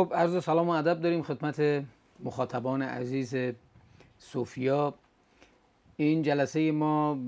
خب 0.00 0.14
عرض 0.14 0.44
سلام 0.44 0.68
و 0.68 0.70
ادب 0.70 1.00
داریم 1.00 1.22
خدمت 1.22 1.84
مخاطبان 2.20 2.82
عزیز 2.82 3.34
سوفیا 4.18 4.94
این 5.96 6.22
جلسه 6.22 6.72
ما 6.72 7.18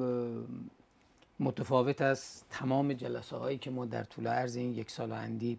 متفاوت 1.40 2.02
از 2.02 2.42
تمام 2.50 2.92
جلسه 2.92 3.36
هایی 3.36 3.58
که 3.58 3.70
ما 3.70 3.86
در 3.86 4.04
طول 4.04 4.27
عرض 4.27 4.56
این 4.56 4.74
یک 4.74 4.90
سال 4.90 5.12
اندی 5.12 5.58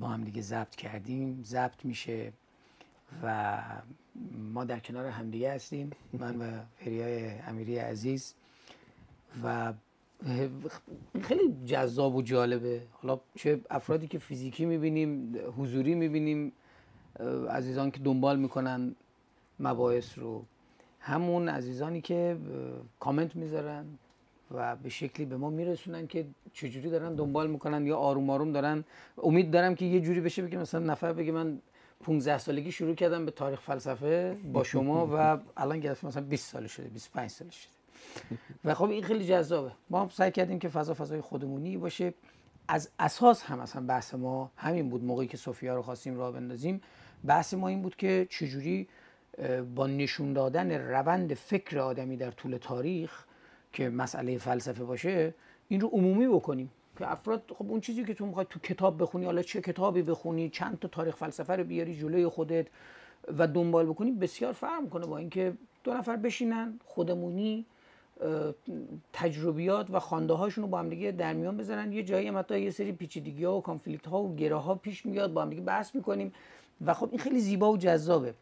با 0.00 0.08
هم 0.08 0.24
دیگه 0.24 0.42
ضبط 0.42 0.76
کردیم. 0.76 1.42
ضبط 1.44 1.84
میشه 1.84 2.32
و 3.22 3.58
ما 4.52 4.64
در 4.64 4.78
کنار 4.78 5.06
همدیگه 5.06 5.52
هستیم 5.52 5.90
من 6.12 6.36
و 6.36 6.60
فریای 6.76 7.30
امیری 7.30 7.78
عزیز. 7.78 8.34
و 9.44 9.72
خیلی 11.22 11.54
جذاب 11.66 12.16
و 12.16 12.22
جالبه. 12.22 12.82
حالا 12.92 13.20
چه 13.34 13.60
افرادی 13.70 14.06
که 14.06 14.18
فیزیکی 14.18 14.64
می‌بینیم 14.64 15.38
حضوری 15.58 15.94
می‌بینیم 15.94 16.52
عزیزان 17.50 17.90
که 17.90 18.00
دنبال 18.00 18.38
می‌کنن 18.38 18.94
مباحث 19.60 20.18
رو. 20.18 20.44
همون 21.00 21.48
عزیزانی 21.48 22.00
که 22.00 22.36
کامنت 23.00 23.36
می‌ذارن 23.36 23.86
و 24.54 24.76
به 24.76 24.88
شکلی 24.88 25.26
به 25.26 25.36
ما 25.36 25.50
میرسونن 25.50 26.06
که 26.06 26.26
چجوری 26.52 26.90
دارن 26.90 27.14
دنبال 27.14 27.50
می‌کنن 27.50 27.86
یا 27.86 27.96
آروم 27.96 28.30
آروم 28.30 28.52
دارن. 28.52 28.84
امید 29.22 29.50
دارم 29.50 29.74
که 29.74 29.84
یه 29.84 30.00
جوری 30.00 30.20
بشه 30.20 30.42
بگه 30.42 30.58
مثلا 30.58 30.80
نفر 30.80 31.12
بگه 31.12 31.32
من 31.32 31.58
15 32.04 32.38
سالگی 32.38 32.72
شروع 32.72 32.94
کردم 32.94 33.24
به 33.24 33.30
تاریخ 33.30 33.60
فلسفه 33.60 34.36
با 34.52 34.64
شما 34.64 35.08
و 35.12 35.38
الان 35.56 35.80
گرفت 35.80 36.04
مثلا 36.04 36.22
20 36.22 36.52
سال 36.52 36.66
شده 36.66 36.88
25 36.88 37.30
سال 37.30 37.48
شده. 37.48 37.79
و 38.64 38.74
خب 38.74 38.90
این 38.90 39.02
خیلی 39.02 39.26
جذابه. 39.26 39.72
ما 39.90 40.00
هم 40.00 40.08
سعی 40.08 40.30
کردیم 40.30 40.58
که 40.58 40.68
فضا 40.68 40.94
فضای 40.94 41.20
خودمونی 41.20 41.76
باشه. 41.76 42.14
از 42.68 42.90
اساس 42.98 43.42
هم 43.42 43.60
اصلا 43.60 43.86
بحث 43.86 44.14
ما 44.14 44.50
همین 44.56 44.88
بود 44.88 45.04
موقعی 45.04 45.26
که 45.26 45.36
سوفیا 45.36 45.74
رو 45.74 45.82
خواستیم 45.82 46.16
راه 46.16 46.32
بندازیم. 46.32 46.80
بحث 47.24 47.54
ما 47.54 47.68
این 47.68 47.82
بود 47.82 47.96
که 47.96 48.26
چجوری 48.30 48.88
با 49.74 49.86
نشون 49.86 50.32
دادن 50.32 50.70
روند 50.70 51.34
فکر 51.34 51.78
آدمی 51.78 52.16
در 52.16 52.30
طول 52.30 52.56
تاریخ 52.56 53.24
که 53.72 53.88
مسئله 53.88 54.38
فلسفه 54.38 54.84
باشه 54.84 55.34
این 55.68 55.80
رو 55.80 55.88
عمومی 55.88 56.28
بکنیم. 56.28 56.70
که 56.98 57.12
افراد 57.12 57.42
خب 57.58 57.70
اون 57.70 57.80
چیزی 57.80 58.04
که 58.04 58.14
تو 58.14 58.26
می‌خوای 58.26 58.46
تو 58.50 58.60
کتاب 58.60 59.02
بخونی 59.02 59.24
حالا 59.24 59.42
چه 59.42 59.60
کتابی 59.60 60.02
بخونی 60.02 60.50
چند 60.50 60.78
تا 60.78 60.88
تاریخ 60.88 61.16
فلسفه 61.16 61.56
رو 61.56 61.64
بیاری 61.64 61.96
جلوی 61.96 62.26
خودت 62.26 62.66
و 63.38 63.46
دنبال 63.46 63.86
بکنی 63.86 64.12
بسیار 64.12 64.52
فرق 64.52 64.88
کنه 64.88 65.06
با 65.06 65.18
اینکه 65.18 65.52
دو 65.84 65.94
نفر 65.94 66.16
بشینن 66.16 66.80
خودمونی 66.84 67.66
تجربیات 69.12 69.90
و 69.90 70.00
خوانده 70.00 70.34
هاشون 70.34 70.64
رو 70.64 70.70
با 70.70 70.78
هم 70.78 70.88
دیگه 70.88 71.12
در 71.12 71.32
میان 71.32 71.56
بذارن. 71.56 71.92
یه 71.92 72.02
جایی 72.02 72.30
متا 72.30 72.56
یه 72.58 72.70
سری 72.70 72.92
پیچیدگی 72.92 73.44
ها 73.44 73.56
و 73.56 73.60
کانفلیکت 73.60 74.06
ها 74.06 74.22
و 74.22 74.36
گره 74.36 74.56
ها 74.56 74.74
پیش 74.74 75.06
میاد 75.06 75.32
با 75.32 75.42
هم 75.42 75.50
دیگه 75.50 75.62
بحث 75.62 75.94
می‌کنیم. 75.94 76.32
و 76.86 76.94
خب 76.94 77.08
این 77.10 77.18
خیلی 77.18 77.40
زیبا 77.40 77.72
و 77.72 77.76
جذابه. 77.76 78.34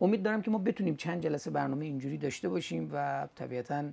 امید 0.00 0.22
دارم 0.22 0.42
که 0.42 0.50
ما 0.50 0.58
بتونیم 0.58 0.96
چند 0.96 1.22
جلسه 1.22 1.50
برنامه 1.50 1.84
اینجوری 1.84 2.18
داشته 2.18 2.48
باشیم 2.48 2.90
و 2.92 3.28
طبیعتا 3.34 3.84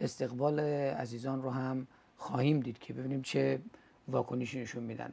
استقبال 0.00 0.60
عزیزان 0.60 1.42
رو 1.42 1.50
هم 1.50 1.86
خواهیم 2.16 2.60
دید 2.60 2.78
که 2.78 2.92
ببینیم 2.92 3.22
چه 3.22 3.60
واکنشی 4.08 4.60
نشون 4.60 4.82
میدن. 4.82 5.12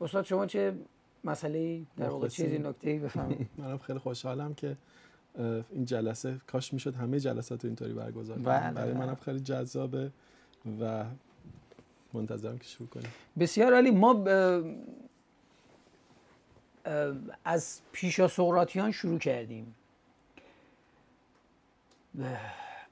استاد 0.00 0.24
شما 0.24 0.46
چه 0.46 0.74
مسئله 1.24 1.80
در 1.96 2.08
واقع 2.08 2.28
چیزی 2.28 2.58
نکته 2.58 2.98
بفهمید 2.98 3.48
منم 3.58 3.78
خیلی 3.78 3.98
خوشحالم 3.98 4.54
که 4.54 4.76
این 5.70 5.84
جلسه 5.84 6.40
کاش 6.46 6.72
می‌شد 6.72 6.94
همه 6.94 7.20
جلسات 7.20 7.64
رو 7.64 7.68
اینطوری 7.68 7.92
برگزار 7.92 8.36
کنیم 8.36 8.48
بله، 8.48 8.70
برای 8.72 8.92
بله. 8.92 9.06
منم 9.06 9.14
خیلی 9.14 9.40
جذابه 9.40 10.10
و 10.80 11.04
منتظرم 12.12 12.58
که 12.58 12.64
شروع 12.64 12.88
کنیم. 12.88 13.10
بسیار 13.38 13.74
عالی. 13.74 13.90
ما 13.90 14.14
ب- 14.14 14.64
از 17.44 17.80
پیشا 17.92 18.28
سقراطیان 18.28 18.92
شروع 18.92 19.18
کردیم. 19.18 19.74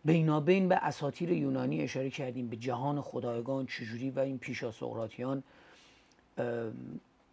بینابین 0.05 0.69
به 0.69 0.77
اساطیر 0.77 1.33
یونانی 1.33 1.83
اشاره 1.83 2.11
کردیم. 2.11 2.49
به 2.49 2.57
جهان 2.57 3.01
خدایگان 3.01 3.67
چجوری 3.67 4.11
و 4.11 4.19
این 4.19 4.39
پیشا 4.39 4.71
سقراطیان 4.73 5.43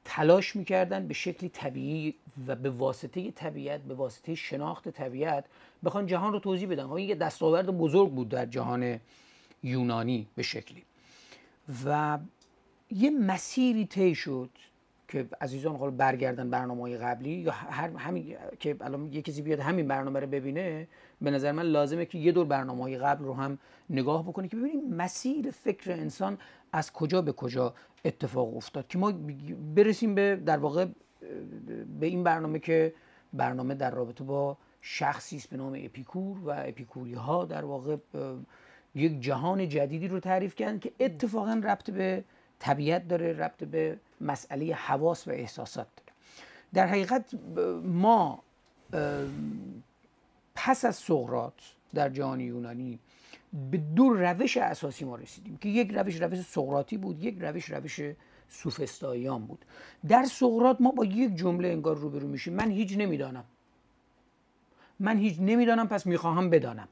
تلاش 0.05 0.55
می‌کردن 0.55 1.07
به 1.07 1.13
شکلی 1.13 1.49
طبیعی 1.49 2.15
و 2.47 2.55
به 2.55 2.69
واسطه 2.69 3.31
طبیعت 3.31 3.81
به 3.81 3.93
واسطه 3.93 4.35
شناخت 4.35 4.89
طبیعت 4.89 5.45
بخوان 5.83 6.07
جهان 6.07 6.33
رو 6.33 6.39
توضیح 6.39 6.67
بدن. 6.67 6.87
خب 6.87 6.93
این 6.93 7.09
یه 7.09 7.15
دستاورد 7.15 7.77
بزرگ 7.77 8.11
بود 8.11 8.29
در 8.29 8.45
جهان 8.45 8.99
یونانی 9.63 10.27
به 10.35 10.43
شکلی. 10.43 10.83
و 11.85 12.19
یه 12.91 13.09
مسیری 13.09 13.85
طی 13.85 14.15
شد 14.15 14.49
که 15.13 15.25
عزیزان 15.41 15.75
حالا 15.75 15.91
برگردن 15.91 16.49
برنامه 16.49 16.97
قبلی 16.97 17.29
یا 17.29 17.51
هر 17.51 17.89
همین 17.97 18.35
که 18.59 18.75
الان 18.81 19.13
یه 19.13 19.21
کسی 19.21 19.41
بیاد 19.41 19.59
همین 19.59 19.87
برنامه 19.87 20.19
رو 20.19 20.27
ببینه 20.27 20.87
به 21.21 21.31
نظر 21.31 21.51
من 21.51 21.63
لازمه 21.63 22.05
که 22.05 22.17
یه 22.17 22.31
دور 22.31 22.45
برنامه 22.45 22.97
قبل 22.97 23.25
رو 23.25 23.33
هم 23.33 23.57
نگاه 23.89 24.23
بکنه 24.23 24.47
که 24.47 24.57
ببینیم 24.57 24.93
مسیر 24.93 25.51
فکر 25.51 25.91
انسان 25.91 26.37
از 26.73 26.93
کجا 26.93 27.21
به 27.21 27.31
کجا 27.31 27.73
اتفاق 28.05 28.57
افتاد. 28.57 28.87
که 28.87 28.97
ما 28.97 29.11
برسیم 29.75 30.15
به 30.15 30.35
در 30.45 30.57
واقع 30.57 30.85
به 31.99 32.05
این 32.05 32.23
برنامه 32.23 32.59
که 32.59 32.93
برنامه 33.33 33.75
در 33.75 33.91
رابطه 33.91 34.23
با 34.23 34.57
شخصی 34.81 35.35
است 35.35 35.49
به 35.49 35.57
نام 35.57 35.73
اپیکور 35.85 36.37
و 36.43 36.49
اپیکوری 36.49 37.13
ها 37.13 37.45
در 37.45 37.65
واقع 37.65 37.97
یک 38.95 39.21
جهان 39.21 39.69
جدیدی 39.69 40.07
رو 40.07 40.19
تعریف 40.19 40.55
کردن 40.55 40.79
که 40.79 40.91
اتفاقا 40.99 41.61
ربط 41.63 41.91
به 41.91 42.23
طبیعت 42.59 43.07
داره 43.07 43.33
ربط 43.33 43.63
به 43.63 43.97
مسئله 44.23 44.73
حواس 44.73 45.27
و 45.27 45.31
احساسات 45.31 45.87
داره. 45.97 46.13
در 46.73 46.87
حقیقت 46.87 47.33
ما 47.83 48.43
پس 50.55 50.85
از 50.85 50.95
سقراط 50.95 51.53
در 51.93 52.09
جهان 52.09 52.39
یونانی 52.39 52.99
به 53.71 53.77
دو 53.77 54.09
روش 54.09 54.57
اساسی 54.57 55.05
ما 55.05 55.15
رسیدیم 55.15 55.57
که 55.57 55.69
یک 55.69 55.91
روش 55.91 56.21
روش 56.21 56.41
سقراطی 56.41 56.97
بود 56.97 57.23
یک 57.23 57.37
روش 57.39 57.69
روش 57.69 57.99
سوفستاییان 58.49 59.45
بود. 59.45 59.65
در 60.07 60.23
سقراط 60.23 60.77
ما 60.81 60.91
با 60.91 61.05
یک 61.05 61.35
جمله 61.35 61.67
انگار 61.67 61.95
روبرو 61.95 62.27
میشیم. 62.27 62.53
من 62.53 62.71
هیچ 62.71 62.97
نمی‌دانم. 62.97 63.43
من 64.99 65.17
هیچ 65.17 65.39
نمی‌دانم 65.39 65.87
پس 65.87 66.05
می‌خواهم 66.05 66.49
بدانم. 66.49 66.87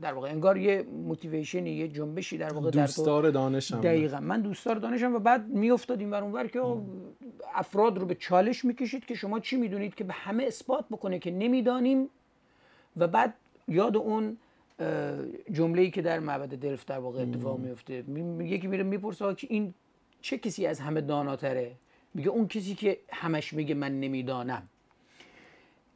در 0.00 0.12
واقع 0.12 0.28
انگار 0.30 0.58
یه 0.58 0.82
موتیویشنی 0.82 1.70
یه 1.70 1.88
جنبشی 1.88 2.38
در 2.38 2.52
واقع 2.52 2.70
در 2.70 2.80
دوستدار 2.80 3.30
دانشم. 3.30 3.80
دقیقا. 3.80 4.20
من 4.20 4.40
دوستدار 4.40 4.76
دانشم 4.76 5.14
و 5.14 5.18
بعد 5.18 5.48
میافتادیم 5.48 6.10
بر 6.10 6.22
اونور 6.22 6.46
که 6.46 6.60
افراد 7.54 7.98
رو 7.98 8.06
به 8.06 8.14
چالش 8.14 8.64
می‌کشید 8.64 9.04
که 9.04 9.14
شما 9.14 9.40
چی 9.40 9.56
می‌دونید 9.56 9.94
که 9.94 10.04
به 10.04 10.12
همه 10.12 10.44
اثبات 10.44 10.84
بکنه 10.90 11.18
که 11.18 11.30
نمی‌دانیم 11.30 12.08
و 12.96 13.08
بعد 13.08 13.34
یاد 13.68 13.96
اون 13.96 14.36
جمله 15.52 15.82
ای 15.82 15.90
که 15.90 16.02
در 16.02 16.18
معبد 16.20 16.48
دلف 16.48 16.84
در 16.84 16.98
واقع 16.98 17.22
اتفاق 17.22 17.58
میفته 17.58 18.04
می- 18.06 18.48
یکی 18.48 18.66
میره 18.66 18.82
می‌پرسه 18.82 19.34
که 19.34 19.46
این 19.50 19.74
چه 20.20 20.38
کسی 20.38 20.66
از 20.66 20.80
همه 20.80 21.00
داناتره؟ 21.00 21.72
میگه 22.14 22.28
اون 22.28 22.48
کسی 22.48 22.74
که 22.74 22.98
همش 23.12 23.52
میگه 23.52 23.74
من 23.74 24.00
نمی‌دانم. 24.00 24.68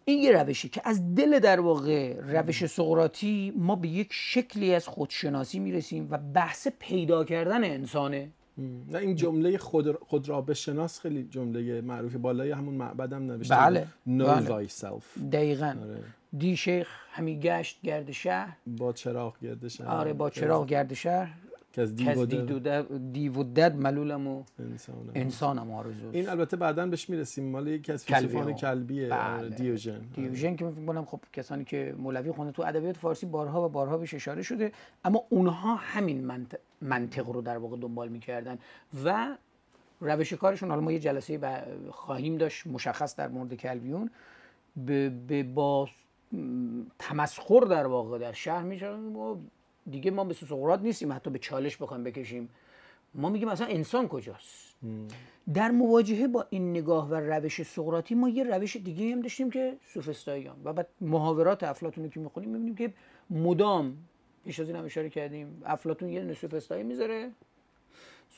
این 0.09 0.23
یه 0.23 0.33
روشی 0.33 0.69
که 0.69 0.81
از 0.85 1.15
دل 1.15 1.39
در 1.39 1.61
واقع 1.61 2.21
روش 2.21 2.67
سقراطی 2.67 3.53
ما 3.57 3.77
به 3.77 3.89
یک 3.89 4.09
شکلی 4.11 4.75
از 4.75 4.89
خودشناسی 4.89 5.59
می‌رسیم 5.59 6.09
و 6.11 6.19
بحث 6.19 6.69
پیدا 6.79 7.25
کردن 7.25 7.65
انسانه. 7.65 8.31
نه 8.91 8.99
این 8.99 9.15
جمله 9.15 9.59
خود, 9.59 9.93
خود 9.93 10.29
را 10.29 10.41
بشناس 10.41 11.01
خیلی 11.01 11.25
جمله 11.25 11.81
معروفی 11.81 12.19
بالای 12.19 12.51
همون 12.51 12.75
معبدم 12.75 13.23
نوشته 13.23 13.55
بله، 13.55 13.87
know 14.07 14.23
بله. 14.23 14.67
thyself. 14.67 15.31
دقیقا. 15.33 15.75
آره. 15.83 16.05
دی 16.39 16.57
شیخ 16.57 16.89
همی 17.11 17.39
گشت 17.39 17.83
گرد 17.83 18.11
شهر. 18.13 18.57
با 18.67 18.93
چراغ 18.93 19.39
گردش 19.41 19.81
آره 19.81 20.13
با 20.13 20.31
چراغ 20.31 20.67
گرد 20.67 20.95
شهر. 20.95 21.35
که 21.73 21.83
از 21.83 21.95
دیو 21.97 22.27
دیو 22.99 23.35
و 23.35 23.43
دد 23.43 23.77
ملولم 23.77 24.27
و 24.27 24.45
انسانم. 24.59 25.13
انسانم 25.15 25.73
آرزوست 25.73 26.15
این 26.15 26.29
البته 26.29 26.57
بعدا 26.57 26.87
بهش 26.87 27.11
می‌رسیم 27.11 27.51
مال 27.51 27.67
یکی 27.69 27.93
از 27.93 28.05
فیلسوفان. 28.05 28.53
کلبیه 28.53 29.09
بله. 29.09 29.49
دیوژن 29.49 30.01
دیوژن 30.15 30.57
که 30.57 30.65
من 30.65 30.71
فکر 30.71 30.87
کنم 30.87 31.05
خب 31.05 31.21
کسانی 31.33 31.65
که 31.65 31.95
مولوی 31.99 32.33
خونده 32.33 32.53
تو 32.53 32.63
ادبیات 32.63 32.97
فارسی 32.97 33.27
بارها 33.27 33.67
و 33.67 33.69
بارها 33.69 33.99
بهش 33.99 34.15
اشاره 34.15 34.43
شده 34.43 34.73
اما 35.05 35.25
اونها 35.29 35.75
همین 35.75 36.25
منطق, 36.25 36.59
منطق 36.83 37.29
رو 37.29 37.43
در 37.43 37.59
واقع 37.59 37.77
دنبال 37.77 38.09
می‌کردن 38.09 38.59
و 39.05 39.37
روش 40.01 40.33
کارشون 40.33 40.69
حالا 40.69 40.81
ما 40.81 40.93
یه 40.93 40.99
جلسه 40.99 41.41
خواهیم 41.91 42.37
داشت 42.37 42.67
مشخص 42.67 43.17
در 43.17 43.29
مورد 43.29 43.55
کلبیون 43.55 44.11
به, 44.87 45.43
با 45.55 45.89
تمسخر 46.99 47.61
در 47.61 47.87
واقع 47.87 48.19
در 48.19 48.33
شهر 48.33 48.63
میشن 48.63 48.95
ما 48.95 49.39
دیگه 49.91 50.11
ما 50.11 50.25
مثل 50.25 50.47
سقراط 50.47 50.81
نیستیم 50.81 51.13
حتی 51.13 51.31
به 51.31 51.39
چالش 51.39 51.77
بخوایم 51.77 52.05
بکشیم. 52.05 52.49
ما 53.15 53.29
میگیم 53.29 53.49
اصلا 53.49 53.67
انسان 53.67 54.09
کجاست؟ 54.09 54.77
در 55.55 55.71
مواجهه 55.71 56.29
با 56.29 56.47
این 56.51 56.71
نگاه 56.71 57.09
و 57.11 57.15
روش 57.15 57.63
سقراطی 57.63 58.15
ما 58.15 58.29
یه 58.29 58.45
روش 58.45 58.77
دیگه 58.77 59.13
هم 59.13 59.21
داشتیم 59.21 59.51
که 59.51 59.77
سوفستاییان. 59.95 60.57
و 60.65 60.73
بعد 60.73 60.89
محاورات 61.01 61.63
افلاطون 61.63 62.05
رو 62.05 62.11
که 62.11 62.21
می‌خونیم 62.21 62.51
می‌بینیم 62.51 62.75
که 62.75 62.93
مدام 63.31 63.97
پیش 64.45 64.61
از 64.61 64.69
این 64.69 64.77
هم 64.77 64.85
اشاره 64.85 65.11
کردیم. 65.11 65.63
افلاطون 65.65 66.09
یه 66.09 66.21
دونه 66.21 66.35
سوفستایی 66.35 66.83
می‌ذاره. 66.83 67.31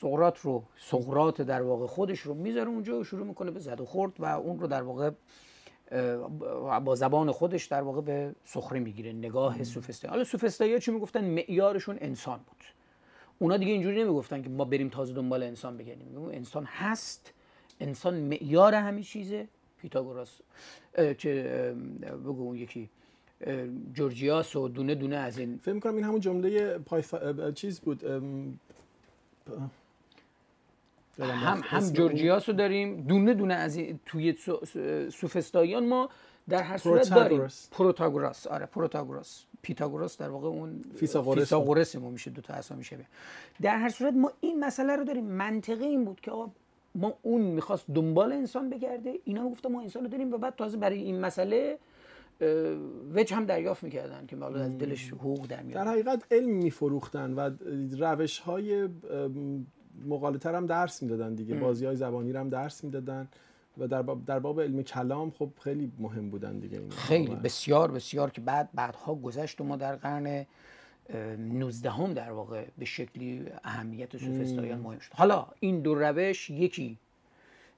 سقراط 0.01 0.39
رو 0.39 0.63
سقراط 0.77 1.41
در 1.41 1.61
واقع 1.61 1.85
خودش 1.85 2.19
رو 2.19 2.33
می‌ذاره 2.33 2.69
اونجا 2.69 2.99
و 2.99 3.03
شروع 3.03 3.27
می‌کنه 3.27 3.51
به 3.51 3.59
زد 3.59 3.81
و 3.81 3.85
خورد 3.85 4.11
و 4.19 4.25
اون 4.25 4.59
رو 4.59 4.67
در 4.67 4.83
واقع 4.83 5.11
با 6.85 6.95
زبان 6.95 7.31
خودش 7.31 7.65
در 7.65 7.81
واقع 7.81 8.01
به 8.01 8.35
سخره 8.43 8.79
می‌گیره 8.79 9.13
نگاه 9.13 9.63
سوفسطایی. 9.63 10.09
حالا 10.09 10.23
سوفسطایی 10.23 10.79
چی 10.79 10.91
می‌گفتن؟ 10.91 11.23
معیارشون 11.23 11.97
انسان 12.01 12.37
بود. 12.37 12.63
اونا 13.39 13.57
دیگه 13.57 13.71
اینجوری 13.71 14.03
نمی‌گفتن 14.03 14.41
که 14.41 14.49
ما 14.49 14.65
بریم 14.65 14.89
تازه 14.89 15.13
دنبال 15.13 15.43
انسان 15.43 15.77
بگردیم. 15.77 16.17
انسان 16.31 16.63
هست 16.65 17.33
انسان 17.79 18.19
معیار 18.19 18.75
همه 18.75 19.03
چیزه. 19.03 19.47
پیتاگوراس 19.77 20.39
چه 21.17 21.43
بگو 22.25 22.43
اون 22.43 22.55
یکی 22.55 22.89
جورجیاس 23.93 24.55
و 24.55 24.67
دونه 24.67 24.95
دونه 24.95 25.15
از 25.15 25.37
این. 25.37 25.57
فکر 25.57 25.73
می‌کنم 25.73 25.95
این 25.95 26.03
همون 26.03 26.19
جمله 26.19 26.77
پایفا... 26.77 27.51
چیز 27.51 27.79
بود 27.79 28.03
هم 31.19 31.61
هم 31.63 31.79
جورجیاس 31.79 32.49
رو 32.49 32.55
داریم. 32.55 33.01
دونه 33.01 33.33
دونه 33.33 33.53
از 33.53 33.75
این 33.75 33.99
توی 34.05 34.35
سوفستاییان 35.11 35.87
ما 35.87 36.09
در 36.49 36.63
هر 36.63 36.77
صورت 36.77 37.09
داریم. 37.09 37.47
پروتاگوراس. 37.71 38.47
آره 38.47 38.65
پروتاگوراس. 38.65 39.45
پیتاگوراس 39.61 40.17
در 40.17 40.29
واقع 40.29 40.47
اون 40.47 40.81
فیثاغورس 40.95 41.39
فیثاغورس 41.39 41.95
ما 41.95 42.09
میشه 42.09 42.31
دو 42.31 42.41
تا 42.41 42.53
اسامی 42.53 42.83
شبیه. 42.83 43.05
در 43.61 43.77
هر 43.77 43.89
صورت 43.89 44.13
ما 44.13 44.31
این 44.41 44.59
مسئله 44.59 44.95
رو 44.95 45.03
داریم. 45.03 45.25
منطق 45.25 45.85
این 45.85 46.05
بود 46.05 46.21
که 46.21 46.31
آقا 46.31 46.51
ما 46.95 47.13
اون 47.21 47.41
می‌خواست 47.41 47.85
دنبال 47.95 48.31
انسان 48.31 48.69
بگرده. 48.69 49.13
اینا 49.25 49.49
گفته 49.49 49.69
ما 49.69 49.81
انسان 49.81 50.03
رو 50.03 50.09
داریم 50.09 50.33
و 50.33 50.37
بعد 50.37 50.55
تازه 50.55 50.77
برای 50.77 51.01
این 51.01 51.19
مسئله 51.19 51.77
وجه 53.13 53.35
هم 53.35 53.45
دریافت 53.45 53.83
می‌کردن 53.83 54.25
که 54.25 54.35
حالا 54.35 54.59
از 54.59 54.77
دلش 54.77 55.13
حقوق 55.13 55.47
در 55.47 55.61
در 55.61 55.87
حقیقت 55.87 56.23
علم 56.31 56.49
میفروختن 56.49 57.33
و 57.33 57.51
روش 57.99 58.39
های 58.39 58.89
مقالطه 60.05 60.57
هم 60.57 60.65
درس 60.65 61.03
می‌دادن 61.03 61.35
دیگه 61.35 61.55
بازی 61.55 61.85
های 61.85 61.95
زبانی 61.95 62.31
هم 62.31 62.49
درس 62.49 62.83
می‌دادن 62.83 63.27
و 63.77 63.87
در 63.87 64.01
باب, 64.01 64.25
در 64.25 64.39
باب 64.39 64.61
علم 64.61 64.83
کلام 64.83 65.31
خب 65.31 65.49
خیلی 65.63 65.91
مهم 65.99 66.29
بودن 66.29 66.59
دیگه 66.59 66.79
این 66.79 66.89
خیلی 66.89 67.35
بسیار 67.35 67.91
بسیار 67.91 68.31
که 68.31 68.41
بعد 68.41 68.69
بعدها 68.73 69.15
گذشت 69.15 69.61
و 69.61 69.63
ما 69.63 69.75
در 69.75 69.95
قرن 69.95 70.45
19 71.37 71.89
هم 71.89 72.13
در 72.13 72.31
واقع 72.31 72.65
به 72.77 72.85
شکلی 72.85 73.45
اهمیت 73.63 74.17
سوفستایان 74.17 74.79
مهم 74.79 74.99
شد. 74.99 75.13
حالا 75.13 75.47
این 75.59 75.81
دو 75.81 75.95
روش 75.95 76.49
یکی 76.49 76.97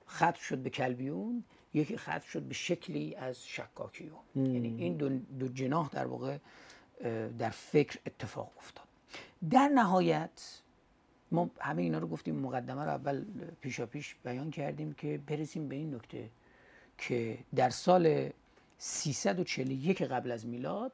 خط 0.06 0.36
شد 0.36 0.58
به 0.58 0.70
کلبیون 0.70 1.44
یکی 1.74 1.98
خط 1.98 2.24
شد 2.24 2.42
به 2.42 2.54
شکلی 2.54 3.16
از 3.16 3.46
شکاکیون. 3.48 4.20
یعنی 4.36 4.76
این 4.78 4.98
دو, 4.98 5.10
دو 5.40 5.48
جناح 5.48 5.90
در 5.90 6.06
واقع 6.06 6.38
در 7.40 7.50
فکر 7.50 8.00
اتفاق 8.06 8.52
افتاد. 8.58 8.86
در 9.50 9.68
نهایت 9.68 10.62
ما 11.34 11.50
همه 11.60 11.82
اینا 11.82 11.98
رو 11.98 12.08
گفتیم 12.08 12.36
مقدمه 12.36 12.84
رو 12.84 12.90
اول 12.90 13.26
پیشا 13.62 13.86
پیش 13.86 14.16
بیان 14.24 14.52
کردیم 14.52 14.94
که 14.94 15.20
برسیم 15.28 15.68
به 15.68 15.76
این 15.76 15.96
نکته 15.96 16.30
که 16.98 17.38
در 17.56 17.70
سال 17.70 18.30
341 18.78 20.02
قبل 20.02 20.32
از 20.32 20.46
میلاد 20.46 20.92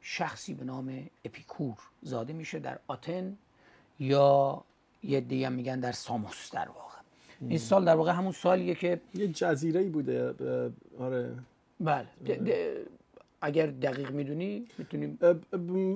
شخصی 0.00 0.54
به 0.54 0.64
نام 0.64 1.06
اپیکور 1.24 1.76
زاده 2.02 2.32
میشه 2.32 2.58
در 2.58 2.78
آتن 2.86 3.36
یا 4.00 4.64
یه 5.02 5.20
دیگه 5.20 5.48
میگن 5.48 5.80
در 5.80 5.92
ساموس 5.92 6.50
در 6.52 6.68
واقع. 6.68 6.98
این 7.40 7.58
سال 7.58 7.84
در 7.84 7.94
واقع 7.94 8.12
همون 8.12 8.32
سالیه 8.32 8.74
که 8.74 9.00
یه 9.14 9.28
جزیره 9.28 9.82
بوده 9.82 10.34
آره. 10.98 11.34
بله. 11.80 12.06
اگر 13.40 13.66
دقیق 13.66 14.10
می‌دونی 14.10 14.66
می‌تونیم 14.78 15.18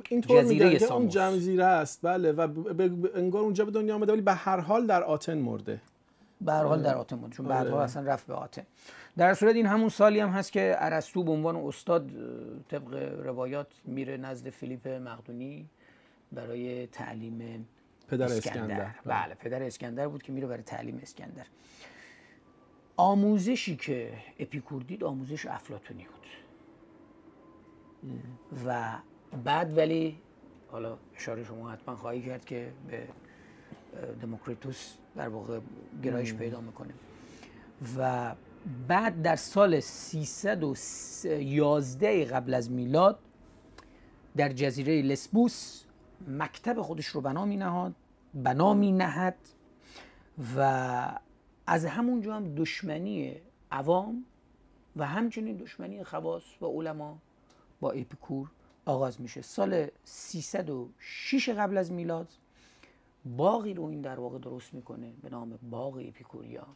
این 0.08 0.20
جزیره 0.20 0.78
که 0.78 0.92
اون 0.92 1.08
جزیره 1.08 1.64
است. 1.64 2.00
بله 2.02 2.32
و 2.32 2.48
انگار 3.14 3.42
اونجا 3.42 3.64
به 3.64 3.70
دنیا 3.70 3.94
آمده 3.94 4.12
ولی 4.12 4.22
به 4.22 4.32
هر 4.32 4.60
حال 4.60 4.86
در 4.86 5.02
آتن 5.02 5.38
مرده. 5.38 5.80
به 6.40 6.52
هر 6.52 6.64
حال 6.64 6.82
در 6.82 6.94
آتن 6.94 7.16
مرده 7.16 7.36
چون 7.36 7.46
بعدها 7.46 7.74
آره. 7.74 7.84
اصلا 7.84 8.02
رفت 8.02 8.26
به 8.26 8.34
آتن. 8.34 8.62
در 9.16 9.34
صورت 9.34 9.54
این 9.54 9.66
همون 9.66 9.88
سالی 9.88 10.20
هم 10.20 10.28
هست 10.28 10.52
که 10.52 10.74
ارسطو 10.78 11.24
به 11.24 11.30
عنوان 11.30 11.56
استاد 11.56 12.10
طبق 12.68 12.94
روایات 13.24 13.66
میره 13.84 14.16
نزد 14.16 14.48
فیلیپ 14.48 14.88
مقدونی 14.88 15.66
برای 16.32 16.86
تعلیم 16.86 17.66
پدر 18.08 18.24
اسکندر, 18.24 18.80
اسکندر. 18.80 18.94
بله. 19.04 19.34
پدر 19.34 19.62
اسکندر 19.62 20.08
بود 20.08 20.22
که 20.22 20.32
میره 20.32 20.46
برای 20.46 20.62
تعلیم 20.62 20.98
اسکندر. 21.02 21.46
آموزشی 22.96 23.76
که 23.76 24.12
اپیکور 24.38 24.82
دید 24.82 25.04
آموزش 25.04 25.46
افلاتونی 25.46 26.04
بود. 26.04 26.26
و 28.66 28.92
بعد 29.44 29.78
ولی 29.78 30.18
حالا 30.70 30.98
اشاره 31.16 31.44
شما 31.44 31.70
حتما 31.70 31.96
خواهی 31.96 32.22
کرد 32.22 32.44
که 32.44 32.72
به 32.88 33.08
دموکریتوس 34.22 34.94
در 35.16 35.28
واقع 35.28 35.60
گرایش 36.02 36.34
پیدا 36.34 36.60
می‌کنه. 36.60 36.94
و 37.98 38.34
بعد 38.88 39.22
در 39.22 39.36
سال 39.36 39.80
311 39.80 42.24
قبل 42.24 42.54
از 42.54 42.70
میلاد 42.70 43.18
در 44.36 44.48
جزیره 44.48 45.02
لسبوس 45.02 45.84
مکتب 46.28 46.82
خودش 46.82 47.06
رو 47.06 47.20
بنا 47.20 47.44
می 47.44 47.56
نهاد 47.56 47.94
بنا 48.34 48.74
می 48.74 48.92
نهد 48.92 49.36
و 50.56 51.18
از 51.66 51.84
همونجا 51.84 52.36
هم 52.36 52.54
دشمنی 52.54 53.36
عوام 53.70 54.24
و 54.96 55.06
همچنین 55.06 55.56
دشمنی 55.56 56.04
خواص 56.04 56.62
و 56.62 56.66
علما 56.66 57.18
با 57.82 57.90
اپیکور 57.90 58.50
آغاز 58.84 59.20
میشه. 59.20 59.42
سال 59.42 59.86
306 60.04 61.48
قبل 61.48 61.76
از 61.76 61.92
میلاد 61.92 62.28
باقی 63.36 63.74
رو 63.74 63.84
این 63.84 64.00
در 64.00 64.20
واقع 64.20 64.38
درست 64.38 64.74
می‌کنه 64.74 65.12
به 65.22 65.30
نام 65.30 65.58
باغ 65.70 65.96
اپیکوریا. 65.96 66.66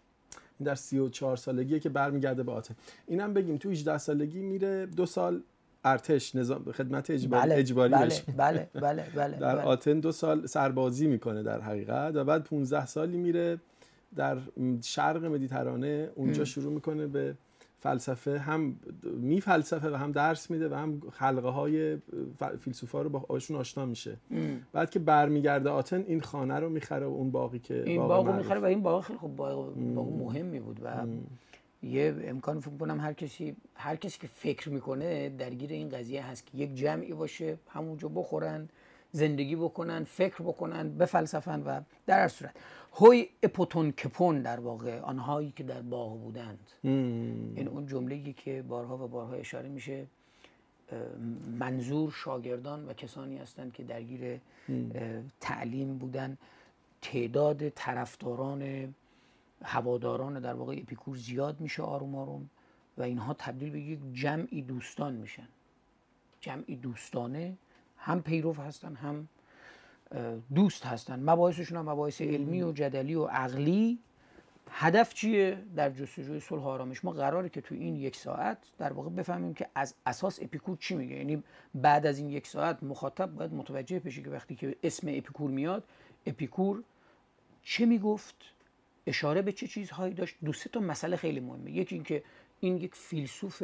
در 0.65 0.75
34 0.75 1.37
سالگیه 1.37 1.81
که 1.81 1.89
برمیگرده 1.89 2.43
به 2.43 2.53
آتن. 2.53 2.75
اینم 3.07 3.35
بگیم 3.35 3.57
تو 3.57 3.71
18 3.71 3.99
سالگی 3.99 4.43
میره 4.43 4.87
دو 4.87 5.07
سال 5.07 5.43
ارتش 5.85 6.35
نظام 6.35 6.73
خدمت 6.73 7.11
اجباری 7.11 7.49
بله، 7.49 7.55
اجباری 7.55 7.93
بله، 7.93 8.23
بله، 8.37 8.69
بله، 8.75 9.07
بله، 9.17 9.37
در 9.39 9.59
آتن 9.59 10.01
دو 10.01 10.13
سال 10.13 10.47
سربازی 10.47 11.07
می‌کنه 11.07 11.43
در 11.43 11.61
حقیقت 11.61 12.15
و 12.17 12.25
بعد 12.25 12.45
15 12.45 12.87
سالی 12.87 13.17
میره 13.17 13.61
در 14.17 14.39
شرق 14.83 15.25
مدیترانه. 15.25 16.11
اونجا 16.15 16.45
شروع 16.45 16.73
می‌کنه 16.73 17.07
به 17.07 17.35
فلسفه 17.87 18.39
هم 18.39 18.77
می 19.03 19.41
فلسفه 19.41 19.91
و 19.91 19.95
هم 19.95 20.13
درس 20.13 20.51
میده 20.51 20.69
و 20.69 20.75
هم 20.75 21.03
خلقه 21.13 21.49
های 21.49 21.99
فیلسوفا 22.61 23.03
رو 23.03 23.09
با 23.09 23.25
آشون 23.29 23.57
آشنا 23.57 23.87
میشه. 23.87 24.17
بعد 24.73 24.91
که 24.91 24.99
برمیگرده 24.99 25.71
آتن 25.71 26.05
این 26.07 26.21
خانه 26.21 26.55
رو 26.55 26.69
می‌خره 26.69 27.07
و 27.07 27.11
اون 27.11 27.31
باقی 27.31 27.59
که 27.59 27.83
این 27.87 28.09
باغ 28.09 28.27
رو 28.27 28.33
می‌خره 28.33 28.61
و 28.61 28.65
این 28.65 28.83
باغ 28.83 29.05
خیلی 29.05 29.19
خوب 29.19 29.37
باغ, 29.37 29.79
مهمی 29.79 30.61
بود 30.61 30.81
و 30.85 31.07
یه 31.83 32.17
امکان 32.25 32.61
فکر 32.61 32.77
کنم 32.77 33.01
هر 33.01 33.13
کسی 33.13 33.57
هر 33.75 33.97
کسی 33.97 34.19
که 34.21 34.27
فکر 34.27 34.71
می‌کنه 34.71 35.29
درگیر 35.29 35.71
این 35.71 35.89
قضیه 35.89 36.27
هست 36.27 36.47
که 36.47 36.59
یک 36.59 36.75
جمعی 36.75 37.13
باشه 37.13 37.59
همونجا 37.69 38.09
بخورن 38.09 38.69
زندگی 39.13 39.57
بکنن 39.57 40.05
فکر 40.05 40.43
بکنن 40.43 40.99
بفلسفن 40.99 41.63
و 41.63 41.81
در 42.07 42.21
هر 42.21 42.29
صورت. 42.29 42.55
هوی 42.99 43.29
اپوتون 43.43 43.93
کپون 43.93 44.43
در 44.43 44.61
واقع 44.61 45.01
آنهایی 45.01 45.53
که 45.57 45.65
در 45.65 45.83
باغ 45.83 46.21
بودند. 46.21 46.71
این 46.83 47.69
اون 47.69 47.87
جمله 47.87 48.33
که 48.33 48.63
بارها 48.63 49.05
و 49.05 49.09
بارها 49.09 49.35
اشاره 49.35 49.69
میشه 49.69 50.07
منظور 51.59 52.11
شاگردان 52.11 52.87
و 52.87 52.93
کسانی 52.93 53.39
هستند 53.39 53.73
که 53.73 53.83
درگیر 53.85 54.41
تعلیم 55.41 55.99
بودن. 55.99 56.39
تعداد 57.03 57.69
طرفداران 57.69 58.95
هواداران 59.63 60.41
در 60.41 60.55
واقع 60.55 60.73
اپیکور 60.83 61.17
زیاد 61.17 61.61
میشه 61.61 61.83
آروم 61.83 62.15
آروم 62.15 62.51
و 62.99 63.03
اینها 63.03 63.35
تبدیل 63.35 63.71
به 63.71 63.81
یک 63.81 63.99
جمعی 64.13 64.63
دوستان 64.63 65.15
میشن. 65.15 65.49
جمعی 66.41 66.77
دوستانه 66.77 67.57
هم 67.99 68.23
پیرو 68.23 68.53
هستن 68.53 68.95
هم 68.95 69.29
دوست 70.55 70.87
هستن. 70.87 71.21
مباحثشون 71.31 71.79
هم 71.79 71.89
مباحث 71.89 72.21
علمی 72.21 72.63
و 72.63 72.73
جدلی 72.73 73.15
و 73.15 73.25
عقلی. 73.25 73.99
هدف 74.71 75.15
چیه 75.15 75.59
در 75.77 75.91
جستجوی 75.91 76.41
صلح 76.41 76.67
آرامش؟ 76.67 77.05
ما 77.05 77.11
قراره 77.11 77.49
که 77.49 77.61
تو 77.61 77.75
این 77.75 77.97
یک 77.97 78.17
ساعت 78.17 78.59
در 78.79 78.93
واقع 78.93 79.11
بفهمیم 79.11 79.55
که 79.55 79.67
از 79.75 79.95
اساس 80.07 80.39
اپیکور 80.43 80.77
چی 80.77 80.95
میگه. 80.95 81.17
یعنی 81.17 81.43
بعد 81.75 82.07
از 82.07 82.19
این 82.19 82.31
یک 82.31 82.47
ساعت 82.47 82.83
مخاطب 82.83 83.35
باید 83.35 83.55
متوجه 83.55 83.99
بشه 83.99 84.23
که 84.23 84.31
وقتی 84.31 84.55
که 84.55 84.77
اسم 84.83 85.09
اپیکور 85.09 85.51
میاد 85.51 85.85
اپیکور 86.27 86.83
چه 87.63 87.87
می‌گفت 87.87 88.35
اشاره 89.07 89.43
به 89.43 89.53
چه 89.53 89.67
چیزهایی 89.67 90.15
داشت. 90.15 90.37
دو 90.45 90.53
سه 90.53 90.71
تا 90.71 90.81
مسئله 90.81 91.17
خیلی 91.17 91.41
مهمه. 91.41 91.71
یکی 91.71 91.95
اینکه 91.95 92.23
این 92.61 92.77
یک 92.77 92.95
فیلسوف 92.95 93.63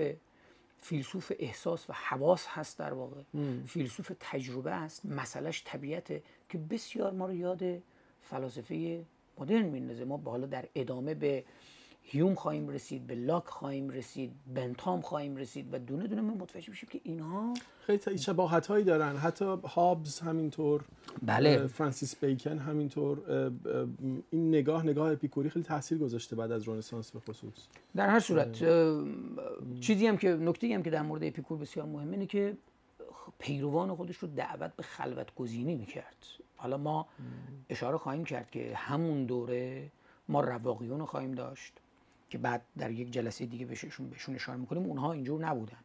فیلسوف 0.85 1.33
احساس 1.39 1.91
و 1.91 1.93
حواس 1.93 2.47
هست 2.49 2.79
در 2.79 2.93
واقع. 2.93 3.23
فیلسوف 3.67 4.12
تجربه 4.21 4.71
است 4.71 5.07
مسئلهش 5.07 5.62
طبیعته 5.67 6.23
که 6.49 6.59
بسیار 6.59 7.12
ما 7.12 7.27
رو 7.27 7.35
یاد 7.35 7.62
فلاسفه 8.21 9.05
مدرن 9.39 9.62
میندازه. 9.62 10.05
ما 10.05 10.17
حالا 10.25 10.47
در 10.47 10.69
ادامه 10.75 11.15
به 11.15 11.45
هیوم 12.02 12.35
خواهیم 12.35 12.68
رسید 12.68 13.06
به 13.06 13.14
لاک 13.14 13.47
خواهیم 13.47 13.90
رسید 13.90 14.32
بنتام 14.54 15.00
خواهیم 15.00 15.37
رسید 15.37 15.75
و 15.75 15.78
دونه 15.78 16.06
دونه 16.06 16.21
ما 16.21 16.35
متوجه 16.35 16.71
میشیم 16.71 16.88
که 16.92 17.00
اینها 17.04 17.54
خیلی 17.87 18.18
شباهت 18.18 18.66
هایی 18.66 18.85
دارن. 18.85 19.16
حتی 19.16 19.44
هابز 19.44 20.21
همینطور 20.21 20.85
بله. 21.23 21.66
فرانسیس 21.66 22.16
بیکن 22.16 22.59
همینطور 22.59 23.18
این 24.30 24.49
نگاه 24.49 24.87
نگاه 24.87 25.12
اپیکوری 25.12 25.50
خیلی 25.50 25.64
تاثیر 25.64 25.99
گذاشته 25.99 26.37
بعد 26.37 26.52
از 26.52 26.68
رنسانس 26.68 27.11
به 27.11 27.21
خصوص. 27.21 27.66
در 27.97 28.09
هر 28.09 28.21
صورت 28.21 28.64
چیزی 29.80 30.06
هم 30.06 30.16
که 30.16 30.28
نکته 30.28 30.75
هم 30.75 30.82
که 30.82 30.90
در 30.90 31.02
مورد 31.02 31.25
اپیکور 31.25 31.59
بسیار 31.59 31.87
مهمه 31.87 32.12
اینه 32.12 32.26
که 32.26 32.56
پیروان 33.38 33.94
خودش 33.94 34.16
رو 34.16 34.28
دعوت 34.28 34.76
به 34.76 34.82
خلوت 34.82 35.35
گزینی 35.35 35.75
می‌کرد. 35.75 36.16
حالا 36.56 36.76
ما 36.76 37.06
اشاره 37.68 37.99
خواهیم 37.99 38.25
کرد 38.25 38.50
که 38.50 38.73
همون 38.76 39.25
دوره 39.25 39.90
ما 40.28 40.40
رواقیون 40.40 41.00
رو 41.00 41.06
خواهیم 41.06 41.32
داشت. 41.32 41.80
که 42.33 42.39
بعد 42.39 42.62
در 42.79 42.91
یک 42.91 43.11
جلسه 43.11 43.47
دیگه 43.47 43.67
بهشون 43.67 44.11
بهشون 44.11 44.35
اشاره 44.35 44.59
می‌کنیم 44.59 44.83
اونها 44.83 45.12
اینجور 45.12 45.47
نبودن. 45.47 45.79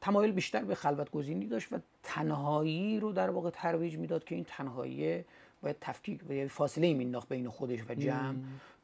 تمایل 0.00 0.32
بیشتر 0.32 0.64
به 0.64 0.74
خلوت 0.74 1.10
گزینی 1.10 1.46
داشت 1.46 1.72
و 1.72 1.78
تنهایی 2.02 3.00
رو 3.00 3.12
در 3.12 3.30
واقع 3.30 3.50
ترویج 3.50 3.96
می‌داد 3.96 4.24
که 4.24 4.34
این 4.34 4.44
تنهایی 4.48 5.24
باید 5.62 5.76
تفکیک 5.80 6.20
و 6.28 6.48
فاصله 6.48 6.94
مینداخت 6.94 7.28
بین 7.28 7.48
خودش 7.48 7.80
و 7.88 7.94
جمع 7.94 8.38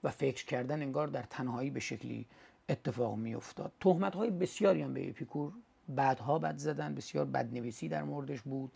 و 0.04 0.10
فکر 0.10 0.44
کردن 0.46 0.82
انگار 0.82 1.08
در 1.08 1.22
تنهایی 1.22 1.70
به 1.70 1.80
شکلی 1.80 2.26
اتفاق 2.68 3.16
میافتاد. 3.16 3.72
تهمت 3.80 4.14
های 4.14 4.30
بسیاری 4.30 4.82
هم 4.82 4.94
به 4.94 5.08
اپیکور 5.08 5.52
بعدها 5.88 6.38
بد 6.38 6.56
زدن 6.56 6.94
بسیار 6.94 7.24
بدنویسی 7.24 7.88
در 7.88 8.02
موردش 8.02 8.40
بود. 8.40 8.72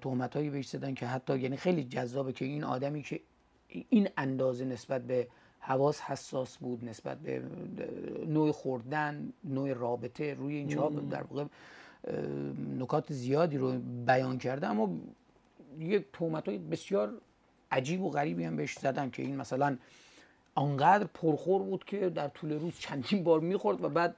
تهمت 0.00 0.36
هایی 0.36 0.50
بهش 0.50 0.68
زدن 0.68 0.94
که 0.94 1.06
حتی 1.06 1.38
یعنی 1.38 1.56
خیلی 1.56 1.84
جذابه 1.84 2.32
که 2.32 2.44
این 2.44 2.64
آدمی 2.64 3.02
که 3.02 3.20
این 3.68 4.08
اندازه 4.16 4.64
نسبت 4.64 5.02
به 5.02 5.28
حواس 5.66 6.00
حساس 6.00 6.56
بود 6.56 6.84
نسبت 6.84 7.18
به 7.18 7.42
نوع 8.26 8.52
خوردن 8.52 9.32
نوع 9.44 9.72
رابطه 9.72 10.34
روی 10.34 10.54
این 10.54 10.68
چهاب 10.68 11.08
در 11.08 11.22
واقع 11.22 11.44
نکات 12.78 13.12
زیادی 13.12 13.58
رو 13.58 13.72
بیان 14.06 14.38
کرده. 14.38 14.66
اما 14.66 14.90
یک 15.78 16.04
تومت 16.12 16.48
های 16.48 16.58
بسیار 16.58 17.12
عجیب 17.70 18.02
و 18.02 18.10
غریبی 18.10 18.44
هم 18.44 18.56
بهش 18.56 18.78
زدن 18.78 19.10
که 19.10 19.22
این 19.22 19.36
مثلا 19.36 19.76
آنقدر 20.54 21.04
پرخور 21.04 21.62
بود 21.62 21.84
که 21.84 22.10
در 22.10 22.28
طول 22.28 22.52
روز 22.52 22.78
چندین 22.78 23.24
بار 23.24 23.40
می‌خورد 23.40 23.84
و 23.84 23.88
بعد 23.88 24.16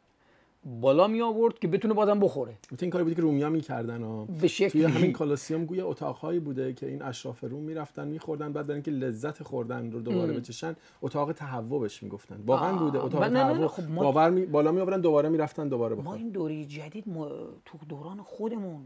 بالا 0.66 1.06
می 1.06 1.23
آورد 1.23 1.58
که 1.58 1.68
بتونه 1.68 1.94
بازم 1.94 2.20
بخوره. 2.20 2.58
این 2.80 2.90
کاری 2.90 3.04
بودی 3.04 3.16
که 3.16 3.23
رومیا 3.23 3.50
می‌کردن 3.50 4.02
و 4.02 4.25
به 4.25 4.49
شکلی. 4.49 4.70
توی 4.70 4.85
همین 4.85 5.12
کالاسیوم 5.12 5.64
گویا 5.64 5.87
اتاقهایی 5.88 6.40
بوده 6.40 6.73
که 6.73 6.88
این 6.88 7.02
اشراف 7.02 7.44
روم 7.44 7.62
می‌رفتن 7.62 8.08
میخوردن 8.08 8.52
بعد 8.52 8.66
برای 8.66 8.75
اینکه 8.75 8.90
لذت 8.90 9.42
خوردن 9.42 9.92
رو 9.92 10.00
دوباره 10.00 10.32
بچشن 10.32 10.76
اتاق 11.02 11.32
تهوع 11.32 11.80
بهش 11.80 12.02
می‌گفتن. 12.02 12.42
واقعا 12.46 12.76
بوده 12.76 13.04
اتاق 13.04 13.28
تهوع. 13.28 13.66
خب 13.66 13.90
ما... 13.90 14.02
باور 14.02 14.30
می... 14.30 14.46
بالا 14.46 14.73
می 14.73 14.80
آوردن 14.80 15.00
دوباره 15.00 15.28
می‌رفتن 15.28 15.68
دوباره 15.68 15.94
بخورن. 15.94 16.08
ما 16.08 16.14
این 16.14 16.28
دوره 16.28 16.64
جدید 16.64 17.08
ما... 17.08 17.28
تو 17.64 17.78
دوران 17.88 18.23
خودمون 18.23 18.82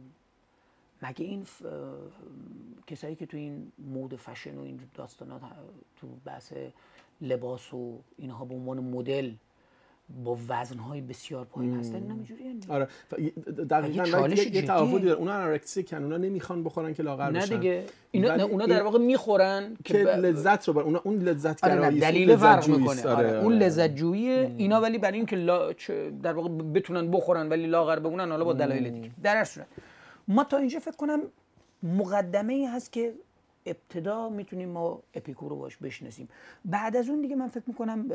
مگه 1.03 1.25
این 1.25 1.45
ف... 1.45 1.63
کسایی 2.87 3.15
که 3.15 3.27
تو 3.27 3.37
این 3.37 3.73
مود 3.79 4.17
فشن 4.17 4.59
و 4.59 4.63
این 4.63 4.81
داستانات 4.95 5.41
تو 6.01 6.07
بحث 6.25 6.53
لباس 7.21 7.75
و 7.75 7.99
اینها 8.19 8.45
به 8.45 8.55
عنوان 8.55 8.81
مدل 8.81 9.31
با 10.25 10.39
وزنهای 10.49 11.01
بسیار 11.01 11.45
پایین 11.45 11.79
هستن 11.79 11.95
اینا 11.95 12.15
اینجوری 12.15 12.43
آره. 12.69 12.89
دقیقاً 13.71 14.29
یه, 14.29 14.55
یه 14.55 14.63
تفاوتی 14.63 15.05
داره. 15.05 15.19
اونا 15.19 15.33
انورکسیکن 15.33 16.03
اونا 16.03 16.17
نمی‌خوان 16.17 16.65
بخورن 16.65 16.95
که 16.95 17.03
لاغر 17.03 17.31
بشن. 17.31 17.55
نه 17.55 17.61
دیگه. 17.61 17.85
اینا 18.11 18.37
نه 18.37 18.43
اونا 18.43 18.67
در 18.67 18.83
واقع 18.83 18.99
می‌خورن 18.99 19.77
که, 19.85 19.99
لذت 19.99 20.69
رو 20.69 20.75
بر 20.75 20.83
اونا 20.83 21.01
اون 21.05 21.19
لذت 21.19 21.65
گرایی 21.65 21.81
آره 21.81 22.01
دلیل 22.01 22.37
فرق 22.37 22.69
می‌کنه. 22.69 23.03
آره. 23.03 23.29
آره. 23.29 23.43
اون 23.45 23.53
لذت 23.53 23.95
جویی 23.95 24.31
اینا 24.31 24.81
ولی 24.81 24.99
برای 24.99 25.17
اینکه 25.17 25.37
لا... 25.37 25.73
در 26.23 26.33
واقع 26.33 26.49
بتونن 26.49 27.11
بخورن 27.11 27.49
ولی 27.49 27.67
لاغر 27.67 27.99
بمونن 27.99 28.31
حالا 28.31 28.45
با 28.45 28.53
دلایل 28.53 28.91
دیگه. 28.91 29.11
در 29.23 29.37
هر 29.37 29.45
صورت. 29.45 29.67
ما 30.29 30.45
تا 30.45 30.57
اینجا 30.57 30.79
فکر 30.79 30.97
کنم 30.97 31.21
مقدمه 31.83 32.53
ای 32.53 32.67
هست 32.67 32.93
که 32.93 33.13
ابتدا 33.67 34.29
می‌تونیم 34.29 34.69
ما 34.69 35.03
اپیکور 35.15 35.51
رو 35.51 35.57
باش 35.57 35.77
بشناسیم. 35.77 36.29
بعد 36.65 36.97
از 36.97 37.09
اون 37.09 37.21
دیگه 37.21 37.37
من 37.37 37.49
فکر 37.49 37.65
می‌کنم 37.67 38.07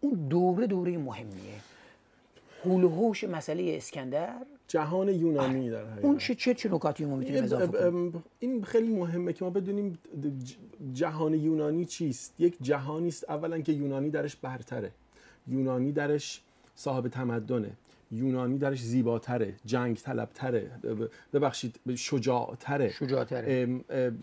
اون 0.00 0.12
دوره 0.28 0.66
دوره 0.66 0.98
مهمیه. 0.98 1.54
هول 2.64 2.84
هوش 2.84 3.24
مسئله 3.24 3.74
اسکندر. 3.76 4.46
جهان 4.68 5.08
یونانی 5.08 5.70
در 5.70 5.84
حقیقت. 5.84 6.04
اون 6.04 6.18
چه 6.18 6.34
چه 6.34 6.54
چه 6.54 6.74
نکاتی 6.74 7.04
ما 7.04 7.16
می‌تونیم 7.16 7.44
اضافه 7.44 7.66
کنیم؟ 7.66 8.24
این 8.38 8.64
خیلی 8.64 8.94
مهمه 8.94 9.32
که 9.32 9.44
ما 9.44 9.50
بدونیم 9.50 9.98
جهان 10.94 11.34
یونانی 11.34 11.84
چیست. 11.84 12.34
یک 12.38 12.56
جهانی 12.60 13.08
است 13.08 13.30
اولا 13.30 13.60
که 13.60 13.72
یونانی 13.72 14.10
درش 14.10 14.36
برتره. 14.36 14.90
یونانی 15.48 15.92
درش 15.92 16.42
صاحب 16.74 17.08
تمدنه. 17.08 17.70
یونانی 18.12 18.58
درش 18.58 18.82
زیباتره 18.82 19.54
جنگ 19.64 19.96
طلبتره 19.96 20.70
ببخشید 21.32 21.80
شجاعتره. 21.96 22.88
شجاعتره. 22.90 23.68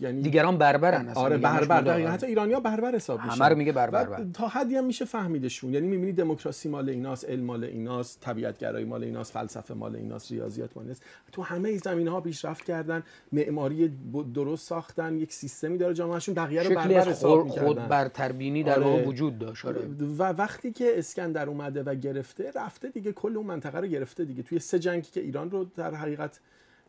یعنی 0.00 0.22
دیگران 0.22 0.58
بربرن 0.58 1.08
آره 1.08 1.38
بربر 1.38 2.06
حتی 2.06 2.26
ایرانیا 2.26 2.60
بربر 2.60 2.94
حساب 2.94 3.20
میشن. 3.22 3.34
همه 3.34 3.48
رو 3.48 3.56
میگه 3.56 3.72
بربر 3.72 4.24
تا 4.34 4.48
حدی 4.48 4.76
هم 4.76 4.84
میشه 4.84 5.04
فهمیدشون. 5.04 5.74
یعنی 5.74 5.86
می‌بینی 5.86 6.12
دموکراسی 6.12 6.68
مال 6.68 6.88
ایناست 6.88 7.24
علم 7.24 7.44
مال 7.44 7.64
ایناست 7.64 8.20
طبیعتگرایی 8.20 8.84
مال 8.84 9.04
ایناست 9.04 9.32
فلسفه 9.32 9.74
مال 9.74 9.96
ایناست 9.96 10.32
ریاضیات 10.32 10.70
مال 10.76 10.84
ایناست. 10.84 11.02
تو 11.32 11.42
همه 11.42 11.76
زمین 11.76 12.08
ها 12.08 12.20
پیشرفت 12.20 12.64
کردن 12.64 13.02
معماری 13.32 13.92
درست 14.34 14.68
ساختن 14.68 15.18
یک 15.18 15.32
سیستمی 15.32 15.78
داره 15.78 15.94
جامعهشون 15.94 16.34
بقیه 16.34 16.62
رو 16.62 16.74
بربر 16.74 17.08
حساب 17.08 17.44
می‌کردن. 17.44 17.66
خود 17.66 17.88
برتربینی 17.88 18.62
در 18.62 18.82
آره. 18.82 19.06
وجود 19.06 19.38
داشت. 19.38 19.66
آره. 19.66 19.80
و 20.18 20.22
وقتی 20.22 20.72
که 20.72 20.92
اسکندر 20.98 21.48
اومده 21.48 21.82
و 21.82 21.94
گرفته 21.94 22.52
رفته 22.54 22.88
دیگه 22.88 23.12
کل 23.12 23.36
اون 23.36 23.46
منطقه 23.46 23.79
رو 23.80 23.86
گرفته 23.86 24.24
دیگه. 24.24 24.42
توی 24.42 24.58
سه 24.58 24.78
جنگی 24.78 25.10
که 25.10 25.20
ایران 25.20 25.50
رو 25.50 25.64
در 25.64 25.94
حقیقت 25.94 26.40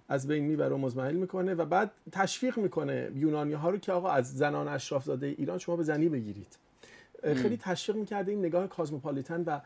از 0.10 0.27
بین 0.27 0.43
می‌بره 0.43 0.75
و 0.75 0.77
مزمحل 0.77 1.15
می‌کنه 1.15 1.53
و 1.53 1.65
بعد 1.65 1.91
تشویق 2.12 2.57
می‌کنه 2.57 3.12
یونانی 3.15 3.53
ها 3.53 3.69
رو 3.69 3.77
که 3.77 3.91
آقا 3.91 4.10
از 4.10 4.38
زنان 4.38 4.67
اشراف 4.67 5.05
زاده 5.05 5.27
ایران 5.27 5.57
شما 5.57 5.75
به 5.75 5.83
زنی 5.83 6.10
بگیرید. 6.10 6.57
خیلی 7.24 7.57
تشویق 7.57 7.98
می‌کرده 7.98 8.31
این 8.31 8.45
نگاه 8.45 8.67
کازموپالیتن 8.67 9.43
و 9.43 9.60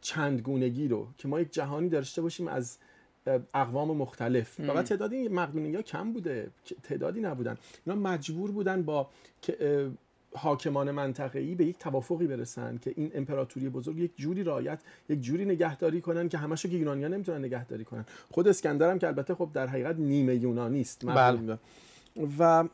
چندگونگی 0.00 0.88
رو 0.88 1.06
که 1.18 1.28
ما 1.28 1.40
یک 1.40 1.52
جهانی 1.52 1.88
داشته 1.88 2.22
باشیم 2.22 2.48
از 2.48 2.78
اقوام 3.54 3.96
مختلف. 3.96 4.60
فقط 4.60 4.84
تعدادی 4.84 5.28
مقدونی 5.28 5.74
ها 5.74 5.82
کم 5.82 6.12
بوده 6.12 6.50
تعدادی 6.82 7.20
نبودن. 7.20 7.56
اینا 7.86 8.00
مجبور 8.00 8.50
بودن 8.50 8.82
با 8.82 9.10
حاکمان 10.34 10.90
منطقه‌ای 10.90 11.54
به 11.54 11.64
یک 11.64 11.78
توافقی 11.78 12.26
برسن 12.26 12.78
که 12.78 12.92
این 12.96 13.10
امپراتوری 13.14 13.68
بزرگ 13.68 13.98
یک 13.98 14.16
جوری 14.16 14.42
رایت 14.42 14.80
یک 15.08 15.20
جوری 15.20 15.44
نگهداری 15.44 16.00
کنن 16.00 16.28
که 16.28 16.38
همشو 16.38 16.68
که 16.68 16.76
یونانی‌ها 16.76 17.08
نمی‌تونن 17.08 17.44
نگهداری 17.44 17.84
کنن. 17.84 18.04
خود 18.30 18.48
اسکندر 18.48 18.90
هم 18.90 18.98
که 18.98 19.06
البته 19.06 19.34
خب 19.34 19.50
در 19.54 19.66
حقیقت 19.66 19.96
نیمه 19.96 20.36
یونانی 20.36 20.80
است 20.80 21.06
بله. 21.06 21.58
و 22.38 22.68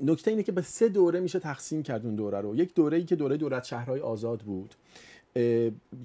نکته 0.00 0.30
اینه 0.30 0.42
که 0.42 0.52
به 0.52 0.62
سه 0.62 0.88
دوره 0.88 1.20
میشه 1.20 1.38
تقسیم 1.38 1.82
کرد 1.82 2.06
اون 2.06 2.14
دوره 2.14 2.40
رو. 2.40 2.56
یک 2.56 2.74
دوره 2.74 2.98
ای 2.98 3.04
که 3.04 3.16
دوره 3.16 3.36
دولت 3.36 3.64
شهرهای 3.64 4.00
آزاد 4.00 4.40
بود 4.40 4.74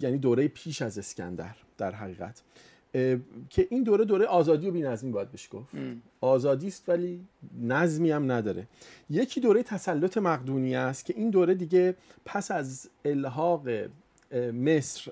یعنی 0.01 0.17
دوره 0.17 0.47
پیش 0.47 0.81
از 0.81 0.97
اسکندر 0.97 1.55
در 1.77 1.91
حقیقت. 1.91 2.41
که 3.49 3.67
این 3.69 3.83
دوره 3.83 4.05
دوره 4.05 4.25
آزادی 4.25 4.67
و 4.67 4.71
بینظمی 4.71 5.11
باید 5.11 5.31
بهش 5.31 5.49
گفت. 5.51 5.75
آزادی 6.21 6.67
است 6.67 6.89
ولی 6.89 7.25
نظمی 7.61 8.11
هم 8.11 8.31
نداره. 8.31 8.67
یکی 9.09 9.41
دوره 9.41 9.63
تسلط 9.63 10.17
مقدونی 10.17 10.75
است 10.75 11.05
که 11.05 11.13
این 11.17 11.29
دوره 11.29 11.53
دیگه 11.53 11.95
پس 12.25 12.51
از 12.51 12.89
الحاق 13.05 13.69
مصر 14.53 15.11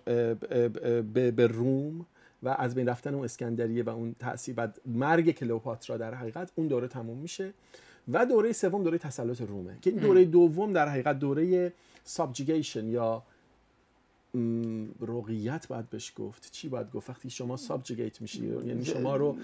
به 1.36 1.48
روم 1.48 2.06
و 2.44 2.56
از 2.60 2.76
بین 2.76 2.90
رفتن 2.90 3.14
اون 3.14 3.24
اسکندریه 3.24 3.84
و 3.84 3.90
اون 3.90 4.16
تاثیر 4.20 4.56
و 4.58 4.68
مرگ 4.86 5.32
کلئوپاترا 5.32 5.98
در 5.98 6.14
حقیقت 6.14 6.52
اون 6.56 6.68
دوره 6.68 6.88
تموم 6.88 7.18
میشه 7.18 7.54
و 8.12 8.26
دوره 8.26 8.52
سوم 8.52 8.84
دوره 8.84 8.98
تسلط 8.98 9.42
رومه 9.42 9.78
که 9.82 9.90
این 9.90 10.00
دوره 10.00 10.26
دوم 10.26 10.74
در 10.74 10.90
حقیقت 10.90 11.20
دوره 11.20 11.74
subjugation 12.04 12.88
یا 12.88 13.24
رقیت 15.02 15.68
باید 15.68 15.90
بهش 15.90 16.14
گفت. 16.16 16.52
چی 16.52 16.70
باید 16.70 16.92
گفت؟ 16.92 17.10
وقتی 17.10 17.30
شما 17.30 17.58
subjugate 17.58 18.22
میشی 18.22 18.46
یعنی 18.66 18.86
شما 18.86 19.16
رو 19.16 19.38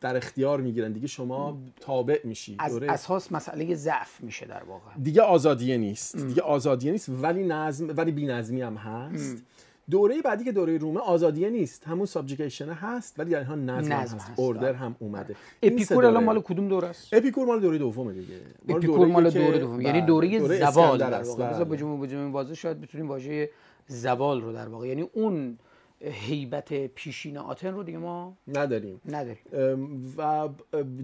در 0.00 0.16
اختیار 0.16 0.60
می‌گیرن. 0.60 0.92
دیگه 0.92 1.06
شما 1.06 1.58
تابع 1.80 2.20
میشی. 2.24 2.56
از 2.58 2.76
اساس 2.76 3.32
مسئله 3.32 3.74
ضعف 3.74 4.20
میشه 4.20 4.46
در 4.46 4.62
واقع. 4.64 4.90
دیگه 5.02 5.22
آزادیه 5.22 5.76
نیست. 5.76 6.16
دیگه 6.26 6.42
آزادیه 6.42 6.92
نیست 6.92 7.08
ولی 7.08 7.46
نظم 7.46 7.88
ولی 7.96 8.12
بی‌نظمی 8.12 8.62
هم 8.62 8.74
هست. 8.74 9.42
دوره 9.90 10.22
بعدی 10.22 10.44
که 10.44 10.52
دوره 10.52 10.78
رومه 10.78 11.00
آزادیه 11.00 11.50
نیست. 11.50 11.84
همون 11.86 12.06
subjugation 12.06 12.68
هست 12.68 13.20
ولی 13.20 13.30
در 13.30 13.38
اینها 13.38 13.54
نظم, 13.54 13.92
نظم 13.92 14.16
هست, 14.16 14.28
هست. 14.28 14.38
order 14.40 14.72
هم 14.72 14.96
اومده. 14.98 15.36
اپیکور 15.62 16.06
الان 16.06 16.24
مال 16.24 16.40
کدوم 16.40 16.68
دوره 16.68 16.88
است؟ 16.88 17.14
اپیکور 17.14 17.46
مال 17.46 17.60
دوره 17.60 17.78
دومه 17.78 18.12
دیگه. 18.12 18.34
اپیکور 18.68 19.06
مال 19.06 19.30
دوره 19.30 19.58
دوم. 19.58 19.80
یعنی 19.80 20.00
دوره, 20.00 20.38
دوره 20.38 20.70
زوال 20.70 21.02
واقع 21.02 21.64
بجمع 21.64 22.00
بجمع 22.00 22.30
واضح 22.30 22.54
شاید 22.54 22.80
بتونیم 22.80 23.08
واژه 23.08 23.50
زوال 23.88 24.42
رو 24.42 24.52
در 24.52 24.68
واقع. 24.68 24.86
یعنی 24.86 25.02
اون 25.02 25.58
هیبت 26.00 26.86
پیشین 26.86 27.38
آتن 27.38 27.74
رو 27.74 27.82
دیگه 27.82 27.98
ما 27.98 28.36
نداریم. 28.48 29.00
نداریم. 29.08 30.14
و 30.18 30.48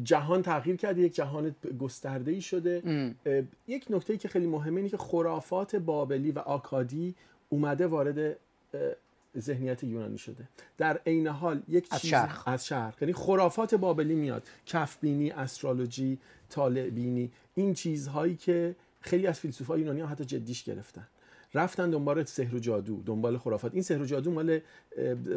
جهان 0.03 0.43
تغییر 0.43 0.77
کرده 0.77 1.03
یک 1.03 1.15
جهان 1.15 1.55
گسترده 1.81 2.31
ای 2.31 2.41
شده 2.41 2.83
یک 3.69 3.87
نکته 3.91 4.13
ای 4.13 4.19
که 4.19 4.29
خیلی 4.29 4.47
مهمه 4.47 4.77
اینه 4.77 4.89
که 4.89 4.97
خرافات 4.97 5.77
بابلی 5.77 6.33
و 6.33 6.39
آکادی 6.39 7.15
اومده 7.49 7.87
وارد 7.87 8.37
ذهنیت 9.39 9.85
یونانی 9.85 10.19
شده. 10.19 10.49
در 10.79 11.01
عین 11.07 11.27
حال 11.27 11.63
یک 11.69 11.89
از 11.91 12.01
چیز. 12.01 12.15
از 12.47 12.67
شرق. 12.67 13.03
یعنی 13.03 13.13
خرافات 13.13 13.75
بابلی 13.75 14.15
میاد. 14.15 14.43
کف 14.67 14.99
بینی 15.01 15.31
استرولوژی 15.31 16.19
طالع 16.49 16.91
بینی 16.91 17.31
این 17.55 17.75
چیزهایی 17.75 18.37
که 18.37 18.75
خیلی 19.01 19.27
از 19.27 19.41
فیلسوفای 19.41 19.81
یونانی 19.81 20.01
هم 20.01 20.09
حتی 20.13 20.25
جدیش 20.25 20.65
گرفتن. 20.65 21.07
رفتن 21.55 21.91
دنبال 21.91 22.25
سحر 22.25 22.55
و 22.55 22.59
جادو 22.59 23.03
دنبال 23.03 23.39
خرافات. 23.39 23.75
این 23.75 23.83
سحر 23.83 24.03
و 24.03 24.05
جادو 24.05 24.31
مال 24.31 24.59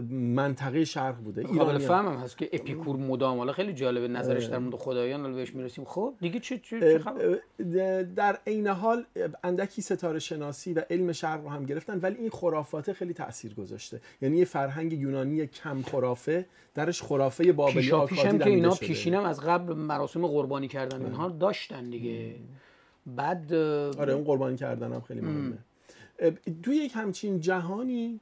منطقه 0.10 0.86
شرق 0.86 1.16
بوده. 1.16 1.44
قابل 1.44 1.60
ایرانیان. 1.60 1.88
فهمم 1.88 2.18
هست 2.18 2.38
که 2.38 2.50
اپیکور 2.54 2.96
مدام. 2.96 3.38
حالا 3.38 3.54
خیلی 3.54 3.74
جالبه 3.74 4.08
نظرش 4.08 4.46
در 4.46 4.58
مورد 4.58 4.76
خدایان 4.76 5.22
حالا 5.22 5.34
بهش 5.34 5.56
می‌رسیم. 5.56 5.86
خب 5.86 6.14
دیگه 6.22 6.40
چه 6.40 6.58
چه, 6.58 7.04
در 8.16 8.38
عین 8.48 8.68
حال 8.68 9.06
اندکی 9.44 9.82
ستاره 9.82 10.20
شناسی 10.20 10.74
و 10.74 10.82
علم 10.90 11.12
شرق 11.12 11.44
رو 11.44 11.50
هم 11.50 11.66
گرفتن 11.66 12.00
ولی 12.00 12.16
این 12.16 12.30
خرافات 12.30 12.94
خیلی 12.94 13.14
تاثیر 13.14 13.54
گذاشته. 13.54 14.02
یعنی 14.22 14.38
یه 14.38 14.46
فرهنگ 14.46 14.94
یونانی 14.94 15.48
کم 15.48 15.82
خرافه 15.82 16.46
درش 16.76 17.02
خرافه 17.02 17.52
بابلی 17.54 17.92
آکادی 17.92 18.38
که 18.38 18.50
اینا. 18.50 18.76
پیشینم 18.76 19.24
از 19.24 19.40
قبل 19.40 19.74
مراسم 19.74 20.28
قربانی 20.28 20.68
کردن 20.68 21.02
اینها 21.02 21.30
داشتن 21.30 21.90
دیگه. 21.90 22.36
بعد 23.06 23.54
آره 23.54 24.14
اون 24.14 24.24
قربانی 24.24 24.58
کردن 24.58 24.94
هم 24.94 25.02
خیلی 25.02 25.22
مهمه. 25.22 25.58
توی 26.64 26.76
یک 26.76 26.92
همچین 26.96 27.40
جهانی 27.40 28.20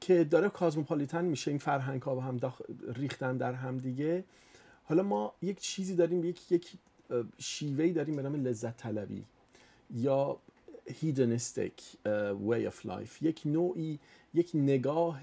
که 0.00 0.24
داره 0.24 0.48
کازموپالیتن 0.48 1.24
میشه 1.24 1.50
این 1.50 1.58
فرهنگ 1.58 2.02
ها 2.02 2.14
با 2.14 2.20
هم 2.20 2.36
داخ... 2.36 2.62
ریختن 2.94 3.36
در 3.36 3.52
هم 3.52 3.78
دیگه 3.78 4.24
حالا 4.84 5.02
ما 5.02 5.34
یک 5.42 5.60
چیزی 5.60 5.94
داریم 5.94 6.24
یک 6.24 6.52
یک 6.52 6.72
شیوهی 7.38 7.92
داریم 7.92 8.16
به 8.16 8.22
نام 8.22 8.34
لذت 8.34 8.76
طلبی 8.76 9.24
یا 9.94 10.38
uh, 10.86 12.10
way 12.48 12.70
of 12.70 12.86
life. 12.86 13.22
یک 13.22 13.42
نوعی 13.44 13.98
یک 14.34 14.50
نگاه 14.54 15.20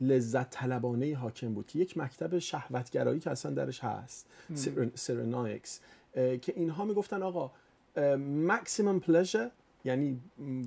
لذت 0.00 0.50
طلبانه 0.50 1.16
حاکم 1.16 1.54
بود 1.54 1.66
که 1.66 1.78
یک 1.78 1.98
مکتب 1.98 2.38
شهوتگرایی 2.38 3.20
که 3.20 3.30
اصلا 3.30 3.52
درش 3.52 3.80
هست 3.84 4.26
Cyrenaics 4.94 5.80
که 6.14 6.52
اینها 6.56 6.84
می‌گفتن 6.84 7.22
آقا 7.22 7.50
maximum 8.18 9.00
pleasure 9.00 9.50
یعنی 9.84 10.20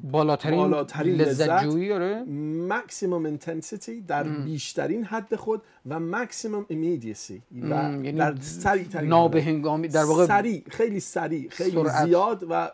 بالاترین, 0.04 0.58
بالاترین 0.58 1.16
لذت 1.16 1.50
لذت. 1.50 1.64
جویی 1.64 1.94
آره 1.94 2.24
maximum 2.68 3.26
intensity 3.26 4.02
در 4.02 4.24
بیشترین 4.24 5.04
حد 5.04 5.36
خود 5.36 5.62
و 5.90 6.00
maximum 6.00 6.66
immediacy 6.70 7.42
و 7.62 7.68
یعنی 7.70 8.12
در 8.12 8.36
سریع 8.42 8.84
ترین. 8.84 9.10
نابهنگامی 9.10 9.88
در 9.88 10.04
واقع 10.04 10.26
سریع 10.26 10.64
خیلی 10.70 11.00
سریع 11.00 11.50
خیلی 11.50 11.72
سرعت. 11.72 12.06
زیاد 12.06 12.44
و 12.50 12.70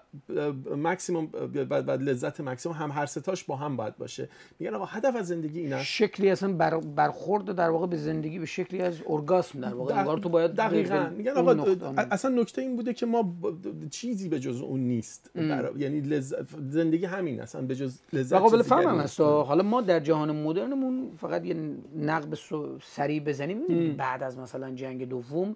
ماکسیمم 0.75 1.25
بعد 1.69 1.89
لذت 1.89 2.41
ماکسیمم 2.41 2.75
هم 2.75 2.91
هر 2.91 3.05
ستاش 3.05 3.43
با 3.43 3.55
هم 3.55 3.77
باید 3.77 3.97
باشه. 3.97 4.29
میگن 4.59 4.73
آقا 4.73 4.85
هدف 4.85 5.15
از 5.15 5.27
زندگی 5.27 5.59
این 5.59 5.73
است. 5.73 5.85
شکلی 5.85 6.29
اصلا 6.29 6.53
بر 6.53 6.77
برخورد 6.77 7.45
در 7.55 7.69
واقع 7.69 7.87
به 7.87 7.97
زندگی 7.97 8.39
به 8.39 8.45
شکلی 8.45 8.81
از 8.81 8.93
ارگاسم 9.09 9.59
در 9.61 9.73
واقع. 9.73 9.99
انگار 9.99 10.17
تو 10.17 10.29
باید 10.29 10.51
دقیقاً. 10.51 11.09
میگن 11.17 11.31
آقا 11.31 11.75
اصلا 12.11 12.41
نکته 12.41 12.61
این 12.61 12.75
بوده 12.75 12.93
که 12.93 13.05
ما 13.05 13.23
ب- 13.23 13.89
چیزی 13.89 14.29
به 14.29 14.39
جز 14.39 14.61
اون 14.61 14.79
نیست. 14.79 15.31
برا- 15.35 15.73
یعنی 15.77 16.01
لذت 16.01 16.45
زندگی 16.69 17.05
همین 17.05 17.41
اصلا 17.41 17.61
به 17.61 17.75
جز 17.75 17.99
لذت 18.13 18.39
قابل 18.39 18.61
فهم. 18.61 18.99
هست 18.99 19.19
حالا 19.21 19.63
ما 19.63 19.81
در 19.81 19.99
جهان 19.99 20.31
مدرنمون 20.43 21.11
فقط 21.17 21.45
یه 21.45 21.55
نقد 21.95 22.33
سو- 22.35 22.79
سریع 23.03 23.19
بزنیم. 23.19 23.95
بعد 23.95 24.23
از 24.23 24.37
مثلا 24.37 24.71
جنگ 24.71 25.09
دوم 25.09 25.55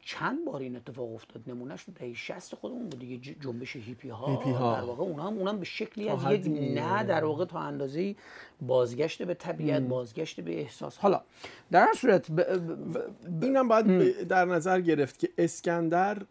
چند 0.00 0.44
بار 0.44 0.60
این 0.60 0.76
اتفاق 0.76 1.14
افتاد؟ 1.14 1.42
نمونهش 1.46 1.84
تو 1.84 1.92
دهه 1.92 2.14
60 2.14 2.54
خودمون 2.54 2.88
بود 2.88 2.98
دیگه 2.98 3.34
جنبش 3.40 3.76
هیپی 3.76 4.08
ها, 4.08 4.26
هیپی 4.26 4.50
ها. 4.50 4.74
در 4.74 4.82
واقع 4.82 5.02
اونها 5.02 5.26
هم 5.26 5.38
اونم 5.38 5.58
به 5.58 5.64
شکلی 5.64 6.08
از 6.08 6.24
حدی. 6.24 6.74
نه 6.74 7.04
در 7.04 7.24
واقع 7.24 7.44
تا 7.44 7.58
اندازه 7.58 8.14
بازگشت 8.60 9.22
به 9.22 9.34
طبیعت 9.34 9.82
بازگشت 9.82 10.40
به 10.40 10.60
احساس. 10.60 10.98
حالا 10.98 11.20
در 11.70 11.86
هر 11.86 11.94
صورت 11.94 12.30
ب... 12.30 12.40
ب... 12.40 12.98
ب... 13.40 13.44
اینم 13.44 13.68
باید 13.68 14.22
در 14.28 14.44
نظر 14.44 14.80
گرفت 14.80 15.18
که 15.18 15.28
اسکندر 15.38 16.22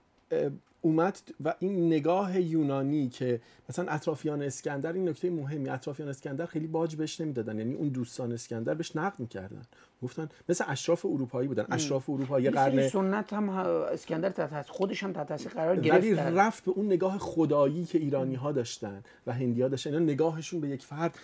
اومد 0.82 1.20
و 1.44 1.54
این 1.60 1.88
نگاه 1.88 2.42
یونانی 2.42 3.10
که 3.10 3.42
مثلا 3.70 3.92
اطرافیان 3.92 4.42
اسکندر 4.42 4.94
این 4.94 5.10
نکته 5.10 5.30
مهمی 5.30 5.70
اطرافیان 5.70 6.10
اسکندر 6.10 6.46
خیلی 6.46 6.68
باج 6.68 6.96
بهش 6.96 7.22
نمی‌دادن. 7.22 7.60
یعنی 7.60 7.74
اون 7.74 7.90
دوستان 7.90 8.32
اسکندر 8.32 8.74
بهش 8.74 8.96
نقد 8.96 9.20
می‌کردن. 9.20 9.62
گفتن 10.04 10.30
مثل 10.50 10.64
اشراف 10.68 11.06
اروپایی 11.06 11.48
بودن. 11.48 11.66
اشراف 11.72 12.10
اروپایی 12.10 12.46
یه 12.46 12.52
قرن 12.52 12.88
سنت 12.88 13.34
هم 13.34 13.50
اسکندر 13.50 14.30
تحت 14.30 14.70
خودش 14.70 15.04
هم 15.04 15.14
تحت 15.14 15.28
تاثیر 15.28 15.52
قرار 15.52 15.76
گرفت 15.80 15.98
ولی 15.98 16.14
در- 16.16 16.30
رفت 16.32 16.66
به 16.66 16.72
اون 16.72 16.86
نگاه 16.86 17.18
خدایی 17.18 17.86
که 17.86 17.98
ایرانی 17.98 18.36
ها 18.36 18.52
داشتن 18.52 19.04
و 19.28 19.34
هندی 19.34 19.62
ها 19.62 19.68
داشتن. 19.68 19.94
اینا 19.94 20.12
نگاهشون 20.14 20.60
به 20.62 20.68
یک 20.70 20.84
فرد 20.84 21.18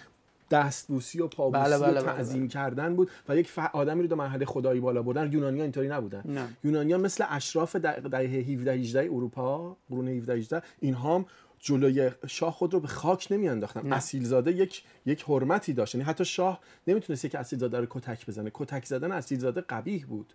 دستبوسی 0.51 1.21
و 1.21 1.27
پابوسی 1.27 1.63
بله، 1.63 1.77
بله، 1.77 1.99
و 1.99 2.03
بله، 2.03 2.13
تعظیم 2.13 2.47
کردن 2.47 2.95
بود 2.95 3.11
و 3.29 3.37
یک 3.37 3.51
آدمی 3.73 4.03
رو 4.03 4.09
do 4.09 4.17
مرحله 4.19 4.45
خدایی 4.45 4.79
بالا 4.79 5.01
بردن. 5.01 5.31
یونانی 5.33 5.57
ها 5.57 5.63
اینطوری 5.63 5.87
نبودن. 5.87 6.21
نه. 6.25 6.47
یونانی 6.63 6.91
ها 6.93 6.97
مثل 6.97 7.25
اشراف 7.29 7.75
در- 7.75 7.99
دهه 7.99 8.21
17 8.21 8.71
18 8.71 8.99
اروپا 8.99 9.77
قرون 9.89 10.07
17 10.07 10.33
18 10.33 10.61
اینها 10.79 11.25
جلوی 11.63 12.11
شاه 12.27 12.53
خود 12.53 12.73
رو 12.73 12.79
به 12.79 12.87
خاک 12.87 13.27
نمی 13.31 13.49
انداختن 13.49 13.93
اصیلزاده 13.93 14.51
یک 14.51 14.83
یک 15.05 15.23
حرمتی 15.23 15.73
داشت. 15.73 15.95
یعنی 15.95 16.05
حتی 16.05 16.25
شاه 16.25 16.59
نمی‌تونست 16.87 17.25
یک 17.25 17.35
اصیلزاده 17.35 17.79
رو 17.79 17.85
کتک 17.89 18.25
بزنه. 18.25 18.51
کتک 18.53 18.85
زدن 18.85 19.11
اصیلزاده 19.11 19.61
قبیح 19.61 20.05
بود. 20.05 20.33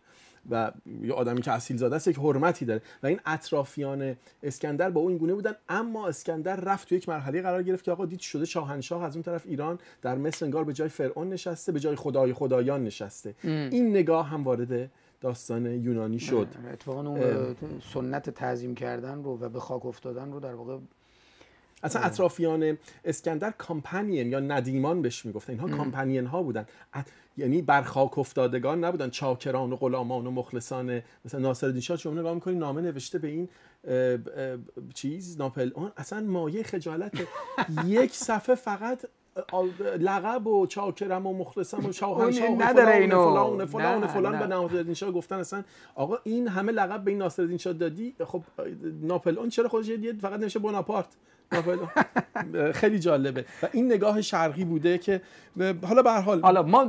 و 0.51 0.73
یه 1.03 1.13
آدمی 1.13 1.43
که 1.43 1.53
اصیلزاده 1.53 1.97
است 1.97 2.09
یک 2.09 2.17
حرمتی 2.17 2.65
داره. 2.65 2.83
و 3.03 3.07
این 3.07 3.21
اطرافیان 3.27 4.17
اسکندر 4.43 4.91
با 4.91 5.01
اون 5.01 5.19
گونه 5.19 5.35
بودن. 5.35 5.53
اما 5.69 6.09
اسکندر 6.09 6.57
رفت 6.57 6.89
تو 6.89 6.95
یک 6.95 7.09
مرحله 7.09 7.43
قرار 7.43 7.63
گرفت 7.63 7.85
که 7.85 7.93
آقا 7.93 8.07
دید 8.07 8.21
شده 8.21 8.45
شاهنشاه 8.45 9.05
از 9.05 9.17
اون 9.17 9.23
طرف 9.23 9.47
ایران 9.47 9.79
در 10.03 10.19
مصر 10.19 10.45
انگار 10.45 10.65
به 10.65 10.73
جای 10.73 10.89
فرعون 10.89 11.29
نشسته 11.29 11.73
به 11.73 11.81
جای 11.81 11.97
خدای 11.97 12.33
خدایان 12.33 12.85
نشسته. 12.85 13.35
این 13.45 13.91
نگاه 13.91 14.29
هم 14.29 14.45
وارد 14.45 14.91
داستان 15.21 15.67
یونانی 15.67 16.19
شد. 16.19 16.49
اتفاقا 16.73 17.09
اون 17.09 17.57
سنت 17.95 18.31
تعظیم 18.31 18.75
کردن 18.75 19.23
رو 19.23 19.39
و 19.39 19.49
به 19.49 19.61
خاک 19.61 19.87
افتادن 19.87 20.33
رو 20.33 20.41
در 20.41 20.55
واقع 20.55 20.79
اصلا 21.83 22.03
اطرافیان 22.03 22.79
اسکندر 23.05 23.51
کامپنین 23.51 24.33
یا 24.33 24.41
ندیمان 24.41 25.03
بهش 25.03 25.27
می‌گفتن. 25.27 25.53
اینها 25.53 25.77
کامپنین 25.77 26.27
ها 26.27 26.43
بودن. 26.43 26.67
یعنی 27.37 27.63
برخاک 27.63 28.19
افتادگان 28.19 28.85
نبودن 28.85 29.11
چاکران 29.11 29.73
و 29.73 29.77
غلامان 29.77 30.27
و 30.27 30.31
مخلصان. 30.31 31.03
مثلا 31.25 31.41
ناصرالدین 31.41 31.81
شاه 31.81 31.97
شما 31.97 32.13
نگاه 32.13 32.35
می‌کنی؟ 32.35 32.55
نامه 32.55 32.81
نوشته 32.81 33.19
به 33.19 33.29
این 33.29 33.49
اه، 33.85 33.95
اه، 33.95 34.19
چیز 34.95 35.39
ناپل 35.39 35.71
اون 35.75 35.93
اصلا 35.97 36.21
مایه 36.21 36.63
خجالت. 36.63 37.13
یک 37.87 38.15
صفحه 38.15 38.55
فقط 38.55 39.05
لقب 40.01 40.47
و 40.47 40.67
چاکرم 40.67 41.27
و 41.27 41.39
مخلصم 41.39 41.87
و 41.87 41.93
شاهنشاه 41.93 42.51
و 42.51 42.63
نداره 42.63 42.97
اینو. 42.97 43.25
فلان 43.25 43.61
و 43.61 43.67
فلان 43.67 44.07
فلان. 44.07 44.39
به 44.39 44.47
ناصرالدین 44.47 44.95
شاه 44.95 45.13
گفتن 45.13 45.37
اصلا. 45.37 45.65
آقا 45.95 46.19
این 46.25 46.49
همه 46.49 46.73
لقب 46.73 47.05
به 47.05 47.11
این 47.11 47.19
ناصرالدین 47.19 47.59
شاه 47.59 47.73
دادی؟ 47.73 48.15
خب 48.25 48.43
ناپلئون 49.03 49.49
چرا 49.49 49.69
خودش 49.69 49.89
یه 49.89 50.13
فقط 50.13 50.41
نمیشه 50.41 50.59
بوناپارت. 50.59 51.07
ناپلئون. 51.07 51.38
خیلی 52.73 52.99
جالبه. 52.99 53.45
و 53.63 53.69
این 53.73 53.93
نگاه 53.93 54.21
شرقی 54.23 54.65
بوده 54.65 54.99
که 54.99 55.21
حالا 55.83 56.03
به 56.03 56.11
هر 56.11 56.21
حال 56.21 56.41
حالا 56.41 56.63
ما 56.63 56.83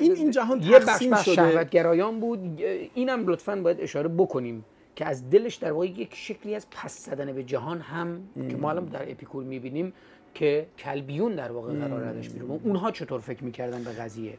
این- 0.00 0.12
این 0.16 0.30
جهان 0.30 0.62
یه 0.62 0.78
بخش 0.78 1.04
شده. 1.04 1.34
شهوتگرایان 1.34 2.20
بود. 2.20 2.60
اینم 2.94 3.28
لطفا 3.28 3.56
باید 3.56 3.80
اشاره 3.80 4.08
بکنیم 4.08 4.64
که 4.96 5.06
از 5.06 5.30
دلش 5.30 5.54
در 5.54 5.72
واقع 5.72 5.86
یک 5.86 6.14
شکلی 6.14 6.54
از 6.54 6.66
پس 6.70 7.04
زدن 7.04 7.32
به 7.32 7.42
جهان 7.42 7.80
هم 7.80 8.20
که 8.50 8.56
ما 8.56 8.70
الان 8.70 8.84
در 8.84 9.10
اپیکور 9.10 9.44
می‌بینیم 9.44 9.92
که 10.34 10.66
کلبیون 10.78 11.34
در 11.34 11.52
واقع 11.52 11.72
قرار 11.72 12.04
ازش 12.04 12.28
بیرون. 12.28 12.60
اونها 12.64 12.90
چطور 12.90 13.20
فکر 13.20 13.44
می‌کردن 13.44 13.84
به 13.84 13.90
قضیه؟ 13.90 14.38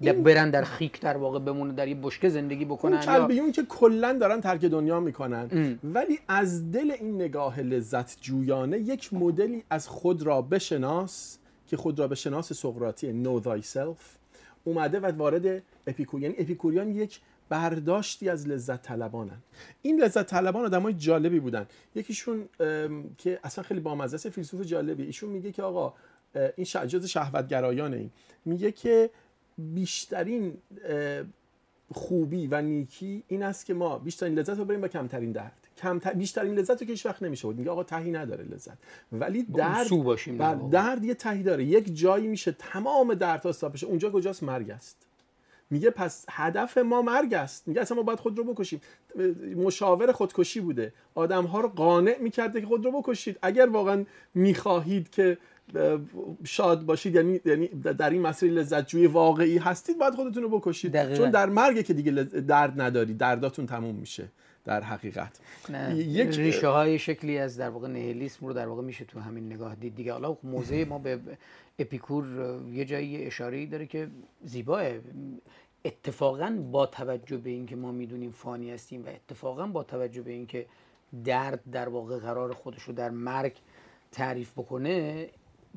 یا 0.00 0.12
برن 0.12 0.50
در 0.50 0.64
خیک 0.64 1.00
در 1.00 1.16
واقع 1.16 1.38
بمونه 1.38 1.72
در 1.72 1.88
یه 1.88 1.94
بشکه 1.94 2.28
زندگی 2.28 2.64
اون 2.64 2.74
بکنن 2.74 2.92
یا 2.92 3.00
کلبیون 3.00 3.52
که 3.52 3.62
کلا 3.62 4.12
دارن 4.12 4.40
ترک 4.40 4.64
دنیا 4.64 5.00
می‌کنن. 5.00 5.78
ولی 5.84 6.18
از 6.28 6.72
دل 6.72 6.90
این 6.90 7.14
نگاه 7.14 7.60
لذت 7.60 8.20
جویانه 8.20 8.78
یک 8.78 9.14
مدلی 9.14 9.64
از 9.70 9.88
خود 9.88 10.22
را 10.22 10.42
بشناس 10.42 11.38
که 11.66 11.76
خود 11.76 11.98
را 11.98 12.08
بشناس 12.08 12.52
سقراطی 12.52 13.24
know 13.24 13.44
thyself 13.44 14.18
اومده 14.64 15.00
و 15.00 15.12
وارد 15.16 15.62
اپیکور 15.86 16.20
یعنی 16.20 16.34
اپیکوریان 16.38 16.90
یک 16.90 17.20
برداشتی 17.48 18.28
از 18.28 18.48
لذت 18.48 18.82
طلبانن. 18.82 19.38
این 19.82 20.00
لذت 20.00 20.26
طلبان 20.26 20.64
آدمای 20.64 20.94
جالبی 20.94 21.40
بودن. 21.40 21.66
یکیشون 21.94 22.48
که 23.18 23.38
اصلا 23.44 23.64
خیلی 23.64 23.80
بامزه 23.80 24.14
است 24.14 24.28
فیلسوف 24.28 24.60
جالبی. 24.62 25.02
ایشون 25.02 25.30
میگه 25.30 25.52
که 25.52 25.62
آقا 25.62 25.94
این 26.56 26.64
ش- 26.64 26.76
جز 26.76 27.06
شهوتگرایانه 27.06 27.96
این. 27.96 28.10
میگه 28.44 28.72
که 28.72 29.10
بیشترین 29.58 30.54
خوبی 31.94 32.46
و 32.46 32.62
نیکی 32.62 33.22
این 33.28 33.42
است 33.42 33.66
که 33.66 33.74
ما 33.74 33.98
بیشترین 33.98 34.38
لذت 34.38 34.58
رو 34.58 34.64
بریم 34.64 34.80
با 34.80 34.88
کمترین 34.88 35.32
درد. 35.32 35.68
کم 35.76 35.98
بیشترین 35.98 36.54
لذت 36.54 36.70
رو 36.70 36.86
که 36.86 36.92
هیچ 36.92 37.06
وقت 37.06 37.22
نمیشه 37.22 37.46
بود 37.46 37.58
میگه 37.58 37.70
آقا 37.70 37.84
تهی 37.84 38.10
نداره 38.10 38.44
لذت. 38.44 38.78
ولی 39.12 39.42
درد 39.42 39.86
سو 39.86 40.02
باشیم. 40.02 40.68
درد 40.70 41.04
یه 41.04 41.14
تهی 41.14 41.42
داره. 41.42 41.64
یک 41.64 41.96
جایی 41.96 42.26
میشه 42.26 42.52
تمام 42.52 43.14
درد 43.14 43.46
استاپ 43.46 43.72
بشه 43.72 43.86
اونجا 43.86 44.10
کجاست؟ 44.10 44.42
مرگ 44.42 44.70
است. 44.70 45.07
میگه 45.70 45.90
پس 45.90 46.26
هدف 46.30 46.78
ما 46.78 47.02
مرگ 47.02 47.34
است. 47.34 47.68
میگه 47.68 47.80
اصلا 47.80 47.96
ما 47.96 48.02
باید 48.02 48.20
خود 48.20 48.38
رو 48.38 48.44
بکشیم. 48.44 48.80
مشاور 49.56 50.12
خودکشی 50.12 50.60
بوده. 50.60 50.92
آدم 51.14 51.44
ها 51.44 51.60
رو 51.60 51.68
قانع 51.68 52.16
می‌کرده 52.20 52.60
که 52.60 52.66
خود 52.66 52.84
رو 52.84 53.02
بکشید. 53.02 53.38
اگر 53.42 53.68
واقعا 53.68 54.04
می‌خواهید 54.34 55.10
که 55.10 55.38
شاد 56.44 56.82
باشید 56.82 57.14
یعنی 57.14 57.40
یعنی 57.44 57.66
در 57.68 58.10
این 58.10 58.22
مسیر 58.22 58.52
لذت 58.52 58.86
جوی 58.86 59.06
واقعی 59.06 59.58
هستید 59.58 59.98
باید 59.98 60.14
خودتون 60.14 60.42
رو 60.42 60.48
بکشید. 60.48 60.92
دقیقاً. 60.92 61.16
چون 61.16 61.30
در 61.30 61.46
مرگ 61.46 61.84
که 61.84 61.94
دیگه 61.94 62.12
درد 62.24 62.80
نداری. 62.80 63.14
درداتون 63.14 63.66
تموم 63.66 63.94
میشه. 63.94 64.28
در 64.68 64.80
حقیقت. 64.82 65.40
نه. 65.68 65.96
یک- 65.96 66.38
ریشه 66.38 66.68
های 66.68 66.98
شکلی 66.98 67.38
از 67.38 67.56
در 67.56 67.68
واقع 67.68 67.88
نهلیسم 67.88 68.46
رو 68.46 68.52
در 68.52 68.66
واقع 68.68 68.82
میشه 68.82 69.04
تو 69.04 69.20
همین 69.20 69.52
نگاه 69.52 69.74
دید. 69.74 69.94
دیگه 69.94 70.12
حالا 70.12 70.36
موضع 70.42 70.84
ما 70.84 70.98
به 70.98 71.20
اپیکور 71.78 72.24
یه 72.72 72.84
جایی 72.84 73.24
اشاره 73.26 73.66
داره 73.66 73.86
که 73.86 74.08
زیباه. 74.42 74.84
اتفاقا 75.84 76.58
با 76.72 76.86
توجه 76.86 77.36
به 77.36 77.50
اینکه 77.50 77.76
ما 77.76 77.92
می‌دونیم 77.92 78.30
فانی 78.30 78.70
هستیم 78.70 79.04
و 79.04 79.08
اتفاقا 79.08 79.66
با 79.66 79.82
توجه 79.82 80.22
به 80.22 80.30
اینکه 80.30 80.66
درد 81.24 81.60
در 81.72 81.88
واقع 81.88 82.18
قرار 82.18 82.52
خودش 82.54 82.82
رو 82.82 82.94
در 82.94 83.10
مرگ 83.10 83.52
تعریف 84.12 84.52
بکنه 84.52 85.28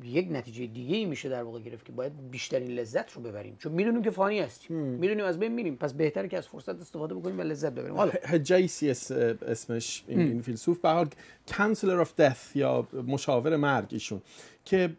یک 0.04 0.28
نتیجه 0.30 0.66
دیگه 0.66 0.96
ای 0.96 1.04
میشه 1.04 1.28
در 1.28 1.42
واقع 1.42 1.60
گرفت 1.60 1.84
که 1.84 1.92
باید 1.92 2.30
بیشترین 2.30 2.70
لذت 2.70 3.12
رو 3.12 3.22
ببریم. 3.22 3.56
چون 3.58 3.72
می‌دونیم 3.72 4.02
که 4.02 4.10
فانی 4.10 4.40
هستیم. 4.40 4.76
می‌دونیم 4.76 5.24
از 5.24 5.38
بین 5.38 5.52
میریم. 5.52 5.76
پس 5.76 5.92
بهتره 5.92 6.28
که 6.28 6.38
از 6.38 6.48
فرصت 6.48 6.80
استفاده 6.80 7.14
بکنیم 7.14 7.38
و 7.38 7.42
لذت 7.42 7.72
ببریم. 7.72 7.94
حالا. 7.94 8.12
هجسیاس 8.24 8.90
اسمش 8.90 10.04
این, 10.08 10.20
این 10.20 10.42
فیلسوف 10.42 10.78
به 10.78 10.88
حال 10.88 11.08
counselor 11.56 12.00
of 12.00 12.14
death 12.14 12.56
یا 12.56 12.88
مشاور 13.06 13.56
مرگ 13.56 13.88
ایشون 13.90 14.22
که 14.64 14.90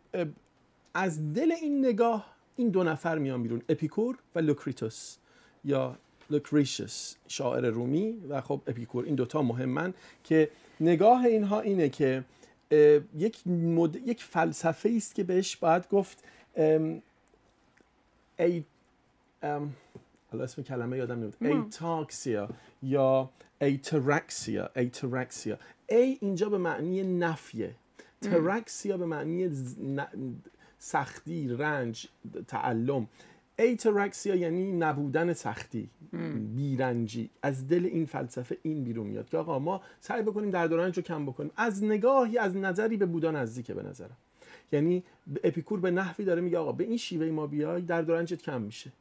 از 0.93 1.33
دل 1.33 1.51
این 1.51 1.85
نگاه 1.85 2.33
این 2.55 2.69
دو 2.69 2.83
نفر 2.83 3.17
میان 3.17 3.43
بیرون. 3.43 3.61
اپیکور 3.69 4.17
و 4.35 4.39
لوکریتوس 4.39 5.17
یا 5.65 5.95
لوکریشس 6.29 7.15
شاعر 7.27 7.65
رومی. 7.65 8.17
و 8.29 8.41
خب 8.41 8.61
اپیکور 8.67 9.05
این 9.05 9.15
دوتا 9.15 9.41
مهمن 9.41 9.93
که 10.23 10.49
نگاه 10.79 11.25
اینها 11.25 11.61
اینه 11.61 11.89
که 11.89 12.23
یک, 13.17 13.47
مد... 13.47 13.95
یک 13.95 14.23
فلسفه 14.23 14.93
است 14.97 15.15
که 15.15 15.23
بهش 15.23 15.55
باید 15.57 15.89
گفت 15.89 16.23
ای 18.39 18.63
ام، 19.43 19.73
حالا 20.31 20.43
اسم 20.43 20.63
کلمه 20.63 20.97
یادم 20.97 21.15
نمیاد. 21.15 21.33
ایتاکسیا 21.41 22.49
یا 22.83 23.29
ایترکسیا 23.61 24.69
ایترکسیا 24.75 25.57
ای 25.89 26.17
اینجا 26.21 26.49
به 26.49 26.57
معنی 26.57 27.03
نفیه. 27.03 27.75
ترکسیا 28.21 28.97
به 28.97 29.05
معنی 29.05 29.49
ز- 29.49 29.79
ن- 29.79 30.35
سختی 30.79 31.47
رنج 31.47 32.07
تعلم. 32.47 33.07
ایترکسیا 33.59 34.35
یعنی 34.35 34.71
نبودن 34.71 35.33
سختی 35.33 35.89
بیرنجی. 36.55 37.29
از 37.41 37.67
دل 37.67 37.85
این 37.85 38.05
فلسفه 38.05 38.57
این 38.61 38.83
بیرون 38.83 39.07
میاد 39.07 39.29
که 39.29 39.37
آقا 39.37 39.59
ما 39.59 39.81
سعی 39.99 40.21
بکنیم 40.21 40.49
در 40.49 40.67
رنج 40.67 40.97
رو 40.97 41.03
کم 41.03 41.25
بکنیم. 41.25 41.51
از 41.57 41.83
نگاهی 41.83 42.37
از 42.37 42.55
نظری 42.55 42.97
به 42.97 43.05
بودا 43.05 43.31
نزدیکه 43.31 43.73
به 43.73 43.83
نظرم. 43.83 44.17
یعنی 44.71 45.03
اپیکور 45.43 45.79
به 45.79 45.91
نحوی 45.91 46.25
داره 46.25 46.41
میگه 46.41 46.57
آقا 46.57 46.71
به 46.71 46.83
این 46.83 46.97
شیوه 46.97 47.31
ما 47.31 47.47
بیای 47.47 47.81
در 47.81 48.01
رنجت 48.01 48.41
کم 48.41 48.61
میشه. 48.61 48.91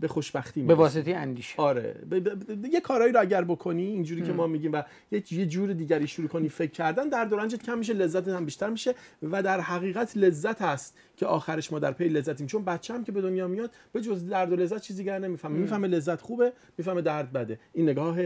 به 0.00 0.08
خوشبختی 0.08 0.62
به. 0.62 0.74
واسطه 0.74 1.14
اندیشه. 1.14 1.54
آره. 1.62 1.96
ب- 2.10 2.14
ب- 2.14 2.62
ب- 2.62 2.66
یه 2.66 2.80
کارهایی 2.80 3.12
رو 3.12 3.20
اگر 3.20 3.44
بکنی 3.44 3.86
اینجوری 3.86 4.22
که 4.22 4.32
ما 4.32 4.46
میگیم 4.46 4.72
و 4.72 4.82
یه 5.12 5.22
یه 5.32 5.46
جور 5.46 5.72
دیگری 5.72 6.06
شروع 6.06 6.28
کنی 6.28 6.48
فکر 6.48 6.70
کردن 6.70 7.08
در 7.08 7.24
دورنجت 7.24 7.62
کم 7.62 7.78
میشه 7.78 7.92
لذت 7.92 8.28
هم 8.28 8.44
بیشتر 8.44 8.70
میشه 8.70 8.94
و 9.22 9.42
در 9.42 9.60
حقیقت 9.60 10.16
لذت 10.16 10.62
هست 10.62 10.96
که 11.16 11.26
آخرش 11.26 11.72
ما 11.72 11.78
در 11.78 11.92
پی 11.92 12.08
لذتیم. 12.08 12.46
چون 12.46 12.64
بچه 12.64 12.94
هم 12.94 13.04
که 13.04 13.12
به 13.12 13.20
دنیا 13.20 13.48
میاد 13.48 13.70
به 13.92 14.00
جز 14.00 14.28
درد 14.28 14.52
و 14.52 14.56
لذت 14.56 14.80
چیزی 14.82 15.02
دیگر 15.02 15.18
نمی‌فهمه. 15.18 15.58
می‌فهمه 15.58 15.88
لذت 15.88 16.20
خوبه 16.20 16.52
می‌فهمه 16.78 17.02
درد 17.02 17.32
بده. 17.32 17.58
این 17.72 17.88
نگاه 17.88 18.16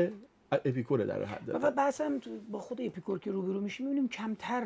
اپیکوره 0.52 1.04
در 1.06 1.24
حد 1.24 1.50
و 1.62 1.70
بحث 1.70 2.00
هم 2.00 2.20
با 2.50 2.58
خود 2.58 2.80
اپیکور 2.80 3.18
که 3.18 3.30
روبرو 3.30 3.60
میشیم 3.60 3.86
می‌بینیم 3.86 4.08
کمتر 4.08 4.64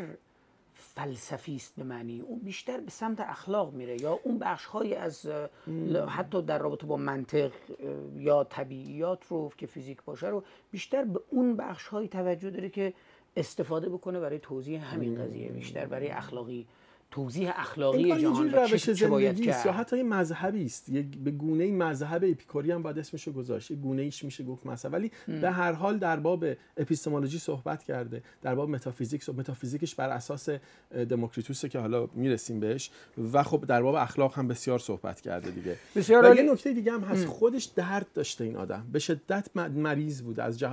فلسفی 0.80 1.56
است 1.56 1.74
به 1.76 1.84
معنی. 1.84 2.20
اون 2.20 2.38
بیشتر 2.38 2.80
به 2.80 2.90
سمت 2.90 3.20
اخلاق 3.20 3.72
میره 3.72 4.02
یا 4.02 4.20
اون 4.22 4.38
بخش 4.38 4.66
از 4.96 5.26
اه، 5.26 5.48
ل- 5.68 5.96
حتی 6.08 6.42
در 6.42 6.58
رابطه 6.58 6.86
با 6.86 6.96
منطق 6.96 7.52
یا 8.16 8.44
طبیعیات 8.44 9.26
رو 9.28 9.52
که 9.58 9.66
فیزیک 9.66 10.02
باشه 10.02 10.26
رو 10.28 10.42
بیشتر 10.70 11.04
به 11.04 11.20
اون 11.30 11.56
بخش 11.56 11.86
های 11.88 12.08
توجه 12.08 12.50
داره 12.50 12.68
که 12.68 12.92
استفاده 13.36 13.88
بکنه 13.88 14.20
برای 14.20 14.38
توضیح 14.38 14.94
همین 14.94 15.22
قضیه 15.24 15.48
بیشتر 15.48 15.86
برای 15.86 16.08
اخلاقی 16.08 16.66
توضیح 17.11 17.51
اخلاقی 17.55 18.21
جهان 18.21 18.49
و 18.49 18.51
چه- 18.51 18.73
روش 18.73 18.90
چه 18.90 19.09
باید 19.09 19.49
است 19.49 19.66
یا 19.66 19.73
کرد. 19.73 19.81
حتی 19.81 19.97
یه 19.97 20.03
مذهبی 20.03 20.64
است. 20.64 20.88
یک 20.88 21.18
به 21.18 21.31
گونه 21.31 21.71
مذهب 21.73 22.25
اپیکوری 22.25 22.71
هم 22.71 22.83
باید 22.83 22.99
اسمشو 22.99 23.33
گذاشت. 23.33 23.71
یه 23.71 23.77
گونه 23.77 24.03
ایش 24.03 24.25
میشه 24.25 24.44
گفت 24.44 24.66
مذهب 24.66 24.92
ولی 24.92 25.11
به 25.27 25.51
هر 25.51 25.73
حال 25.73 25.99
در 25.99 26.16
باب 26.21 26.44
اپیستمولوژی 26.77 27.38
صحبت 27.38 27.83
کرده. 27.83 28.23
در 28.42 28.55
باب 28.55 28.71
متافیزیک 28.71 29.23
صحبت 29.23 29.38
متافیزیکش 29.38 29.94
بر 29.94 30.09
اساس 30.09 30.49
دموکریتوسه 31.09 31.68
که 31.68 31.79
حالا 31.79 32.09
می‌رسیم 32.14 32.61
بهش. 32.61 32.90
و 33.33 33.42
خب 33.42 33.64
در 33.68 33.83
باب 33.83 33.94
اخلاق 33.94 34.35
هم 34.35 34.49
بسیار 34.49 34.79
صحبت 34.79 35.21
کرده 35.21 35.51
دیگه. 35.51 35.77
بسیار 35.97 36.33
و. 36.33 36.35
یه 36.37 36.53
نکته 36.53 36.73
دیگه 36.73 36.92
هم 36.92 37.01
هست. 37.01 37.27
خودش 37.27 37.64
درد 37.64 38.07
داشته 38.14 38.44
این 38.44 38.57
آدم. 38.57 38.87
به 38.92 38.99
شدت 38.99 39.57
مریض 39.57 40.23
بوده. 40.23 40.42
از 40.42 40.59
جه... 40.59 40.71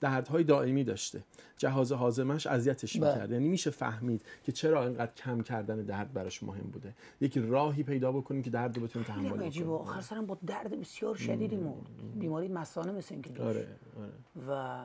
دردهای 0.00 0.44
دائمی 0.44 0.84
داشته. 0.84 1.22
جهاز 1.56 1.92
هاضمش 1.92 2.46
اذیتش 2.46 2.96
بله. 2.96 3.12
می‌کرد. 3.12 3.30
یعنی 3.30 3.48
میشه 3.48 3.70
فهمید 3.70 4.22
که 4.44 4.52
چرا 4.52 4.84
اینقدر 4.84 5.12
کم 5.16 5.40
کردن 5.40 5.77
درد 5.82 6.12
براش 6.12 6.42
مهم 6.42 6.70
بوده. 6.70 6.94
یک 7.20 7.38
راهی 7.38 7.82
پیدا 7.82 8.12
بکنیم 8.12 8.42
که 8.42 8.50
درد 8.50 8.76
رو 8.76 8.82
بتونیم 8.82 9.08
تحمل 9.08 9.30
بکنیم 9.30 9.70
آخر 9.70 10.00
سرم 10.00 10.26
با 10.26 10.38
درد 10.46 10.80
بسیار 10.80 11.14
شدیدی 11.14 11.56
مرد 11.56 12.18
بیماری 12.18 12.48
مثانه 12.48 12.92
مثل 12.92 13.14
اینکه 13.14 13.30
داشت 13.30 13.56
آره 13.58 13.68
آره. 13.98 14.12
و 14.48 14.84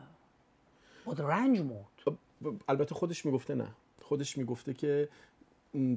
با 1.05 1.13
رنج 1.13 1.59
مرد. 1.59 2.17
ب- 2.43 2.49
البته 2.67 2.95
خودش 2.95 3.25
می‌گفته 3.25 3.55
نه. 3.55 3.67
خودش 4.01 4.37
می‌گفته 4.37 4.73
که 4.73 5.09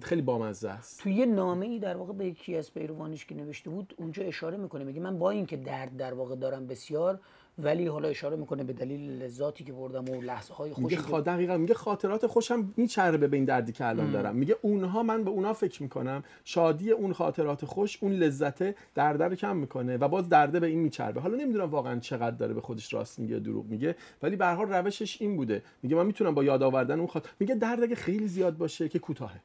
خیلی 0.02 0.22
بامزه 0.22 0.68
است. 0.70 1.00
توی 1.02 1.14
یه 1.14 1.26
نامه 1.26 1.66
ای 1.66 1.78
در 1.78 1.96
واقع 1.96 2.12
به 2.12 2.26
یکی 2.26 2.56
از 2.56 2.74
پیروانش 2.74 3.26
که 3.26 3.34
نوشته 3.34 3.70
بود 3.70 3.94
اونجا 3.96 4.22
اشاره 4.24 4.56
می‌کنه 4.56 4.84
میگه 4.84 5.00
من 5.00 5.18
با 5.18 5.30
اینکه 5.30 5.56
درد 5.56 5.96
در 5.96 6.14
واقع 6.14 6.36
دارم 6.36 6.66
بسیار 6.66 7.20
ولی 7.58 7.86
حالا 7.86 8.08
اشاره 8.08 8.36
می‌کنه 8.36 8.64
به 8.64 8.72
دلیل 8.72 9.22
لذاتی 9.22 9.64
که 9.64 9.72
بردم 9.72 10.08
و 10.08 10.22
لحظه 10.22 10.54
های 10.54 10.72
خوشی 10.72 10.84
میگه 10.84 10.96
خا... 10.96 11.20
دقیقا 11.20 11.56
میگه 11.56 11.74
خاطرات 11.74 12.26
خوشم 12.26 12.72
میچربه 12.76 13.28
به 13.28 13.36
این 13.36 13.44
دردی 13.44 13.72
که 13.72 13.86
الان 13.86 14.10
دارم. 14.10 14.36
میگه 14.36 14.56
اونها 14.62 15.02
من 15.02 15.24
به 15.24 15.30
اونها 15.30 15.52
فکر 15.52 15.82
می‌کنم. 15.82 16.24
شادی 16.44 16.90
اون 16.90 17.12
خاطرات 17.12 17.64
خوش 17.64 17.98
اون 18.00 18.12
لذت 18.12 18.74
درد 18.94 19.22
رو 19.22 19.34
کم 19.34 19.56
می‌کنه 19.56 19.96
و 19.96 20.08
باز 20.08 20.28
درده 20.28 20.60
به 20.60 20.66
این 20.66 20.78
میچربه. 20.78 21.20
حالا 21.20 21.36
نمی‌دونم 21.36 21.70
واقعا 21.70 21.98
چقدر 22.00 22.36
داره 22.36 22.54
به 22.54 22.60
خودش 22.60 22.94
راست 22.94 23.18
میگه 23.18 23.38
دروغ 23.38 23.66
میگه 23.66 23.96
ولی 24.22 24.36
به 24.36 24.46
روشش 24.46 25.22
این 25.22 25.36
بوده. 25.36 25.62
میگه 25.82 25.96
من 25.96 26.06
می‌تونم 26.06 26.34
با 26.34 26.44
یاد 26.44 26.62
آوردن 26.62 26.98
اون 26.98 27.08
خاطر 27.08 27.30
میگه 27.40 27.54
درد 27.54 27.82
اگه 27.82 27.94
خیلی 27.94 28.28
زیاد 28.28 28.56
باشه 28.56 28.88
که 28.88 28.98
کوتاهه. 28.98 29.40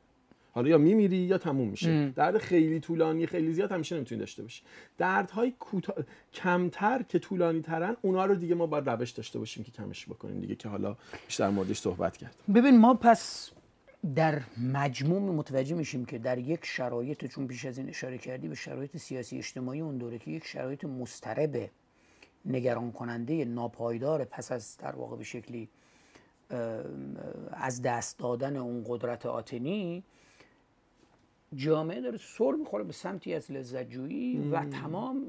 حالا 0.52 0.70
یا 0.70 0.78
میمیری 0.78 1.18
یا 1.18 1.38
تموم 1.38 1.68
میشه. 1.68 2.10
درد 2.10 2.38
خیلی 2.38 2.80
طولانی 2.80 3.26
خیلی 3.26 3.54
زیاد 3.54 3.72
همیشه 3.72 3.96
نمی‌تونی 3.96 4.20
داشته 4.20 4.42
باشی. 4.44 4.64
دردهای 4.98 5.54
کوتاه 5.60 5.96
کمتر 6.34 7.04
که 7.10 7.20
طولانی 7.20 7.62
ترن 7.62 7.98
اونا 8.02 8.26
رو 8.26 8.36
دیگه 8.36 8.56
ما 8.56 8.68
باید 8.68 8.90
روش 8.90 9.12
داشته 9.12 9.40
باشیم 9.40 9.64
که 9.64 9.72
کمش 9.72 10.06
بکنیم 10.06 10.40
دیگه 10.40 10.56
که 10.56 10.70
حالا 10.70 10.98
بیشتر 11.28 11.50
موردش 11.50 11.80
صحبت 11.80 12.18
کرد. 12.18 12.36
ببین 12.56 12.78
ما 12.78 12.94
پس 12.94 13.52
در 14.16 14.42
مجموع 14.74 15.22
متوجه 15.22 15.76
میشیم 15.76 16.06
که 16.06 16.18
در 16.18 16.38
یک 16.38 16.66
شرایط 16.66 17.26
چون 17.26 17.48
بیش 17.48 17.66
از 17.66 17.78
این 17.78 17.90
اشاره 17.90 18.18
کردی 18.18 18.48
به 18.48 18.56
شرایط 18.56 18.98
سیاسی 18.98 19.38
اجتماعی 19.38 19.82
اون 19.82 19.98
دوره 19.98 20.18
که 20.18 20.32
یک 20.32 20.46
شرایط 20.46 20.86
مضطرب 20.86 21.70
نگران 22.46 22.92
کننده 22.92 23.46
ناپایدار 23.46 24.24
پس 24.24 24.52
از 24.52 24.78
در 24.78 24.96
واقع 24.96 25.18
به 25.18 25.24
شکلی 25.24 25.70
از 27.52 27.82
دست 27.82 28.20
دادن 28.20 28.56
اون 28.56 28.84
قدرت 28.88 29.26
آتنی 29.26 30.04
جامعه 31.56 32.02
داره 32.02 32.18
سر 32.18 32.52
می‌خوره 32.60 32.84
به 32.84 32.94
سمتی 32.94 33.34
از 33.34 33.52
لذتجویی 33.52 34.50
و 34.52 34.66
تمام 34.66 35.26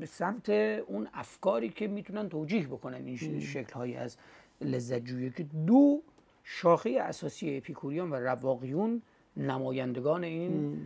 به 0.00 0.06
سمت 0.06 0.48
اون 0.86 1.08
افکاری 1.14 1.68
که 1.68 1.86
می‌تونن 1.88 2.28
توجیه 2.28 2.66
بکنن 2.66 3.06
این 3.06 3.40
شکل 3.40 3.72
های 3.72 3.96
از 3.96 4.16
لذتجویی 4.60 5.30
که 5.30 5.46
دو 5.66 6.02
شاخه 6.44 6.98
اساسی 7.00 7.56
اپیکوریان 7.56 8.10
و 8.10 8.14
رواقیون 8.14 9.02
نمایندگان 9.36 10.24
این 10.24 10.76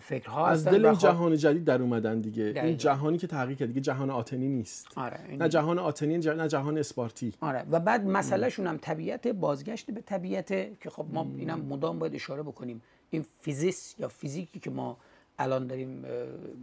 فکرها 0.00 0.46
از 0.46 0.64
دل 0.64 0.86
این 0.86 0.98
جهان 0.98 1.36
جدید 1.36 1.64
در 1.64 1.82
اومدن 1.82 2.20
دیگه. 2.20 2.42
دقیقاً. 2.44 2.60
این 2.66 2.76
جهانی 2.76 3.18
که 3.18 3.26
تغییر 3.26 3.58
کرد 3.58 3.68
دیگه 3.68 3.80
جهان 3.80 4.10
آتنی 4.10 4.48
نیست. 4.48 4.86
آره 4.96 5.20
این- 5.28 5.42
نه 5.42 5.48
جهان 5.48 5.78
آتنی 5.78 6.18
نه 6.18 6.48
جهان 6.48 6.78
اسپارتی. 6.78 7.34
آره 7.40 7.64
و 7.70 7.80
بعد 7.80 8.06
مسئله 8.06 8.48
شون 8.48 8.66
هم 8.66 8.76
طبیعت 8.76 9.28
بازگشت 9.28 9.90
به 9.90 10.00
طبیعت 10.00 10.48
که 10.80 10.90
خب 10.90 11.06
ما 11.12 11.26
اینم 11.38 11.60
مدام 11.60 11.98
باید 11.98 12.14
اشاره 12.14 12.42
بکنیم. 12.42 12.82
این 13.10 13.24
فیزیس 13.40 13.94
یا 13.98 14.08
فیزیکی 14.08 14.60
که 14.60 14.70
ما 14.70 14.96
الان 15.38 15.66
داریم 15.66 16.04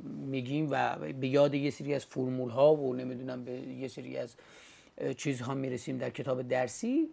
میگیم 0.03 0.67
و 0.71 0.95
به 1.13 1.27
یاد 1.27 1.53
یه 1.53 1.69
سری 1.69 1.93
از 1.93 2.05
فرمول 2.05 2.49
ها 2.49 2.75
و 2.75 2.93
نمی‌دونم 2.93 3.45
به 3.45 3.51
یه 3.51 3.87
سری 3.87 4.17
از 4.17 4.35
چیزها 5.17 5.53
می‌رسیم 5.53 5.97
در 5.97 6.09
کتاب 6.09 6.41
درسی 6.41 7.09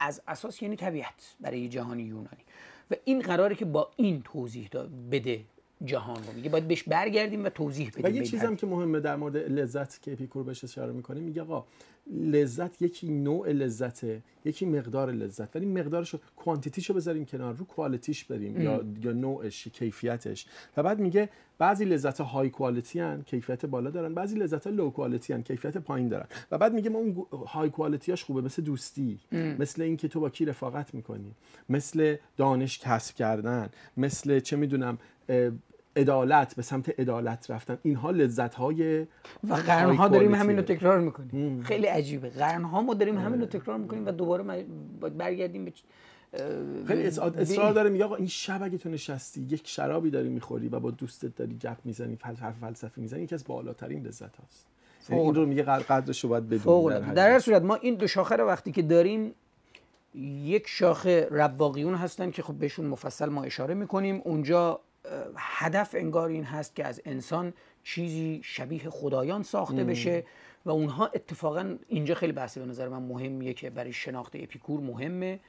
از 0.00 0.22
اساس 0.28 0.62
یعنی 0.62 0.76
طبیعت 0.76 1.34
برای 1.40 1.68
جهانی 1.68 2.02
یونانی. 2.02 2.44
و 2.90 2.94
این 3.04 3.20
قراره 3.20 3.54
که 3.54 3.64
با 3.64 3.90
این 3.96 4.22
توضیح 4.22 4.68
بده 5.12 5.40
جهان 5.84 6.24
رو. 6.26 6.32
میگه 6.32 6.50
باید 6.50 6.68
بهش 6.68 6.82
برگردیم 6.82 7.44
و 7.44 7.48
توضیح 7.48 7.90
بدیم 7.90 8.04
و 8.04 8.08
یه 8.08 8.24
چیزم 8.24 8.56
که 8.56 8.66
مهمه 8.66 9.00
در 9.00 9.16
مورد 9.16 9.36
لذت 9.36 10.02
که 10.02 10.12
اپیکور 10.12 10.42
بهش 10.42 10.64
اشاره 10.64 10.92
می‌کنه 10.92 11.20
میگه 11.20 11.42
آقا 11.42 11.64
لذت 12.10 12.82
یکی 12.82 13.10
نوع 13.10 13.52
لذته 13.52 14.22
یکی 14.44 14.66
مقدار 14.66 15.12
لذت. 15.12 15.56
ولی 15.56 15.66
مقدارش 15.66 16.10
رو 16.10 16.20
quantity 16.36 16.78
شو 16.78 16.94
بذاریم 16.94 17.24
کنار 17.24 17.54
رو 17.54 17.64
quality 17.64 18.11
ش 18.11 18.24
بریم 18.24 18.60
یا 18.60 18.84
یا 19.02 19.12
نوعش 19.12 19.68
کیفیتش. 19.68 20.46
و 20.76 20.82
بعد 20.82 21.00
میگه 21.00 21.28
بعضی 21.58 21.84
لذت 21.84 22.20
high 22.20 22.50
quality 22.50 23.00
ان 23.00 23.22
کیفیت 23.22 23.66
بالا 23.66 23.90
دارن. 23.90 24.14
بعضی 24.14 24.38
لذت 24.38 24.66
low 24.66 24.90
quality 24.90 25.32
ان 25.32 25.42
کیفیت 25.42 25.76
پایین 25.76 26.08
دارن. 26.08 26.26
و 26.50 26.58
بعد 26.58 26.74
میگه 26.74 26.90
ما 26.90 26.98
اون 26.98 27.26
high 27.46 27.70
quality 27.70 28.08
یاش 28.08 28.24
خوبه 28.24 28.40
مثل 28.40 28.62
دوستی. 28.62 29.18
ام. 29.32 29.56
مثل 29.58 29.82
اینکه 29.82 30.08
تو 30.08 30.20
با 30.20 30.30
کی 30.30 30.44
رفاقت 30.44 30.94
می‌کنی. 30.94 31.34
مثل 31.68 32.16
دانش 32.36 32.78
کسب 32.78 33.14
کردن. 33.14 33.68
مثل 33.96 34.40
چه 34.40 34.56
می‌دونم 34.56 34.98
عدالت 36.00 36.54
به 36.54 36.62
سمت 36.62 37.00
عدالت 37.00 37.50
رفتن. 37.50 37.78
اینها 37.82 38.10
لذت 38.10 38.54
های 38.54 39.06
و 39.48 39.54
قرن 39.54 39.94
ها 39.94 40.08
داریم 40.08 40.34
همین 40.34 40.56
رو 40.56 40.62
تکرار 40.62 41.00
می‌کنیم. 41.00 41.62
خیلی 41.62 41.86
عجیبه. 41.86 42.28
قرن 42.28 42.62
ها 42.62 42.82
ما 42.82 42.94
داریم 42.94 43.18
همین 43.18 43.40
رو 43.40 43.46
تکرار 43.46 43.78
می‌کنیم 43.78 44.06
و 44.06 44.10
دوباره 44.10 44.42
باید 45.00 45.16
برگردیم 45.16 45.64
به 45.64 45.72
خیلی 46.86 47.06
اصرار 47.06 47.72
داره. 47.72 47.90
میگه 47.90 48.04
آقا 48.04 48.16
این 48.16 48.26
شب 48.26 48.62
اگه 48.62 48.78
تو 48.78 48.88
نشستی 48.88 49.40
یک 49.40 49.68
شرابی 49.68 50.10
داری 50.10 50.28
می‌خوری 50.28 50.68
و 50.68 50.80
با 50.80 50.90
دوستت 50.90 51.36
داری 51.36 51.54
گپ 51.54 51.76
می‌زنی 51.84 52.16
فلسفه 52.16 52.52
فلسفی 52.60 53.00
می‌زنی 53.00 53.22
یکی 53.22 53.34
از 53.34 53.44
بالاترین 53.44 54.06
لذت 54.06 54.36
هاست 54.36 54.66
یعنی 55.10 55.22
این 55.22 55.34
رو 55.34 55.46
میگه 55.46 55.62
قدرش 55.62 56.24
رو 56.24 56.30
باید 56.30 56.48
بدونی 56.48 56.88
در, 56.88 57.00
در 57.00 57.32
هر 57.32 57.38
صورت 57.38 57.62
ما 57.62 57.74
این 57.74 57.94
دو 57.94 58.06
شاخه 58.06 58.36
رو 58.36 58.46
وقتی 58.46 58.72
که 58.72 58.82
داریم 58.82 59.34
یک 60.44 60.64
شاخه 60.66 61.28
رواقیون 61.30 61.94
هستن 61.94 62.30
که 62.30 62.42
خب 62.42 62.54
بهشون 62.54 62.86
مفصل 62.86 63.28
ما 63.28 63.42
اشاره 63.42 63.74
می‌کنیم. 63.74 64.20
اونجا 64.24 64.80
هدف 65.36 65.94
انگار 65.98 66.28
این 66.28 66.44
هست 66.44 66.76
که 66.76 66.86
از 66.86 67.02
انسان 67.04 67.52
چیزی 67.84 68.40
شبیه 68.44 68.90
خدایان 68.90 69.42
ساخته 69.42 69.84
بشه 69.84 70.24
و 70.64 70.70
اونها 70.70 71.06
اتفاقا 71.06 71.76
اینجا 71.88 72.14
خیلی 72.14 72.32
بحثی 72.32 72.60
به 72.60 72.66
نظر 72.66 72.88
من 72.88 73.02
مهمیه 73.02 73.52
که 73.52 73.70
برای 73.70 73.92
شناخت 73.92 74.36
اپیکور 74.36 74.80
مهمه. 74.80 75.40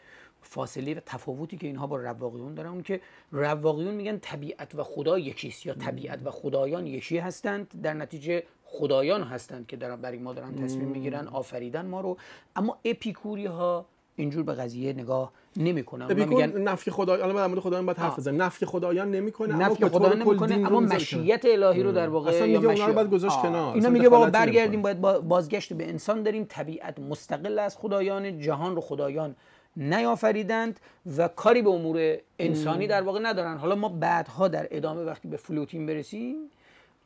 فاصله 0.42 0.94
و 0.94 1.00
تفاوتی 1.06 1.58
که 1.58 1.68
اینها 1.68 1.88
با 1.88 1.98
رواقیون 1.98 2.56
دارن. 2.56 2.70
اون 2.70 2.84
که 2.84 3.02
رواقیون 3.32 3.94
میگن 3.94 4.18
طبیعت 4.18 4.76
و 4.76 4.84
خدا 4.84 5.20
یکیست 5.20 5.66
یا 5.66 5.74
طبیعت 5.74 6.26
و 6.26 6.32
خدایان 6.32 6.88
یکی 6.88 7.18
هستند. 7.18 7.82
در 7.82 7.94
نتیجه 7.94 8.44
خدایان 8.64 9.24
هستند 9.24 9.68
که 9.68 9.78
در 9.78 9.96
برای 9.96 10.18
ما 10.18 10.34
دارن 10.34 10.56
تصمیم 10.56 10.88
می‌گیرن 10.88 11.28
آفریدن 11.28 11.86
ما 11.86 12.02
رو. 12.02 12.18
اما 12.56 12.78
اپیکوری 12.86 13.46
ها 13.46 13.86
اینجور 14.16 14.44
به 14.44 14.54
قضیه 14.54 14.94
نگاه 14.94 15.32
نمی‌کنن 15.58 16.14
میگن 16.14 16.62
نفی 16.62 16.92
خدایان 16.92 17.30
الان 17.30 17.48
مورد 17.48 17.60
خدایان 17.60 17.86
باید 17.86 17.98
حرف 17.98 18.20
بزنیم 18.20 18.42
نفی 18.42 18.66
خدایان 18.66 19.12
نمی‌کنه 19.12 19.56
نفی 19.56 19.86
خدایان 19.86 20.22
نمی‌کنه 20.22 20.56
اما 20.56 20.80
مشیت 20.80 21.46
الهی 21.46 21.84
رو 21.84 21.92
در 21.92 22.10
واقع 22.10 22.30
اصلا 22.30 22.46
میگه 22.46 22.68
اونا 22.68 22.86
رو 22.86 22.94
باید 22.94 23.10
گذاشت 23.10 23.42
کنار. 23.42 23.76
اینا 23.76 23.90
میگه 23.90 24.10
بابا 24.10 24.30
برگردیم 24.30 24.82
باید 24.82 25.02
بازگشت 25.02 25.74
به 25.74 25.90
انسان 25.90 26.24
داریم. 26.24 26.46
طبیعت 26.50 27.00
مستقل 27.00 27.60
از 27.60 27.78
خدایان 27.78 28.40
جهان 28.40 28.76
رو 28.76 28.82
خدایان 28.82 29.36
نیافریدند 29.78 30.80
و 31.18 31.28
کاری 31.28 31.62
به 31.62 31.70
امور 31.70 32.18
انسانی 32.40 32.88
در 32.88 33.02
واقع 33.02 33.20
ندارن. 33.24 33.58
حالا 33.58 33.76
ما 33.76 33.90
بعدها 33.90 34.48
در 34.48 34.68
ادامه 34.72 35.04
وقتی 35.04 35.28
به 35.28 35.38
فلوتین 35.38 35.86
برسیم 35.86 36.36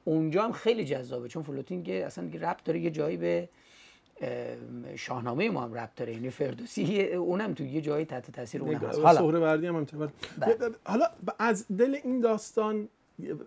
اونجا 0.06 0.44
هم 0.44 0.52
خیلی 0.52 0.86
جذابه. 0.86 1.28
چون 1.28 1.44
فلوتین 1.44 1.84
که 1.84 2.06
اصلا 2.06 2.30
ربط 2.42 2.64
داره 2.64 2.80
یه 2.80 2.92
جایی 2.92 3.18
به 3.18 3.50
شاهنامه 4.96 5.50
ما 5.50 5.64
هم 5.64 5.74
ربط 5.74 5.96
داره 5.96 6.14
یعنی 6.14 6.30
فردوسی 6.30 7.04
اونم 7.04 7.54
تو 7.54 7.64
یه 7.64 7.82
جایی 7.82 8.06
تحت 8.06 8.32
تاثیر 8.32 8.62
اون 8.62 8.76
هست. 8.76 9.00
حالا 9.00 9.42
وردی 9.42 9.68
هم 9.68 9.86
بله. 10.38 10.58
حالا 10.84 11.06
از 11.40 11.66
دل 11.78 11.98
این 12.04 12.20
داستان 12.20 12.90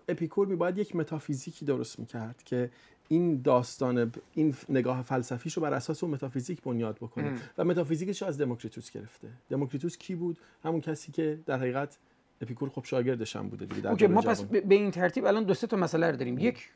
اپیکور 0.09 0.47
می 0.47 0.55
باید 0.55 0.77
یک 0.77 0.95
متافیزیکی 0.95 1.65
درست 1.65 1.99
می‌کرد 1.99 2.43
که 2.45 2.69
این 3.07 3.41
داستان 3.41 4.11
این 4.33 4.55
نگاه 4.69 5.01
فلسفیش 5.01 5.53
رو 5.53 5.63
بر 5.63 5.73
اساس 5.73 6.03
اون 6.03 6.13
متافیزیک 6.13 6.61
بنیاد 6.61 6.95
بکنه. 6.95 7.27
ام. 7.27 7.39
و 7.57 7.63
متافیزیکش 7.63 8.21
رو 8.21 8.27
از 8.27 8.41
دموکریتوس 8.41 8.91
گرفته. 8.91 9.27
دموکریتوس 9.49 9.97
کی 9.97 10.15
بود؟ 10.15 10.37
همون 10.63 10.81
کسی 10.81 11.11
که 11.11 11.39
در 11.45 11.57
حقیقت 11.57 11.97
اپیکور 12.41 12.69
خب 12.69 12.83
شاگردش 12.83 13.35
هم 13.35 13.49
بوده 13.49 13.65
دیگه 13.65 13.81
در 13.81 14.07
ما 14.07 14.21
پس 14.21 14.41
به 14.41 14.75
این 14.75 14.91
ترتیب 14.91 15.25
الان 15.25 15.43
دو 15.43 15.53
سه 15.53 15.67
تا 15.67 15.77
مسئله 15.77 16.11
رو 16.11 16.17
داریم. 16.17 16.37
یک 16.37 16.69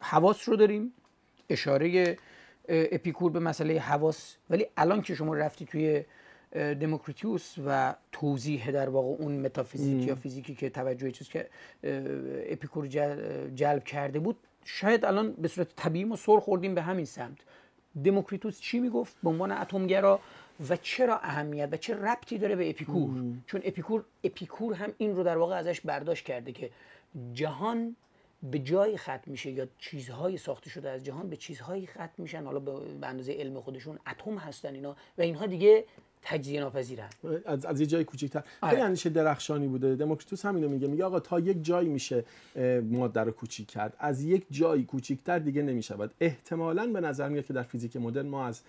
حواس 0.00 0.48
رو 0.48 0.56
داریم. 0.56 0.92
اشاره 1.48 2.16
اپیکور 2.68 3.32
به 3.32 3.40
مسئله 3.40 3.80
حواس. 3.80 4.36
ولی 4.50 4.66
الان 4.76 5.02
که 5.02 5.14
شما 5.14 5.34
رفتی 5.34 5.64
توی 5.64 6.04
دموکریتوس 6.52 7.54
و 7.66 7.94
توضیح 8.12 8.70
در 8.70 8.88
واقع 8.88 9.22
اون 9.22 9.40
متافیزیک 9.40 10.08
یا 10.08 10.14
فیزیکی 10.14 10.54
که 10.54 10.70
توجه 10.70 11.10
چیز 11.10 11.28
که 11.28 11.48
اپیکور 12.50 12.86
جلب 13.54 13.84
کرده 13.84 14.18
بود 14.18 14.36
شاید 14.64 15.04
الان 15.04 15.32
به 15.32 15.48
صورت 15.48 15.76
طبیعی 15.76 16.04
ما 16.04 16.16
سر 16.16 16.38
خوردیم 16.38 16.74
به 16.74 16.82
همین 16.82 17.04
سمت. 17.04 17.38
دموکریتوس 18.04 18.60
چی 18.60 18.80
می‌گفت؟ 18.80 19.16
به 19.22 19.30
عنوان 19.30 19.52
اتمگرا. 19.52 20.20
و 20.68 20.76
چرا 20.76 21.18
اهمیت؟ 21.18 21.68
و 21.72 21.76
چه 21.76 21.94
ربطی 21.94 22.38
داره 22.38 22.56
به 22.56 22.70
اپیکور؟ 22.70 23.10
چون 23.46 23.60
اپیکور 23.64 24.04
اپیکور 24.24 24.74
هم 24.74 24.92
این 24.98 25.16
رو 25.16 25.22
در 25.22 25.36
واقع 25.38 25.56
ازش 25.56 25.80
برداشت 25.80 26.24
کرده 26.24 26.52
که 26.52 26.70
جهان 27.32 27.96
به 28.42 28.58
جایی 28.58 28.96
ختم 28.96 29.20
میشه 29.26 29.50
یا 29.50 29.66
چیزهایی 29.78 30.36
ساخته 30.36 30.70
شده 30.70 30.90
از 30.90 31.04
جهان 31.04 31.30
به 31.30 31.36
چیزهایی 31.36 31.86
ختم 31.86 32.10
میشن 32.18 32.44
حالا 32.44 32.58
به 32.60 33.06
اندازه 33.06 33.32
علم 33.32 33.60
خودشون 33.60 33.98
اتم 34.06 34.38
هستن 34.38 34.74
اینا 34.74 34.96
و 35.18 35.22
اینها 35.22 35.46
دیگه 35.46 35.84
تجزیه 36.22 36.60
ناپذیرن. 36.60 37.08
از 37.46 37.66
از 37.66 37.80
یه 37.80 37.86
جای 37.86 38.04
کوچیک‌تر. 38.04 38.42
آره. 38.60 38.70
خیلی 38.70 38.82
اندیشه 38.82 39.10
درخشانی 39.10 39.68
بوده. 39.68 39.96
دموکریتوس 39.96 40.44
همینو 40.44 40.68
میگه. 40.68 40.88
میگه 40.88 41.04
آقا 41.04 41.20
تا 41.20 41.40
یک 41.40 41.64
جایی 41.64 41.88
میشه 41.88 42.24
ماده 42.82 43.20
رو 43.20 43.30
کوچیک 43.30 43.66
کرد. 43.66 43.96
از 43.98 44.22
یک 44.22 44.46
جایی 44.50 44.84
کوچیک‌تر 44.84 45.38
دیگه 45.38 45.62
نمی‌شود. 45.62 46.14
احتمالاً 46.20 46.86
به 46.86 47.00
نظر 47.00 47.28
میاد 47.28 47.46
که 47.46 47.52
در 47.52 47.62
فیزیک 47.62 47.96
مدرن 47.96 48.26
ما 48.26 48.46
از 48.46 48.62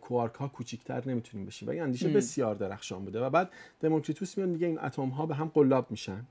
کوارک 0.00 0.34
ها 0.34 0.48
کوچیک‌تر 0.48 1.08
نمی‌تونیم 1.08 1.46
بشیم. 1.46 1.68
و 1.68 1.70
این 1.70 1.82
اندیشه 1.82 2.08
بسیار 2.08 2.54
درخشان 2.54 3.04
بوده. 3.04 3.20
و 3.20 3.30
بعد 3.30 3.50
دموکریتوس 3.80 4.38
میاد 4.38 4.50
میگه 4.50 4.66
این 4.66 4.78
اتم 4.78 5.08
ها 5.08 5.26
به 5.26 5.34
هم 5.34 5.50
قلاب 5.54 5.90
میشن. 5.90 6.24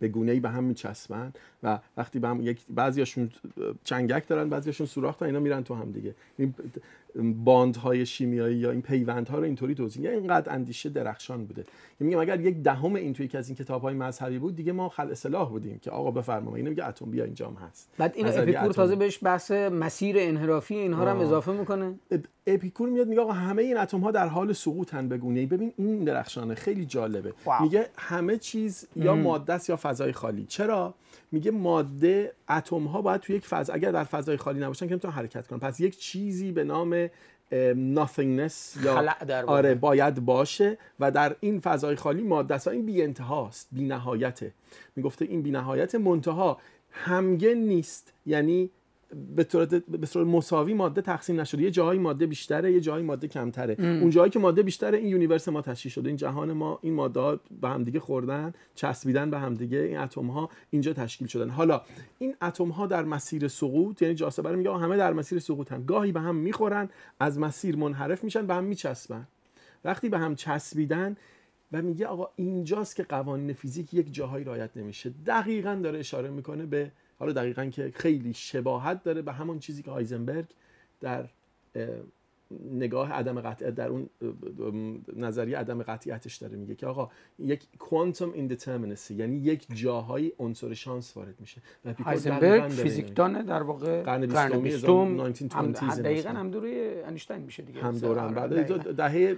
به 0.00 0.08
گونه 0.08 0.32
ای 0.32 0.40
به 0.40 0.48
هم 0.50 0.64
میچسبن 0.64 1.32
و 1.62 1.78
وقتی 1.96 2.18
به 2.18 2.28
هم 2.28 2.40
یک 2.40 2.60
بعضیاشون 2.70 3.30
چنگک 3.84 4.28
دارن 4.28 4.48
بعضیاشون 4.48 4.86
سوراخ 4.86 5.18
دارن 5.18 5.26
اینا 5.26 5.40
میرن 5.40 5.62
تو 5.62 5.74
هم 5.74 5.92
دیگه. 5.92 6.14
باندهای 7.44 8.06
شیمیایی 8.06 8.56
یا 8.56 8.70
این 8.70 8.82
پیوندها 8.82 9.38
رو 9.38 9.44
اینطوری 9.44 9.74
توضیح 9.74 10.02
میدن. 10.02 10.14
اینقدر 10.14 10.52
اندیشه 10.52 10.88
درخشان 10.88 11.44
بوده. 11.44 11.64
میگم 12.00 12.18
اگر 12.18 12.40
یک 12.40 12.56
دهم 12.56 12.94
این 12.94 13.12
توی 13.12 13.26
یکی 13.26 13.38
از 13.38 13.48
این 13.48 13.56
کتاب‌های 13.56 13.94
مذهبی 13.94 14.38
بود 14.38 14.56
دیگه 14.56 14.72
ما 14.72 14.88
خل 14.88 15.10
اصلاح 15.10 15.48
بودیم 15.48 15.78
که 15.78 15.90
آقا 15.90 16.10
بفرما 16.10 16.56
اینو 16.56 16.70
میگه 16.70 16.88
اتم 16.88 17.10
بیا 17.10 17.24
اینجا 17.24 17.48
هم 17.48 17.56
هست. 17.66 17.90
بعد 17.98 18.12
این 18.16 18.26
اپیکور 18.28 18.72
تازه 18.72 18.96
بهش 18.96 19.18
بحث 19.22 19.50
مسیر 19.50 20.16
انحرافی 20.18 20.74
اینها 20.74 21.04
رو 21.04 21.10
هم 21.10 21.20
اضافه 21.20 21.52
می‌کنه. 21.52 21.94
اپیکور 22.46 22.88
میاد 22.88 23.08
میگه 23.08 23.20
آقا 23.20 23.32
همه 23.32 23.62
این 23.62 23.76
اتم 23.76 24.00
ها 24.00 24.10
در 24.10 24.28
حال 24.28 24.52
سقوطن 24.52 25.08
به 25.08 25.20
ای 25.24 25.46
ببین 25.46 25.72
این 25.76 26.04
درخشانه 26.04 26.54
خیلی 26.54 26.84
جالبه. 26.84 27.32
میگه 27.60 27.88
همه 27.98 28.38
چیز 28.38 28.86
یا 28.96 29.14
ماده 29.14 29.52
است 29.52 29.68
یا 29.68 29.78
فضای 29.82 30.12
خالی. 30.12 30.44
چرا؟ 30.44 30.94
میگه 31.32 31.50
ماده 31.50 32.32
اتم 32.50 32.84
ها 32.84 33.02
باید 33.02 33.20
تو 33.20 33.32
یک 33.32 33.46
فضا 33.46 33.72
اگر 33.72 33.92
در 33.92 34.04
فضای 34.04 34.36
خالی 34.36 34.60
نباشن 34.60 34.86
که 34.86 34.90
نمی‌تونن 34.90 35.14
حرکت 35.14 35.46
کنن. 35.46 35.58
پس 35.58 35.80
یک 35.80 35.98
چیزی 35.98 36.52
به 36.52 36.64
نام 36.64 37.01
nothingness 37.74 38.84
یا 38.84 39.14
آره 39.46 39.74
باید 39.74 40.24
باشه 40.24 40.78
و 41.00 41.10
در 41.10 41.36
این 41.40 41.60
فضای 41.60 41.96
خالی 41.96 42.22
ماده 42.22 42.54
است 42.54 42.68
این 42.68 42.86
بی 42.86 43.02
انتهاست 43.02 43.68
بی 43.72 43.84
نهایته. 43.84 44.52
می‌گفته 44.96 45.24
این 45.24 45.42
بی 45.42 45.50
نهایت 45.50 45.94
منتها 45.94 46.58
همگن 46.90 47.54
نیست 47.54 48.12
یعنی 48.26 48.70
به 49.36 49.44
طور 49.44 49.66
به 49.88 50.06
طور 50.06 50.24
مساوی 50.24 50.74
ماده 50.74 51.00
تقسیم 51.00 51.40
نشده. 51.40 51.62
یه 51.62 51.70
جایی 51.70 52.00
ماده 52.00 52.26
بیشتره 52.26 52.72
یه 52.72 52.80
جایی 52.80 53.04
ماده 53.04 53.28
کمتره. 53.28 53.76
اون 53.78 54.10
جایی 54.10 54.30
که 54.30 54.38
ماده 54.38 54.62
بیشتره 54.62 54.98
این 54.98 55.08
universe 55.08 55.48
ما 55.48 55.62
تشکیل 55.62 55.92
شده. 55.92 56.08
این 56.08 56.16
جهان 56.16 56.52
ما 56.52 56.78
این 56.82 56.94
ماده 56.94 57.20
ها 57.20 57.40
به 57.60 57.68
هم 57.68 57.82
دیگه 57.82 58.00
خوردن 58.00 58.52
چسبیدن 58.74 59.30
به 59.30 59.38
هم 59.38 59.54
دیگه 59.54 59.78
این 59.78 59.98
اتم 59.98 60.26
ها 60.26 60.50
اینجا 60.70 60.92
تشکیل 60.92 61.28
شدن. 61.28 61.48
حالا 61.50 61.82
این 62.18 62.34
اتم 62.42 62.68
ها 62.68 62.86
در 62.86 63.04
مسیر 63.04 63.48
سقوط 63.48 64.02
یعنی 64.02 64.14
جاذبه 64.14 64.56
میگه 64.56 64.72
همه 64.72 64.96
در 64.96 65.12
مسیر 65.12 65.38
سقوطن 65.38 65.84
گاهی 65.84 66.12
به 66.12 66.20
هم 66.20 66.36
می‌خورن 66.36 66.88
از 67.20 67.38
مسیر 67.38 67.76
منحرف 67.76 68.24
میشن 68.24 68.46
به 68.46 68.54
هم 68.54 68.64
میچسبن. 68.64 69.26
وقتی 69.84 70.08
به 70.08 70.18
هم 70.18 70.34
چسبیدن 70.34 71.16
و 71.72 71.82
میگه 71.82 72.06
آقا 72.06 72.28
اینجاست 72.36 72.96
که 72.96 73.02
قوانین 73.02 73.52
فیزیک 73.52 73.94
یک 73.94 74.14
جاهایی 74.14 74.44
رعایت 74.44 74.76
نمیشه. 74.76 75.12
دقیقا 75.26 75.80
داره 75.82 75.98
اشاره 75.98 76.30
می‌کنه 76.30 76.66
به 76.66 76.90
حالا 77.18 77.32
دقیقا 77.32 77.64
که 77.64 77.92
خیلی 77.94 78.34
شباهت 78.34 79.02
داره 79.02 79.22
به 79.22 79.32
همون 79.32 79.58
چیزی 79.58 79.82
که 79.82 79.90
هایزنبرگ 79.90 80.46
در 81.00 81.28
نگاه 82.70 83.12
عدم 83.12 83.40
قطعیت 83.40 83.74
در 83.74 83.88
اون 83.88 84.08
نظریه 85.16 85.58
عدم 85.58 85.82
قطعیتش 85.82 86.36
داره 86.36 86.56
میگه 86.56 86.74
که 86.74 86.86
آقا 86.86 87.10
یک 87.38 87.62
quantum 87.78 88.32
indeterminacy 88.32 89.14
یعنی 89.14 89.36
یک 89.36 89.66
جاهایی 89.74 90.32
عنصر 90.38 90.74
شانس 90.74 91.16
وارد 91.16 91.34
میشه 91.40 91.62
هایزنبرگ 92.04 92.68
فیزیکدان 92.70 93.42
در 93.42 93.62
واقع 93.62 94.02
قرن 94.02 94.26
قرن 94.26 94.60
20 94.60 94.62
بیستم 94.62 94.92
1920 94.92 95.96
هم. 95.96 96.02
دقیقا 96.02 96.30
هم 96.30 96.50
دوره 96.50 97.02
انیشتین 97.06 97.36
میشه 97.36 97.62
دیگه 97.62 97.80
هم 97.80 98.04
آره، 98.04 98.34
بعد 98.34 98.50
دقیقاً. 98.50 98.92
دهه 98.92 99.34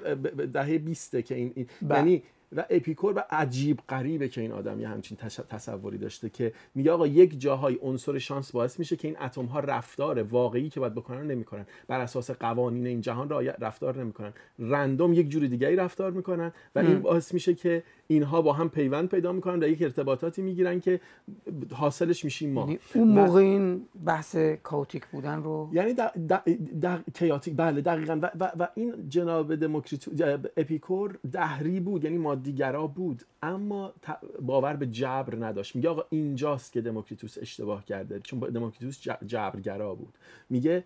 دهه 0.47 0.79
20 0.79 1.21
که 1.21 1.35
این 1.35 1.53
این- 1.55 1.67
بله. 1.83 1.99
یعنی 1.99 2.23
و 2.53 2.65
اپیکور 2.71 3.13
و 3.17 3.23
عجیب 3.31 3.81
غریبه 3.89 4.29
که 4.29 4.41
این 4.41 4.53
آدم 4.53 4.81
یه 4.81 4.89
همچین 4.89 5.19
تصوری 5.49 5.99
داشته 5.99 6.31
که 6.31 6.53
میگه 6.75 6.93
آقا 6.93 7.07
یک 7.07 7.41
جاهای 7.41 7.79
عنصر 7.83 8.19
شانس 8.19 8.53
باعث 8.53 8.79
میشه 8.79 8.97
که 8.97 9.09
این 9.09 9.17
اتم 9.21 9.45
ها 9.45 9.61
رفتار 9.61 10.23
واقعی 10.23 10.69
که 10.69 10.81
باید 10.81 10.95
بکنن 10.95 11.19
رو 11.19 11.25
نمی‌کنن. 11.25 11.67
بر 11.89 12.01
اساس 12.01 12.31
قوانین 12.31 12.87
این 12.87 13.01
جهان 13.01 13.29
رعایت- 13.31 13.57
رفتار 13.61 13.99
نمی‌کنن. 14.01 14.33
رندوم 14.59 15.13
یک 15.13 15.29
جور 15.29 15.47
دیگری 15.47 15.77
رفتار 15.77 16.11
می‌کنن 16.11 16.53
و 16.75 16.79
این 16.79 17.01
باعث 17.01 17.35
میشه 17.35 17.55
که 17.55 17.83
اینها 18.07 18.43
با 18.43 18.53
هم 18.53 18.69
پیوند 18.69 19.09
پیدا 19.09 19.33
می‌کنن 19.33 19.63
و 19.63 19.69
یک 19.69 19.83
ارتباطاتی 19.83 20.43
می‌گیرن 20.43 20.81
که 20.81 21.01
حاصلش 21.73 22.25
میشیم 22.25 22.53
ما. 22.53 22.61
یعنی 22.61 22.79
اون 22.95 23.09
موقع 23.09 23.41
این 23.41 23.87
بحث 24.05 24.37
کاوتیک 24.63 25.07
بودن 25.07 25.43
رو 25.43 25.71
یعنی 25.73 25.95
در, 25.95 26.13
در, 26.29 26.43
در 26.81 26.99
کیاتیک 27.15 27.55
بله 27.57 27.81
دقیقا. 27.81 28.19
و, 28.23 28.31
و, 28.41 28.51
و 28.59 28.69
این 28.75 29.09
جناب 29.09 29.55
دموکریتو 29.55 30.11
اپیکور 30.57 31.19
دهری 31.33 31.81
بود 31.81 32.05
یعنی 32.05 32.19
مادیگرا 32.19 32.87
بود. 32.87 33.23
اما 33.43 33.93
باور 34.43 34.77
به 34.77 34.87
جبر 34.87 35.47
نداشت. 35.47 35.77
میگه 35.77 35.89
آقا 35.89 36.05
اینجاست 36.11 36.73
که 36.73 36.81
دموکریتوس 36.81 37.39
اشتباه 37.39 37.85
کرده. 37.85 38.21
چون 38.21 38.39
دموکریتوس 38.39 39.01
جبرگرا 39.27 39.95
بود. 39.95 40.15
میگه 40.51 40.85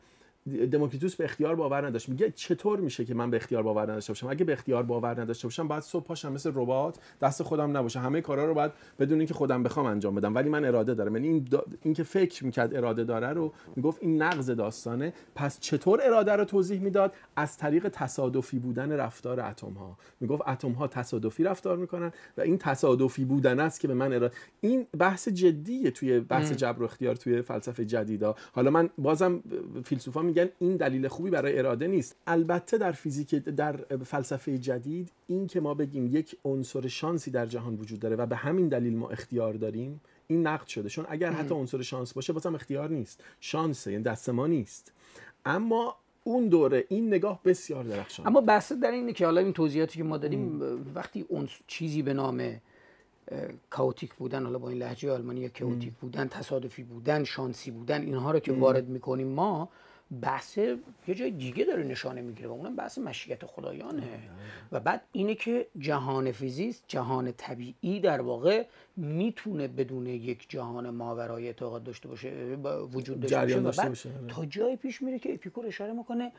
دموکریتوس 0.48 1.16
به 1.16 1.24
اختیار 1.24 1.54
باور 1.54 1.86
نداشت. 1.86 2.08
میگه 2.08 2.30
چطور 2.30 2.80
میشه 2.80 3.04
که 3.04 3.14
من 3.14 3.30
به 3.30 3.36
اختیار 3.36 3.62
باور 3.62 3.82
نداشته 3.82 4.12
باشم؟ 4.12 4.28
اگه 4.28 4.44
به 4.44 4.52
اختیار 4.52 4.82
باور 4.82 5.20
نداشته 5.20 5.46
باشم 5.46 5.68
باید 5.68 5.82
صبح 5.82 6.04
پاشم 6.04 6.32
مثل 6.32 6.52
ربات 6.54 6.98
دست 7.22 7.42
خودم 7.42 7.76
نباشه. 7.76 8.00
همه 8.00 8.20
کارا 8.20 8.44
رو 8.44 8.54
باید 8.54 8.72
بدون 8.98 9.18
اینکه 9.18 9.34
خودم 9.34 9.62
بخوام 9.62 9.86
انجام 9.86 10.14
بدم. 10.14 10.34
ولی 10.34 10.48
من 10.48 10.64
اراده 10.64 10.94
دارم. 10.94 11.16
یعنی 11.16 11.28
این 11.28 11.46
دا... 11.50 11.64
این 11.82 11.94
که 11.94 12.02
فکر 12.02 12.44
می‌کرد 12.44 12.74
اراده 12.74 13.04
داره 13.04 13.28
رو 13.28 13.52
می‌گفت 13.76 13.98
این 14.02 14.22
نقض 14.22 14.50
داستانه. 14.50 15.12
پس 15.34 15.60
چطور 15.60 16.00
اراده 16.02 16.32
رو 16.32 16.44
توضیح 16.44 16.80
می‌داد؟ 16.80 17.12
از 17.36 17.56
طریق 17.56 17.88
تصادفی 17.88 18.58
بودن 18.58 18.92
رفتار 18.92 19.40
اتم 19.40 19.72
ها 19.72 19.98
می‌گفت 20.20 20.42
اتم 20.48 20.72
ها 20.72 20.86
تصادفی 20.86 21.44
رفتار 21.44 21.76
می‌کنن 21.76 22.12
و 22.38 22.40
این 22.40 22.58
تصادفی 22.58 23.24
بودن 23.24 23.60
است 23.60 23.80
که 23.80 23.88
به 23.88 23.94
من 23.94 24.12
اراده 24.12 24.34
این 24.60 24.86
بحث 24.98 25.28
جدیه 25.28 25.90
توی 25.90 26.20
بحث 26.20 26.52
جبر 26.52 26.82
و 26.82 26.84
اختیار 26.84 27.16
توی 27.16 27.42
فلسفه 27.42 27.84
جدیدا. 27.84 28.34
حالا 28.52 28.70
من 28.70 28.90
بازم 28.98 29.42
فیلسوفا 29.84 30.22
میگن 30.22 30.37
این 30.58 30.76
دلیل 30.76 31.08
خوبی 31.08 31.30
برای 31.30 31.58
اراده 31.58 31.86
نیست. 31.86 32.16
البته 32.26 32.78
در 32.78 32.92
فیزیک 32.92 33.34
در 33.34 33.76
فلسفه 34.04 34.58
جدید 34.58 35.12
این 35.26 35.46
که 35.46 35.60
ما 35.60 35.74
بگیم 35.74 36.06
یک 36.06 36.36
عنصر 36.44 36.88
شانسی 36.88 37.30
در 37.30 37.46
جهان 37.46 37.74
وجود 37.74 38.00
داره 38.00 38.16
و 38.16 38.26
به 38.26 38.36
همین 38.36 38.68
دلیل 38.68 38.96
ما 38.96 39.08
اختیار 39.08 39.54
داریم 39.54 40.00
این 40.26 40.46
نقد 40.46 40.66
شده. 40.66 40.88
چون 40.88 41.06
اگر 41.08 41.30
حتی 41.30 41.54
عنصر 41.54 41.82
شانس 41.82 42.12
باشه 42.12 42.32
بازم 42.32 42.54
اختیار 42.54 42.90
نیست. 42.90 43.24
شانسه 43.40 43.92
یعنی 43.92 44.04
دست 44.04 44.28
ما 44.28 44.46
نیست. 44.46 44.92
اما 45.44 45.96
اون 46.24 46.48
دوره 46.48 46.84
این 46.88 47.06
نگاه 47.06 47.40
بسیار 47.44 47.84
درخشان 47.84 48.26
اما 48.26 48.40
بحث 48.40 48.72
در 48.72 48.90
اینه 48.90 49.12
که 49.12 49.24
حالا 49.24 49.40
این 49.40 49.52
توضیحاتی 49.52 49.98
که 49.98 50.04
ما 50.04 50.16
دادیم 50.16 50.60
وقتی 50.94 51.24
اون 51.28 51.48
چیزی 51.66 52.02
به 52.02 52.14
نام 52.14 52.60
chaotic 53.70 54.14
بودن 54.14 54.44
حالا 54.44 54.58
با 54.58 54.68
این 54.68 54.78
لهجه 54.78 55.10
آلمانی 55.10 55.48
chaotic 55.48 55.92
بودن 56.00 56.28
تصادفی 56.28 56.82
بودن 56.82 57.24
شانسی 57.24 57.70
بودن 57.70 58.02
اینها 58.02 58.30
رو 58.30 58.40
که 58.40 58.52
وارد 58.52 58.88
می‌کنیم 58.88 59.28
ما 59.28 59.68
بحث 60.22 60.58
یه 60.58 61.14
جای 61.14 61.30
دیگه 61.30 61.64
داره 61.64 61.84
نشانه 61.84 62.20
می‌گیره 62.20 62.48
و 62.48 62.52
اونم 62.52 62.76
بحث 62.76 62.98
مشیت 62.98 63.46
خدایانه. 63.46 64.02
و 64.72 64.80
بعد 64.80 65.02
اینه 65.12 65.34
که 65.34 65.66
جهان 65.78 66.32
فیزیست 66.32 66.84
جهان 66.88 67.32
طبیعی 67.32 68.00
در 68.00 68.20
واقع 68.20 68.66
می‌تونه 68.96 69.68
بدون 69.68 70.06
یک 70.06 70.46
جهان 70.50 70.90
ماورای 70.90 71.46
اعتقاد 71.46 71.84
داشته 71.84 72.08
باشه 72.08 72.56
با- 72.56 72.86
وجود 72.86 73.20
داشته 73.20 73.40
باشه 73.40 73.58
و 73.60 73.72
بعد 73.72 73.88
باشه، 73.88 74.08
آره. 74.08 74.26
تا 74.28 74.44
جایی 74.44 74.76
پیش 74.76 75.02
میره 75.02 75.18
که 75.18 75.34
اپیکور 75.34 75.66
اشاره 75.66 75.92
می‌کنه 75.92 76.32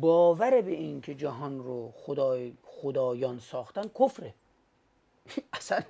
باور 0.00 0.60
به 0.60 0.70
این 0.70 1.00
که 1.00 1.14
جهان 1.14 1.58
رو 1.58 1.92
خدای 1.96 2.52
خدایان 2.62 3.38
ساختن 3.38 3.82
کفره. 4.00 4.34
اصلا 5.52 5.80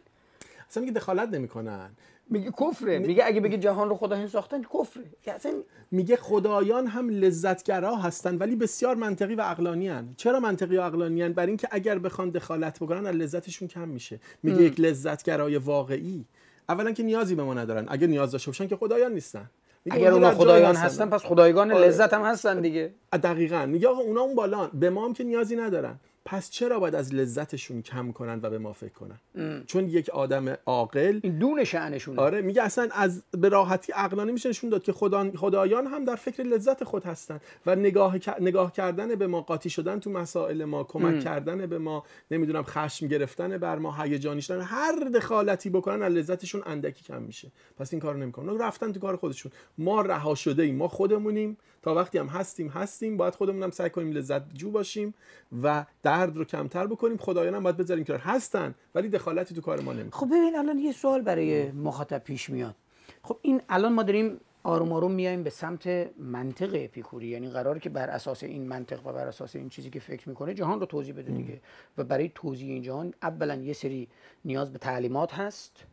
اصلا 0.69 0.81
میگه 0.81 0.93
دخالت 0.93 1.29
نمی‌کنن. 1.29 1.91
میگه 2.33 2.51
کفره. 2.61 2.99
میگه 2.99 3.23
اگه 3.27 3.41
بگه 3.41 3.59
جهان 3.59 3.89
رو 3.89 3.95
خدایان 3.95 4.27
ساختن 4.29 4.63
کفره. 4.63 5.05
یعنی 5.27 5.37
اصلا 5.37 5.53
میگه 5.91 6.17
خدایان 6.17 6.87
هم 6.87 7.09
لذتگرا 7.09 7.97
هستن 7.97 8.37
ولی 8.37 8.57
بسیار 8.57 8.95
منطقی 8.95 9.35
و 9.35 9.43
عقلانی 9.43 9.89
هن. 9.89 10.15
چرا 10.17 10.41
منطقی 10.41 10.77
و 10.77 10.83
عقلانی 10.83 11.23
هن؟ 11.23 11.33
برای 11.33 11.49
اینکه 11.49 11.69
اگر 11.71 11.99
بخوان 11.99 12.31
دخالت 12.31 12.79
بکنن 12.79 13.07
از 13.07 13.15
لذتشون 13.15 13.69
کم 13.69 13.89
میشه. 13.89 14.21
میگه 14.43 14.63
یک 14.63 14.81
لذتگرای 14.81 15.57
واقعی. 15.57 16.25
اولا 16.69 16.93
که 16.93 17.03
نیازی 17.03 17.35
به 17.35 17.43
ما 17.43 17.55
ندارن. 17.55 17.85
اگه 17.89 18.07
نیاز 18.07 18.33
داشته 18.33 18.51
باشن 18.51 18.67
که 18.67 18.77
خدایان 18.77 19.13
نیستن. 19.13 19.51
اگر 19.91 20.13
اونا 20.13 20.31
خدایان 20.31 20.77
هستن. 20.77 21.11
پس 21.11 21.25
خدایگان 21.25 21.73
آره. 21.73 21.87
لذت 21.87 22.15
هم 22.15 22.23
هستن 22.23 22.61
دیگه. 22.61 22.95
دقیقا. 23.13 23.67
میگه 23.67 23.89
آقا 23.89 24.01
اونا 24.01 24.21
اون 24.21 24.35
بالان 24.35 24.71
به 24.75 24.91
ما 24.91 25.05
هم 25.05 25.13
که 25.13 25.25
نیازی 25.25 25.57
ندارن. 25.57 26.01
پس 26.25 26.51
چرا 26.51 26.79
باید 26.79 26.95
از 26.95 27.15
لذتشون 27.15 27.83
کم 27.83 28.13
کنن 28.13 28.41
و 28.43 28.51
به 28.51 28.59
ما 28.59 28.73
فکر 28.73 28.93
کنن؟ 28.93 29.19
چون 29.67 29.89
یک 29.89 30.11
آدم 30.11 30.57
عاقل 30.67 31.21
این 31.23 31.39
دون 31.39 31.65
شأنشونه. 31.65 32.21
آره 32.21 32.43
میگه 32.43 32.63
اصلا 32.63 32.89
از 32.93 33.23
به 33.31 33.49
راحتی 33.49 33.93
عقلانی 33.93 34.33
میشه 34.33 34.49
نشون 34.49 34.71
داد 34.71 34.83
که 34.83 34.93
خدا 34.93 35.31
خدایان 35.37 35.87
هم 35.87 36.05
در 36.05 36.17
فکر 36.17 36.43
لذت 36.43 36.85
خود 36.85 37.05
هستن 37.05 37.41
و 37.67 37.77
نگاه 37.77 38.17
نگاه 38.41 38.73
کردن 38.73 39.15
به 39.15 39.27
ما 39.27 39.41
قاطی 39.41 39.71
شدن 39.71 40.01
تو 40.01 40.11
مسائل 40.11 40.65
ما 40.65 40.85
کمک 40.85 41.21
کردن 41.21 41.67
به 41.67 41.79
ما 41.79 42.05
نمی‌دونم 42.31 42.63
خشم 42.63 43.07
گرفتن 43.07 43.59
بر 43.59 43.79
ما 43.79 44.03
هیجانی 44.03 44.43
شدن 44.43 44.61
هر 44.61 44.93
دخالتی 45.15 45.71
بکنن 45.71 46.03
از 46.03 46.13
لذتشون 46.13 46.63
اندکی 46.67 47.05
کم 47.05 47.23
میشه. 47.23 47.53
پس 47.79 47.93
این 47.93 48.01
کارو 48.01 48.19
نمی‌کنن. 48.19 48.59
رفتن 48.59 48.93
تو 48.93 49.01
کار 49.01 49.17
خودشون. 49.17 49.53
ما 49.79 50.01
رها 50.01 50.35
شده 50.35 50.63
ایم. 50.63 50.77
ما 50.77 50.89
خودمونیم. 50.89 51.57
تا 51.83 51.95
وقتی 51.95 52.19
هم 52.19 52.27
هستیم 52.27 52.69
هستیم. 52.69 53.17
باید 53.17 53.35
خودمون 53.35 53.63
هم 53.63 53.71
سعی 53.71 53.91
کنیم 53.91 54.13
لذت 54.13 54.55
جو 54.55 54.71
باشیم 54.71 55.15
و 55.63 55.85
درد 56.03 56.37
رو 56.37 56.45
کمتر 56.45 56.87
بکنیم. 56.87 57.17
خدایان 57.17 57.55
هم 57.55 57.63
باید 57.63 57.77
بذاریم 57.77 58.05
که 58.05 58.15
هستن 58.15 58.75
ولی 58.95 59.09
دخالتی 59.09 59.55
تو 59.55 59.61
کار 59.61 59.81
ما 59.81 59.93
نمی‌کنن. 59.93 60.21
خب 60.21 60.27
ببین 60.27 60.57
الان 60.57 60.79
یه 60.79 60.93
سوال 60.93 61.23
برای 61.23 61.73
مخاطب 61.73 62.19
پیش 62.19 62.51
میاد. 62.51 62.75
خب 63.23 63.39
این 63.43 63.63
الان 63.69 63.93
ما 63.93 64.03
داریم 64.03 64.41
آروم 64.65 64.93
آروم 64.93 65.13
میایم 65.13 65.43
به 65.43 65.51
سمت 65.51 65.87
منطق 66.19 66.71
اپیکوری. 66.75 67.29
یعنی 67.29 67.49
قراره 67.49 67.81
که 67.81 67.91
بر 67.91 68.11
اساس 68.11 68.43
این 68.43 68.69
منطق 68.69 69.07
و 69.07 69.13
بر 69.13 69.27
اساس 69.27 69.57
این 69.57 69.69
چیزی 69.69 69.91
که 69.91 70.01
فکر 70.01 70.29
می‌کنه 70.29 70.55
جهان 70.55 70.81
رو 70.81 70.87
توضیح 70.87 71.15
بده 71.15 71.33
دیگه. 71.33 71.61
و 71.99 72.05
برای 72.05 72.31
توضیح 72.35 72.69
این 72.69 72.83
جهان 72.83 73.15
اولا 73.23 73.55
یه 73.55 73.73
سری 73.73 74.09
نیاز 74.45 74.73
به 74.73 74.79
تعلیمات 74.79 75.35
هست 75.35 75.85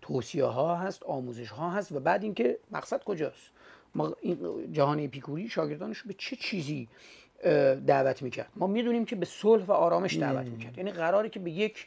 توصیه 0.00 0.44
ها 0.44 0.76
هست 0.76 1.02
آموزش 1.02 1.50
ها 1.50 1.70
هست 1.70 1.92
و 1.92 2.00
بعد 2.00 2.22
اینکه 2.22 2.58
مقصد 2.70 3.04
کجاست. 3.04 3.50
ما 3.94 4.16
این 4.20 4.72
جهان 4.72 5.04
اپیکوری 5.04 5.48
شاگردانش 5.48 5.98
رو 5.98 6.08
به 6.08 6.14
چه 6.18 6.36
چیزی 6.36 6.88
دعوت 7.86 8.22
می‌کرد؟ 8.22 8.48
ما 8.56 8.66
می‌دونیم 8.66 9.04
که 9.04 9.16
به 9.16 9.26
صلح 9.26 9.64
و 9.64 9.72
آرامش 9.72 10.16
دعوت 10.16 10.46
می‌کرد. 10.46 10.78
یعنی 10.78 10.90
قراره 10.90 11.28
که 11.28 11.40
به 11.40 11.50
یک 11.50 11.86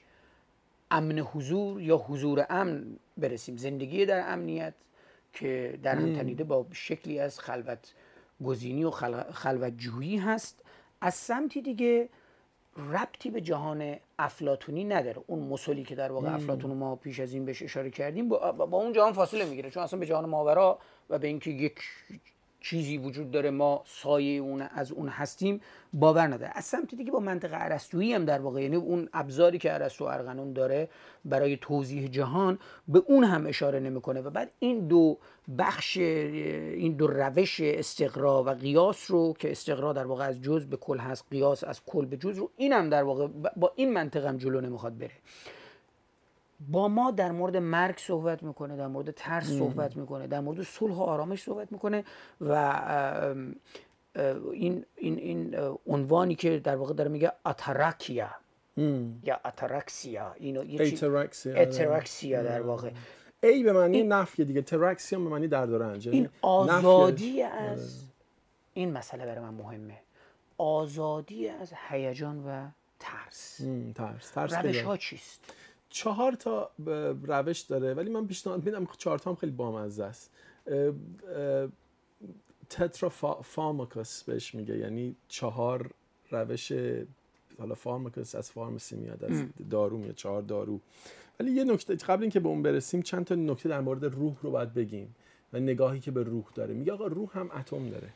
امن 0.92 1.20
حضور 1.20 1.82
یا 1.82 1.98
حضور 1.98 2.46
امن 2.50 2.86
برسیم. 3.18 3.58
زندگی 3.58 4.06
در 4.06 4.34
امنیت 4.34 4.74
که 5.34 5.80
در 5.84 5.96
هم 5.96 6.16
تنیده 6.16 6.44
با 6.44 6.66
شکلی 6.72 7.20
از 7.20 7.40
خلوت 7.40 7.94
گزینی 8.46 8.84
و 8.84 8.92
خل- 8.92 9.32
خلوت 9.32 9.74
جویی 9.78 10.18
هست. 10.18 10.62
از 11.02 11.14
سمتی 11.16 11.62
دیگه 11.62 12.10
ربطی 12.78 13.30
به 13.30 13.42
جهان 13.42 13.96
افلاتونی 14.20 14.84
نداره. 14.84 15.22
اون 15.28 15.40
مسلی 15.40 15.84
که 15.84 15.96
در 15.96 16.12
واقع 16.12 16.34
افلاتون 16.34 16.72
ما 16.72 16.96
پیش 16.96 17.20
از 17.20 17.34
این 17.34 17.46
بهش 17.46 17.64
اشاره 17.64 17.90
کردیم 17.90 18.30
با, 18.30 18.52
با 18.52 18.78
اون 18.78 18.94
جهان 18.94 19.14
فاصله 19.14 19.46
می‌گیره. 19.46 19.70
چون 19.70 19.84
اصلا 19.84 20.00
به 20.00 20.06
جهان 20.06 20.30
ماورا 20.30 20.80
و 21.10 21.20
به 21.20 21.28
اینکه 21.28 21.52
یک 21.52 21.80
چیزی 22.62 22.98
وجود 22.98 23.32
داره 23.32 23.50
ما 23.50 23.84
سایه 23.86 24.42
اون 24.42 24.62
از 24.62 24.92
اون 24.92 25.08
هستیم 25.08 25.62
باور 25.94 26.28
نداره. 26.28 26.52
از 26.56 26.66
سمت 26.66 26.96
دیگه 26.96 27.12
با 27.12 27.20
منطق 27.20 27.50
ارسطویی 27.54 28.14
هم 28.14 28.26
در 28.26 28.40
واقع 28.40 28.62
یعنی 28.62 28.76
اون 28.76 29.10
ابزاری 29.14 29.58
که 29.58 29.74
ارسطو 29.74 30.04
ارغنون 30.04 30.54
داره 30.54 30.90
برای 31.26 31.58
توضیح 31.58 32.08
جهان 32.08 32.60
به 32.88 33.04
اون 33.08 33.24
هم 33.24 33.48
اشاره 33.48 33.80
نمی‌کنه. 33.80 34.22
و 34.22 34.30
بعد 34.30 34.52
این 34.60 34.88
دو 34.88 35.18
بخش 35.58 35.98
این 35.98 36.94
دو 36.94 37.08
روش 37.08 37.60
استقرا 37.62 38.44
و 38.44 38.50
قیاس 38.50 39.12
رو 39.12 39.34
که 39.40 39.52
استقرا 39.52 39.94
در 39.94 40.06
واقع 40.06 40.28
از 40.28 40.42
جز 40.42 40.66
به 40.66 40.78
کل 40.78 40.98
هست 40.98 41.26
قیاس 41.32 41.64
از 41.64 41.82
کل 41.86 42.06
به 42.06 42.18
جز 42.18 42.38
رو 42.38 42.50
این 42.58 42.74
هم 42.74 42.90
در 42.90 43.04
واقع 43.04 43.28
با 43.56 43.72
این 43.76 43.94
منطق 43.94 44.26
هم 44.26 44.38
جلو 44.38 44.62
نمی‌خواد 44.62 44.98
بره. 44.98 45.12
با 46.68 46.88
ما 46.88 47.12
در 47.12 47.32
مورد 47.32 47.58
مرگ 47.58 47.98
صحبت 47.98 48.44
می‌کنه 48.44 48.76
در 48.76 48.88
مورد 48.88 49.12
ترس 49.12 49.48
صحبت 49.48 49.98
می‌کنه 49.98 50.28
در 50.28 50.40
مورد 50.40 50.64
صلح 50.64 50.94
و 50.94 51.02
آرامش 51.02 51.44
صحبت 51.44 51.72
می‌کنه 51.72 52.04
و 52.42 52.54
این 54.54 54.86
این 54.96 55.18
این 55.18 55.56
عنوانی 55.88 56.36
که 56.36 56.60
در 56.60 56.76
واقع 56.76 56.94
داره 56.94 57.10
میگه 57.10 57.32
اتراکیا. 57.46 58.30
یا 59.24 59.40
اتراکسیا. 59.46 60.36
اینو 60.40 60.64
یه 60.64 60.82
اتراکسیا، 60.82 61.54
آره. 61.54 61.62
اتراکسیا 61.62 62.44
در 62.44 62.62
واقع. 62.62 62.92
ای 63.44 63.64
به 63.64 63.74
معنی 63.74 64.04
نفی 64.04 64.46
دیگه. 64.46 64.62
تراکسیا 64.62 65.20
به 65.20 65.30
معنی 65.30 65.48
درد 65.48 65.70
و 65.70 65.78
رنج 65.78 66.06
یعنی 66.06 66.18
این. 66.18 66.30
آزادی 66.42 67.42
از 67.42 68.04
این 68.74 68.94
مسئله 68.94 69.26
برای 69.26 69.40
من 69.40 69.54
مهمه. 69.54 69.98
آزادی 70.58 71.50
از 71.50 71.74
هیجان 71.90 72.46
و 72.48 72.68
ترس. 73.00 73.62
ترس. 73.96 74.32
ترس 74.32 74.54
روش 74.54 74.82
ها 74.82 74.98
چیست؟ 74.98 75.54
چهار 75.90 76.32
تا 76.32 76.72
روش 77.24 77.60
داره 77.60 77.94
ولی 77.94 78.10
من 78.10 78.28
پیشنهاد 78.28 78.66
میدم 78.66 78.88
چهار 78.98 79.20
تا 79.20 79.30
هم 79.30 79.36
خیلی 79.36 79.52
بامزه 79.52 80.04
است. 80.04 80.32
تترا 82.70 83.12
بهش 84.26 84.56
میگه 84.56 84.78
یعنی 84.78 85.16
چهار 85.28 85.92
روش 86.32 86.72
حالا 87.60 87.76
فارماکوس 87.76 88.36
از 88.36 88.52
فارمسی 88.52 88.96
میاد 88.96 89.24
از 89.24 89.44
دارو 89.70 89.98
میاد 89.98 90.16
چهار 90.16 90.42
دارو. 90.42 90.80
ولی 91.40 91.52
یه 91.52 91.64
نکته 91.64 91.96
قبل 91.96 92.22
اینکه 92.22 92.40
به 92.40 92.50
اون 92.50 92.64
برسیم 92.64 93.02
چند 93.02 93.26
تا 93.26 93.36
نکته 93.36 93.70
در 93.70 93.82
مورد 93.82 94.06
روح 94.06 94.36
رو 94.42 94.52
باید 94.52 94.74
بگیم 94.74 95.16
و 95.54 95.60
نگاهی 95.60 96.00
که 96.00 96.12
به 96.12 96.24
روح 96.24 96.46
داره. 96.56 96.74
میگه 96.74 96.92
آقا 96.92 97.08
روح 97.08 97.38
هم 97.38 97.52
اتم 97.52 97.90
داره. 97.90 98.10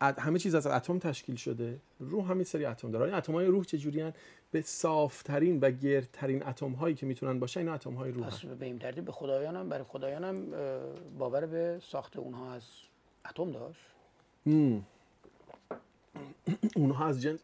همه 0.00 0.38
چیز 0.38 0.54
از 0.54 0.66
اتم 0.66 0.98
تشکیل 0.98 1.36
شده. 1.36 1.78
روح 2.00 2.30
هم 2.30 2.38
یه 2.38 2.44
سری 2.44 2.64
اتم 2.64 2.90
داره. 2.90 3.04
این 3.04 3.14
اتم 3.14 3.32
های 3.32 3.46
روح 3.46 3.64
چجوری 3.64 4.12
به 4.56 4.62
صافترین 4.62 5.60
و 5.60 5.70
گردترین 5.70 6.46
اتم 6.46 6.72
هایی 6.72 6.94
که 6.94 7.06
می‌تونن 7.06 7.40
باشن 7.40 7.60
این 7.60 7.68
اتم 7.68 7.94
های 7.94 8.12
روح 8.12 8.26
پس 8.26 8.44
به 8.44 8.66
این 8.66 8.78
ترتیب 8.78 9.04
به 9.04 9.12
خدایانم 9.12 9.68
برای 9.68 9.84
خدایانم 9.84 10.54
اه، 10.54 10.80
باور 11.18 11.46
به 11.46 11.80
ساخت 11.90 12.16
اونها 12.16 12.52
از 12.52 12.62
اتم 13.30 13.52
داشت. 13.52 13.80
اونها 16.76 17.06
از 17.06 17.22
جنس 17.22 17.38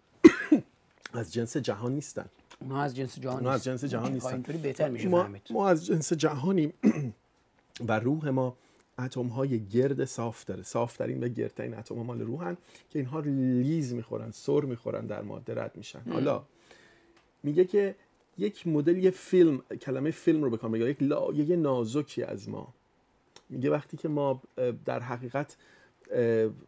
از 1.20 1.32
جنس 1.32 1.56
جهان 1.56 1.94
نیستن. 1.94 2.26
اونها 2.60 2.82
از 2.82 2.96
جنس 2.96 3.18
جهان 3.18 3.36
اونها 3.36 3.52
از. 3.52 3.64
جنس 3.64 3.84
جهان 3.84 4.12
نیستن. 4.12 4.32
اینطوری 4.32 4.58
بهتر 4.58 4.88
میشه 4.88 5.08
ما, 5.08 5.22
فهمید. 5.22 5.42
ما 5.50 5.68
از 5.68 5.86
جنس 5.86 6.12
جهانیم 6.12 6.72
و 7.88 7.98
روح 7.98 8.28
ما 8.28 8.56
اتم 8.98 9.26
های 9.26 9.64
گرد 9.66 10.04
صاف 10.04 10.44
داره. 10.44 10.62
صافترین 10.62 11.24
و 11.24 11.28
گردترین 11.28 11.74
اتم 11.74 11.94
مال 11.94 12.20
روحن 12.20 12.56
که 12.90 12.98
اینها 12.98 13.20
لیز 13.20 13.94
می‌خورن 13.94 14.30
سر 14.30 14.60
می‌خورن 14.60 15.06
در 15.06 15.22
ماده 15.22 15.54
رد 15.54 15.76
میشن 15.76 16.00
حالا 16.12 16.44
میگه 17.42 17.64
که 17.64 17.94
یک 18.38 18.66
مدل 18.66 18.96
یه 18.96 19.10
فیلم 19.10 19.62
کلمه 19.80 20.10
فیلم 20.10 20.44
رو 20.44 20.50
بکن 20.50 20.70
میگه 20.70 20.90
یک 20.90 21.02
لایه 21.02 21.56
نازکی 21.56 22.22
از 22.22 22.48
ما. 22.48 22.74
میگه 23.50 23.70
وقتی 23.70 23.96
که 23.96 24.08
ما 24.08 24.42
در 24.84 25.00
حقیقت 25.00 25.56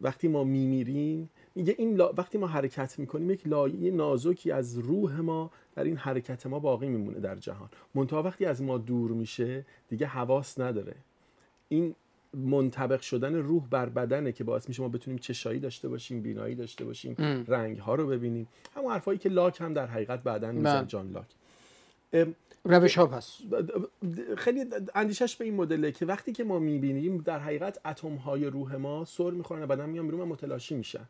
وقتی 0.01 0.29
ما 0.29 0.45
میمیریم 0.45 1.31
میگه 1.55 1.75
این 1.79 1.97
لا... 1.97 2.13
وقتی 2.17 2.39
ما 2.39 2.47
حرکت 2.47 2.99
می‌کنیم 2.99 3.31
یک 3.31 3.47
لایه 3.47 3.91
نازکی 3.91 4.51
از 4.51 4.79
روح 4.79 5.21
ما 5.21 5.51
در 5.75 5.85
این 5.85 5.97
حرکت 5.97 6.47
ما 6.47 6.59
باقی 6.59 6.89
میمونه 6.89 7.21
در 7.21 7.37
جهان. 7.37 7.69
منتها 7.95 8.23
وقتی 8.23 8.45
از 8.45 8.63
ما 8.63 8.79
دور 8.79 9.11
میشه 9.11 9.67
دیگه 9.89 10.07
حواس 10.07 10.59
نداره. 10.59 10.95
این 11.69 11.95
منطبق 12.35 13.01
شدن 13.01 13.35
روح 13.35 13.69
بر 13.71 13.89
بدنه 13.89 14.33
که 14.33 14.45
باعث 14.45 14.69
میشه 14.69 14.83
ما 14.83 14.89
بتونیم 14.89 15.19
چشایی 15.19 15.61
داشته 15.61 15.89
باشیم 15.89 16.23
بینایی 16.23 16.55
داشته 16.55 16.85
باشیم 16.85 17.45
رنگ 17.49 17.79
ها 17.79 17.95
رو 17.95 18.07
ببینیم. 18.07 18.49
همون 18.77 18.93
حرفایی 18.93 19.19
که 19.19 19.29
لاک 19.29 19.61
هم 19.61 19.75
در 19.75 19.87
حقیقت 19.87 20.23
بعدا 20.23 20.53
میزن 20.53 20.79
بله. 20.79 20.87
جان 20.87 21.11
لاک. 21.13 21.27
ام، 22.13 22.35
روش 22.65 22.99
ها 22.99 23.07
پس. 23.07 23.39
خیلی 24.37 24.65
اندیشش 24.95 25.37
به 25.37 25.45
این 25.45 25.55
مدله 25.55 25.93
که 25.93 26.07
وقتی 26.07 26.33
که 26.33 26.45
ما 26.45 26.59
می‌بینیم 26.59 27.19
در 27.19 27.39
حقیقت 27.39 27.81
اتم 27.87 28.15
های 28.15 28.45
روح 28.45 28.77
ما 28.77 29.05
سر 29.05 29.31
می‌خورن 29.31 29.63
و 29.63 29.67
بعدا 29.67 29.87
میان 29.87 30.07
بیرون 30.07 30.21
و 30.21 30.27
متلاشی 30.27 30.75
میشن. 30.75 31.09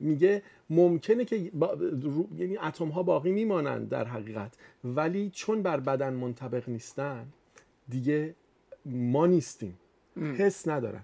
میگه 0.00 0.42
ممکنه 0.70 1.24
که 1.24 1.50
با 1.54 1.72
رو- 2.02 2.28
یعنی 2.36 2.56
اتم 2.58 2.88
ها 2.88 3.02
باقی 3.02 3.32
میمانند 3.32 3.88
در 3.88 4.04
حقیقت 4.04 4.54
ولی 4.84 5.30
چون 5.34 5.62
بر 5.62 5.80
بدن 5.80 6.12
منطبق 6.12 6.68
نیستن 6.68 7.26
دیگه 7.88 8.34
ما 8.86 9.26
نیستیم. 9.26 9.78
حس 10.22 10.68
ندارن. 10.68 11.02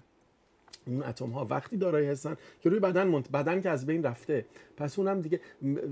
این 0.87 1.03
اتم 1.03 1.29
ها 1.29 1.47
وقتی 1.49 1.77
دارای 1.77 2.07
هستن 2.07 2.37
که 2.61 2.69
روی 2.69 2.79
بدن 2.79 3.07
منت... 3.07 3.31
بدن 3.31 3.61
که 3.61 3.69
از 3.69 3.85
بین 3.85 4.03
رفته. 4.03 4.45
پس 4.77 4.99
اونم 4.99 5.21
دیگه 5.21 5.39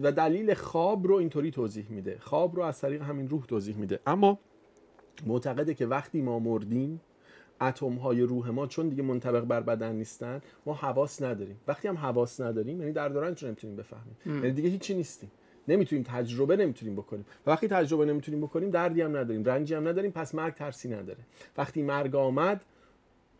و 0.02 0.12
دلیل 0.12 0.54
خواب 0.54 1.08
رو 1.08 1.16
اینطوری 1.16 1.52
توضیح 1.52 1.86
میده. 1.90 2.18
خواب 2.20 2.56
رو 2.56 2.64
از 2.64 2.82
طریق 2.82 3.02
همین 3.02 3.30
روح 3.30 3.46
توضیح 3.46 3.78
میده. 3.78 4.00
اما 4.08 4.40
معتقده 5.26 5.74
که 5.74 5.86
وقتی 5.86 6.22
ما 6.22 6.40
مردیم 6.40 7.02
اتم 7.62 7.94
های 7.94 8.22
روح 8.22 8.50
ما 8.50 8.68
چون 8.68 8.90
دیگه 8.90 9.04
منطبق 9.04 9.42
بر 9.42 9.62
بدن 9.62 9.96
نیستن 9.96 10.42
ما 10.66 10.74
حواس 10.74 11.22
نداریم. 11.22 11.60
وقتی 11.68 11.88
هم 11.88 11.98
حواس 11.98 12.42
نداریم 12.42 12.80
یعنی 12.82 12.92
در 12.92 13.10
دوران 13.10 13.36
چون 13.36 13.48
نمی‌تونیم 13.48 13.76
بفهمیم؟ 13.76 14.16
یعنی 14.26 14.52
دیگه 14.52 14.70
هیچی 14.70 14.94
نیستیم. 14.94 15.32
نمی‌تونیم 15.68 16.06
تجربه 16.08 16.56
نمی‌تونیم 16.56 16.96
بکنیم. 16.96 17.26
و 17.48 17.52
وقتی 17.52 17.68
تجربه 17.68 18.06
نمی‌تونیم 18.06 18.42
بکنیم 18.42 18.70
دردی 18.70 19.02
هم 19.02 19.18
نداریم 19.18 19.44
رنجی 19.44 19.74
هم 19.74 19.88
نداریم 19.88 20.12
پس 20.12 20.36
مرگ 20.36 20.54
ترسی 20.54 20.90
نداره. 20.90 21.20
وقتی 21.58 21.82
مرگ 21.82 22.16
آمد 22.16 22.66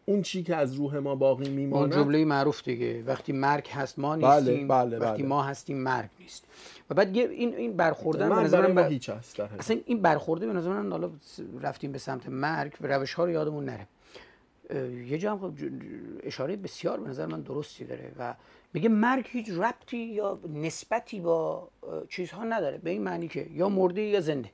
اون 0.06 0.22
چی 0.22 0.44
که 0.44 0.56
از 0.56 0.74
روح 0.74 0.98
ما 0.98 1.16
باقی 1.16 1.46
اون 1.46 1.54
میماند 1.54 1.94
جمله 1.94 2.26
معروف 2.26 2.64
دیگه. 2.64 3.04
وقتی 3.04 3.32
مرگ 3.32 3.68
هست 3.68 4.00
ما 4.00 4.18
بله، 4.18 4.40
نیستیم. 4.40 4.68
بله، 4.68 5.00
وقتی 5.00 5.22
بله. 5.22 5.30
ما 5.30 5.44
هستیم 5.44 5.78
مرگ 5.78 6.10
نیست. 6.20 6.44
و 6.90 6.94
بعد 6.94 7.18
این 7.18 7.56
این 7.56 7.78
برخوردن 7.78 8.28
مرگ 8.28 8.46
نظر 8.46 8.62
برای 8.62 8.74
من 8.74 8.82
ما 8.82 8.88
هیچ 8.88 9.10
هست. 9.10 9.40
اصلا 9.40 9.78
این 9.86 10.02
برخورده 10.02 10.48
به 10.48 10.54
نظر 10.54 10.70
من 10.70 10.92
حالا 10.92 11.12
رفتیم 11.62 11.92
به 11.92 11.98
سمت 11.98 12.30
مرگ 12.30 12.74
و 12.82 12.88
روش 12.88 13.14
ها 13.14 13.26
رو 13.26 13.32
یادمون 13.32 13.66
نره. 13.66 13.88
یه 15.08 15.18
جا 15.18 15.32
هم 15.32 15.40
خب 15.40 15.54
اشاره 16.24 16.56
بسیار 16.56 17.00
به 17.00 17.10
نظر 17.10 17.26
من 17.26 17.42
درستی 17.42 17.86
داره 17.86 18.12
و 18.20 18.34
میگه 18.74 18.90
مرگ 18.90 19.28
هیچ 19.30 19.50
ربطی 19.50 19.98
یا 19.98 20.40
نسبتی 20.54 21.20
با 21.20 21.68
چیزها 22.10 22.44
نداره. 22.44 22.78
به 22.78 22.90
این 22.90 23.02
معنی 23.02 23.28
که 23.28 23.48
یا 23.54 23.70
مردی 23.70 24.02
یا 24.02 24.22
زنده. 24.22 24.50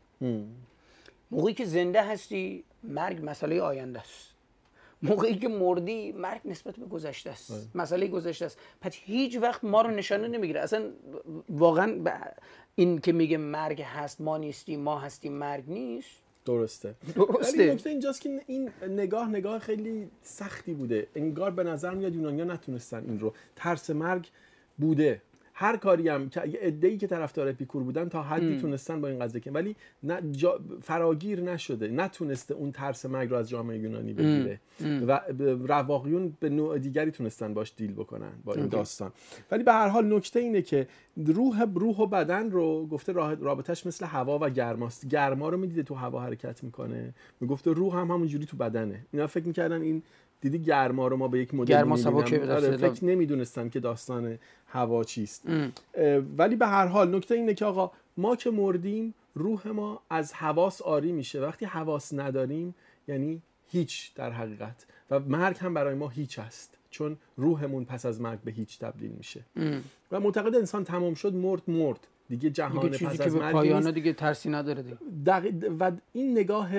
موقعی 1.31 1.53
که 1.53 1.65
زنده 1.65 2.03
هستی 2.03 2.63
مرگ 2.83 3.19
مسئله 3.23 3.61
آینده 3.61 3.99
است. 3.99 4.29
موقعی 5.01 5.35
که 5.35 5.47
مردی 5.47 6.11
مرگ 6.11 6.41
نسبت 6.45 6.75
به 6.75 6.85
گذشته 6.85 7.29
است. 7.29 7.69
مسئله 7.75 8.07
گذشته 8.07 8.45
است. 8.45 8.57
پس 8.81 8.93
هیچ 8.93 9.37
وقت 9.41 9.63
ما 9.63 9.81
رو 9.81 9.91
نشانه 9.91 10.27
نمی‌گیره. 10.27 10.59
اصلا 10.61 10.89
واقعا 11.49 11.99
ب- 12.05 12.33
این 12.75 12.99
که 12.99 13.11
میگه 13.11 13.37
مرگ 13.37 13.81
هست 13.81 14.21
ما 14.21 14.37
نیستیم 14.37 14.79
ما 14.79 14.99
هستیم 14.99 15.33
مرگ 15.33 15.63
نیست. 15.67 16.09
درسته. 16.45 16.95
درسته. 17.15 17.57
ولی 17.61 17.73
نکته 17.73 17.89
اینجاست 17.89 18.21
که 18.21 18.41
این 18.47 18.69
نگاه 18.89 19.29
نگاه 19.29 19.59
خیلی 19.59 20.07
سختی 20.21 20.73
بوده. 20.73 21.07
انگار 21.15 21.51
به 21.51 21.63
نظر 21.63 21.93
میاد 21.93 22.15
یونانیا 22.15 22.45
نتونستن 22.45 23.03
این 23.09 23.19
رو. 23.19 23.33
ترس 23.55 23.89
مرگ 23.89 24.29
بوده. 24.77 25.21
هر 25.60 25.78
کاری 25.78 26.10
هم 26.10 26.30
که 26.30 26.41
عده‌ای 26.41 26.97
که 26.97 27.07
طرفدار 27.07 27.47
اپیکور 27.47 27.84
بودن 27.84 28.10
تا 28.10 28.24
حدی 28.24 28.57
تونستن 28.57 29.01
با 29.01 29.07
این 29.07 29.20
قضیه 29.20 29.41
که 29.41 29.51
ولی 29.51 29.76
نه 30.03 30.22
جا 30.32 30.60
فراگیر 30.82 31.41
نشده. 31.41 31.88
نتونسته 31.88 32.53
اون 32.53 32.72
ترس 32.72 33.05
مرگ 33.05 33.30
رو 33.30 33.36
از 33.36 33.49
جامعه 33.49 33.78
یونانی 33.78 34.14
بگیره. 34.14 34.60
و 35.07 35.22
رواقیون 35.68 36.38
به 36.39 36.49
نوع 36.49 36.80
دیگری 36.80 37.12
تونستن 37.12 37.53
باش 37.53 37.74
دیل 37.78 37.93
بکنن 37.93 38.32
با 38.43 38.53
این 38.53 38.68
داستان. 38.68 39.12
ولی 39.51 39.64
به 39.64 39.74
هر 39.74 39.88
حال 39.88 40.14
نکته 40.14 40.39
اینه 40.39 40.62
که 40.62 40.88
روح 41.18 41.64
روح 41.76 41.97
و 41.97 42.05
بدن 42.05 42.51
رو 42.51 42.88
گفته 42.88 43.14
رابطش 43.14 43.86
مثل 43.86 44.05
هوا 44.05 44.39
و 44.41 44.49
گرماست. 44.49 45.07
گرما 45.07 45.49
رو 45.49 45.57
می‌دیده 45.57 45.84
تو 45.84 45.95
هوا 45.95 46.22
حرکت 46.22 46.64
می‌کنه. 46.64 47.14
می‌گفته 47.39 47.72
روح 47.72 47.95
هم 47.95 48.12
همونجوری 48.12 48.45
تو 48.45 48.57
بدنه. 48.57 49.05
اینا 49.12 49.28
فکر 49.28 49.47
می‌کردن 49.47 49.82
این 49.82 50.03
دیدی 50.41 50.59
گرما 50.59 51.07
رو 51.07 51.17
ما 51.17 51.27
به 51.27 51.39
یک 51.39 51.53
مدل 51.53 51.73
گرما 51.73 51.97
آره،. 52.07 52.77
فکر 52.77 53.05
نمی‌دونستن 53.05 53.69
که 53.69 53.79
داستان 53.79 54.37
هوا 54.67 55.03
چیست. 55.03 55.43
ولی 56.37 56.55
به 56.55 56.67
هر 56.67 56.85
حال 56.85 57.15
نکته 57.15 57.35
اینه 57.35 57.53
که 57.53 57.65
آقا 57.65 57.91
ما 58.17 58.35
که 58.35 58.51
مردیم 58.51 59.13
روح 59.35 59.67
ما 59.67 60.01
از 60.09 60.33
حواس 60.33 60.81
آری 60.81 61.11
میشه. 61.11 61.41
وقتی 61.41 61.65
حواس 61.65 62.13
نداریم 62.13 62.75
یعنی 63.07 63.41
هیچ 63.71 64.13
در 64.15 64.31
حقیقت. 64.31 64.85
و 65.11 65.19
مرگ 65.19 65.57
هم 65.59 65.73
برای 65.73 65.95
ما 65.95 66.07
هیچ 66.07 66.39
است 66.39 66.77
چون 66.89 67.17
روحمون 67.37 67.85
پس 67.85 68.05
از 68.05 68.21
مرگ 68.21 68.39
به 68.39 68.51
هیچ 68.51 68.79
تبدیل 68.79 69.11
میشه. 69.11 69.41
و 70.11 70.19
معتقد 70.19 70.55
انسان 70.55 70.83
تمام 70.83 71.13
شد 71.13 71.33
مرد 71.33 71.61
مرد. 71.67 72.07
دیگه 72.30 72.49
جهان 72.49 72.82
دیگه 72.82 72.97
چیزی 72.97 73.05
پس 73.11 73.17
که 73.17 73.23
از 73.23 73.36
به 73.36 73.51
پایانه 73.51 73.80
نیست. 73.80 73.89
دیگه 73.95 74.13
ترسی 74.13 74.49
نداره 74.49 74.82
دیگه. 74.84 74.97
دقیق- 75.25 75.71
و 75.80 75.91
این 76.13 76.32
نگاه 76.32 76.69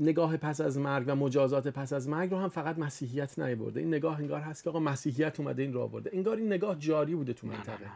نگاه 0.00 0.36
پس 0.36 0.60
از 0.60 0.78
مرگ 0.78 1.04
و 1.08 1.14
مجازات 1.14 1.68
پس 1.68 1.92
از 1.92 2.08
مرگ 2.08 2.30
رو 2.30 2.38
هم 2.38 2.48
فقط 2.48 2.78
مسیحیت 2.78 3.38
نیورده. 3.38 3.80
این 3.80 3.88
نگاه 3.88 4.18
انگار 4.18 4.40
هست 4.40 4.64
که 4.64 4.70
آقا 4.70 4.80
مسیحیت 4.80 5.40
اومده 5.40 5.62
این 5.62 5.72
رو 5.72 5.80
آورده. 5.80 6.10
انگار 6.12 6.36
این 6.36 6.46
نگاه 6.46 6.78
جاری 6.78 7.14
بوده 7.14 7.32
تو 7.32 7.46
منطقه. 7.46 7.86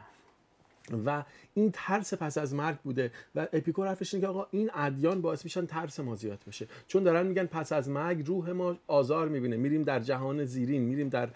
و 1.06 1.24
این 1.54 1.70
ترس 1.72 2.14
پس 2.14 2.38
از 2.38 2.54
مرگ 2.54 2.76
بوده 2.76 3.10
و 3.34 3.46
اپیکور 3.52 3.88
حرفش 3.88 4.14
اینه 4.14 4.26
که 4.26 4.30
آقا 4.30 4.46
این 4.50 4.70
ادیان 4.74 5.20
باعث 5.20 5.44
میشن 5.44 5.66
ترس 5.66 6.00
ما 6.00 6.14
زیاد 6.14 6.38
بشه. 6.48 6.66
چون 6.86 7.02
دارن 7.02 7.26
میگن 7.26 7.46
پس 7.46 7.72
از 7.72 7.88
مرگ 7.88 8.26
روح 8.26 8.50
ما 8.50 8.76
آزار 8.86 9.28
می‌بینه. 9.28 9.56
میریم 9.56 9.82
در 9.82 10.00
جهان 10.00 10.44
زیرین 10.44 10.82
میریم 10.82 11.08
در 11.08 11.28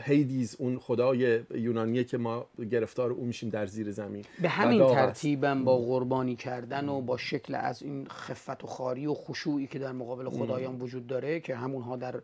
هیدیز 0.00 0.56
اون 0.58 0.78
خدای 0.78 1.40
یونانیه 1.54 2.04
که 2.04 2.18
ما 2.18 2.46
گرفتار 2.70 3.10
او 3.10 3.24
میشیم 3.24 3.50
در 3.50 3.66
زیر 3.66 3.90
زمین. 3.90 4.24
به 4.42 4.48
همین. 4.48 4.86
ترتیبم 4.86 5.64
با 5.64 5.78
قربانی 5.78 6.36
کردن 6.36 6.88
و 6.88 7.00
با 7.00 7.16
شکل 7.16 7.54
از 7.54 7.82
این 7.82 8.08
خفت 8.08 8.64
و 8.64 8.66
خاری 8.66 9.06
و 9.06 9.14
خشوعی 9.14 9.66
که 9.66 9.78
در 9.78 9.92
مقابل 9.92 10.28
خدایان 10.28 10.80
وجود 10.80 11.06
داره 11.06 11.40
که 11.40 11.56
همونها 11.56 11.96
در 11.96 12.20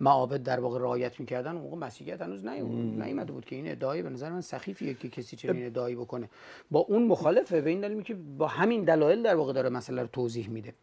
معابد 0.00 0.42
در 0.42 0.60
واقع 0.60 0.78
رعایت 0.78 1.20
می‌کردن 1.20 1.50
اون 1.52 1.62
موقع 1.62 1.76
مسیحیت 1.76 2.20
هنوز 2.20 2.46
نیوم- 2.46 3.02
نیومده 3.02 3.32
بود 3.32 3.44
که 3.44 3.56
این 3.56 3.70
ادعای 3.70 4.02
به 4.02 4.10
نظر 4.10 4.30
من 4.30 4.40
سخیفیه 4.40 4.94
که 4.94 5.08
کسی 5.08 5.36
چنین 5.36 5.66
ادعایی 5.66 5.96
بکنه. 5.96 6.30
با 6.70 6.80
اون 6.80 7.06
مخالفه 7.06 7.60
به 7.60 7.70
این 7.70 7.80
دلیل 7.80 8.02
که 8.02 8.14
با 8.14 8.46
همین 8.46 8.84
دلایل 8.84 9.22
در 9.22 9.34
واقع 9.34 9.52
داره 9.52 9.68
مسئله 9.68 10.02
رو 10.02 10.08
توضیح 10.08 10.48
میده. 10.48 10.74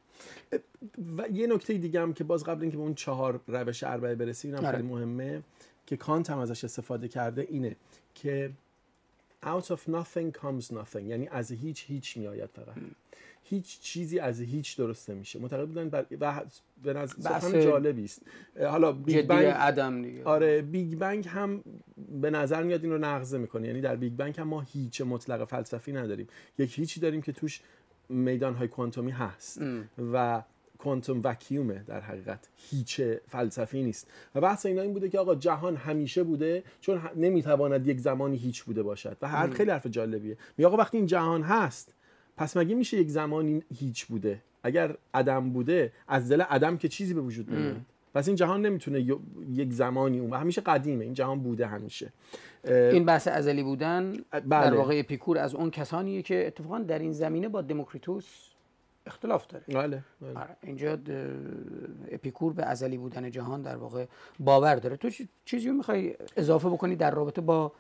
و 1.18 1.28
یه 1.30 1.47
نکته 1.47 1.74
دیگه 1.74 2.01
هم 2.01 2.13
که 2.13 2.24
باز 2.24 2.43
قبل 2.43 2.61
اینکه 2.61 2.78
به 2.78 2.84
اون 2.84 2.93
چهار 2.95 3.39
روش 3.47 3.84
اربعه 3.84 4.15
برسیم 4.15 4.51
اینم 4.53 4.65
آره. 4.65 4.78
خیلی 4.78 4.88
مهمه 4.88 5.43
که 5.86 5.97
کانت 5.97 6.30
هم 6.30 6.39
ازش 6.39 6.63
استفاده 6.63 7.07
کرده 7.07 7.47
اینه 7.49 7.76
که 8.15 8.51
out 9.43 9.63
of 9.65 9.80
nothing 9.91 10.39
comes 10.41 10.65
nothing 10.72 11.03
یعنی 11.03 11.28
از 11.28 11.51
هیچ 11.51 11.86
هیچ 11.88 12.18
میآید 12.18 12.49
فقط. 12.53 12.76
هیچ 13.50 13.80
چیزی 13.80 14.20
از 14.20 14.41
هیچ 14.41 14.78
درست 14.78 15.10
نمیشه 15.10 15.39
معتقد 15.39 15.68
بودن 15.68 15.89
بر... 15.89 16.06
و 16.22 16.41
به 16.84 16.93
نظر 16.93 17.62
جالبی 17.62 18.06
است. 18.06 18.22
حالا 18.62 18.91
بیگ 18.91 19.28
بنگ 19.28 19.45
عدم 19.45 20.02
دیگه. 20.02 20.24
آره 20.24 20.62
بیگ 20.62 20.98
بنگ 20.98 21.28
هم 21.28 21.64
به 22.22 22.30
نظر 22.30 22.64
میاد 22.64 22.84
این 22.84 22.91
رو 22.91 22.98
نقض 22.97 23.38
می‌کنه. 23.38 23.68
یعنی 23.68 23.82
در 23.82 23.95
بیگ 23.95 24.14
بنگ 24.14 24.39
هم 24.39 24.48
ما 24.48 24.62
هیچ 24.62 25.02
مطلق 25.02 25.45
فلسفی 25.45 25.91
نداریم. 25.91 26.28
یک 26.58 26.80
هیچی 26.80 27.00
داریم 27.00 27.22
که 27.22 27.32
توش 27.32 27.62
میدان 28.10 28.56
های 28.56 28.68
کوانتومی 28.68 29.12
هست 29.12 29.62
و 30.14 30.43
quantum 30.78 31.22
vacuum 31.24 31.75
ه 31.75 31.84
در 31.88 32.02
حقیقت. 32.02 32.39
هیچ 32.58 33.02
فلسفی 33.28 33.84
نیست. 33.84 34.08
و 34.36 34.41
بحث 34.41 34.66
اینا 34.66 34.82
این 34.82 34.93
بوده 34.93 35.10
که 35.10 35.20
آقا 35.20 35.36
جهان 35.36 35.76
همیشه 35.76 36.24
بوده 36.24 36.64
چون 36.82 37.02
نمی‌تواند 37.16 37.88
یک 37.88 38.00
زمانی 38.00 38.38
هیچ 38.38 38.64
بوده 38.64 38.84
باشد. 38.84 39.18
و 39.22 39.28
هر 39.28 39.50
خیلی 39.50 39.72
حرف 39.72 39.88
جالبیه. 39.88 40.38
میگه 40.58 40.68
آقا 40.68 40.78
وقتی 40.78 40.98
این 40.98 41.08
جهان 41.08 41.41
هست 41.41 41.93
پس 42.38 42.57
مگه 42.57 42.75
میشه 42.75 42.97
یک 42.97 43.09
زمانی 43.09 43.63
هیچ 43.75 44.05
بوده؟ 44.05 44.41
اگر 44.63 44.95
عدم 45.13 45.49
بوده 45.49 45.91
از 46.07 46.31
دل 46.31 46.41
عدم 46.41 46.77
که 46.77 46.88
چیزی 46.88 47.13
به 47.13 47.21
وجود 47.21 47.53
نمیاد. 47.53 47.81
پس 48.13 48.27
این 48.27 48.35
جهان 48.35 48.61
نمی‌تونه 48.61 49.05
یک 49.53 49.73
زمانی 49.73 50.19
اون 50.19 50.33
همیشه 50.33 50.61
قدیمه. 50.61 51.05
این 51.05 51.13
جهان 51.13 51.39
بوده 51.39 51.67
همیشه. 51.67 52.13
این 52.67 53.05
بحث 53.05 53.27
ازلی 53.27 53.63
بودن 53.63 54.11
در 54.31 54.39
بله. 54.39 54.77
واقع 54.77 54.99
اپیکور 54.99 55.38
از 55.38 55.55
اون 55.55 55.71
کسانیه 55.71 56.21
که 56.21 56.47
اتفاقا 56.47 56.79
در 56.79 56.99
این 56.99 57.11
زمینه 57.11 57.49
با 57.49 57.61
دموکریتوس 57.61 58.25
اختلاف 59.05 59.47
داره. 59.47 59.63
بله 59.67 60.03
بله. 60.21 60.39
آره 60.39 60.55
اینجا 60.63 60.97
اپیکور 62.11 62.53
به 62.53 62.63
ازلی 62.63 62.97
بودن 62.97 63.31
جهان 63.31 63.61
در 63.61 63.75
واقع 63.75 64.05
باور 64.39 64.75
داره. 64.75 64.97
تو 64.97 65.09
چی- 65.09 65.27
چیزی 65.45 65.67
رو 65.67 65.73
می‌خوای 65.73 66.15
اضافه 66.38 66.69
بکنی 66.69 66.95
در 66.95 67.11
رابطه 67.11 67.41
با 67.41 67.71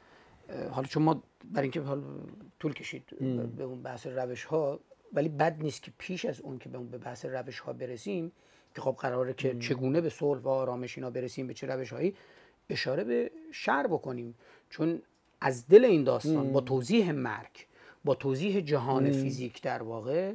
حالا 0.71 0.87
چون 0.87 1.03
ما 1.03 1.23
برای 1.53 1.63
اینکه 1.63 1.81
حالا 1.81 2.03
طول 2.59 2.73
کشید 2.73 3.03
به 3.57 3.63
اون 3.63 3.81
بحث 3.81 4.07
روش 4.07 4.43
ها 4.43 4.79
ولی 5.13 5.29
بد 5.29 5.57
نیست 5.61 5.83
که 5.83 5.91
پیش 5.97 6.25
از 6.25 6.41
اون 6.41 6.57
که 6.57 6.69
به 6.69 6.77
اون 6.77 6.87
به 6.87 6.97
بحث 6.97 7.25
روش 7.25 7.59
ها 7.59 7.73
برسیم 7.73 8.31
که 8.75 8.81
خب 8.81 8.95
قراره 8.99 9.33
که 9.33 9.59
چگونه 9.59 10.01
به 10.01 10.09
صلح 10.09 10.41
و 10.41 10.49
آرامش 10.49 10.97
اینا 10.97 11.09
برسیم 11.09 11.47
به 11.47 11.53
چه 11.53 11.67
روش 11.67 11.93
هایی 11.93 12.15
اشاره 12.69 13.03
به 13.03 13.31
شر 13.51 13.87
بکنیم. 13.87 14.35
چون 14.69 15.01
از 15.41 15.67
دل 15.67 15.85
این 15.85 16.03
داستان 16.03 16.51
با 16.51 16.61
توضیح 16.61 17.11
مرگ 17.11 17.65
با 18.05 18.15
توضیح 18.15 18.61
جهان 18.61 19.11
فیزیک 19.11 19.61
در 19.61 19.83
واقع 19.83 20.33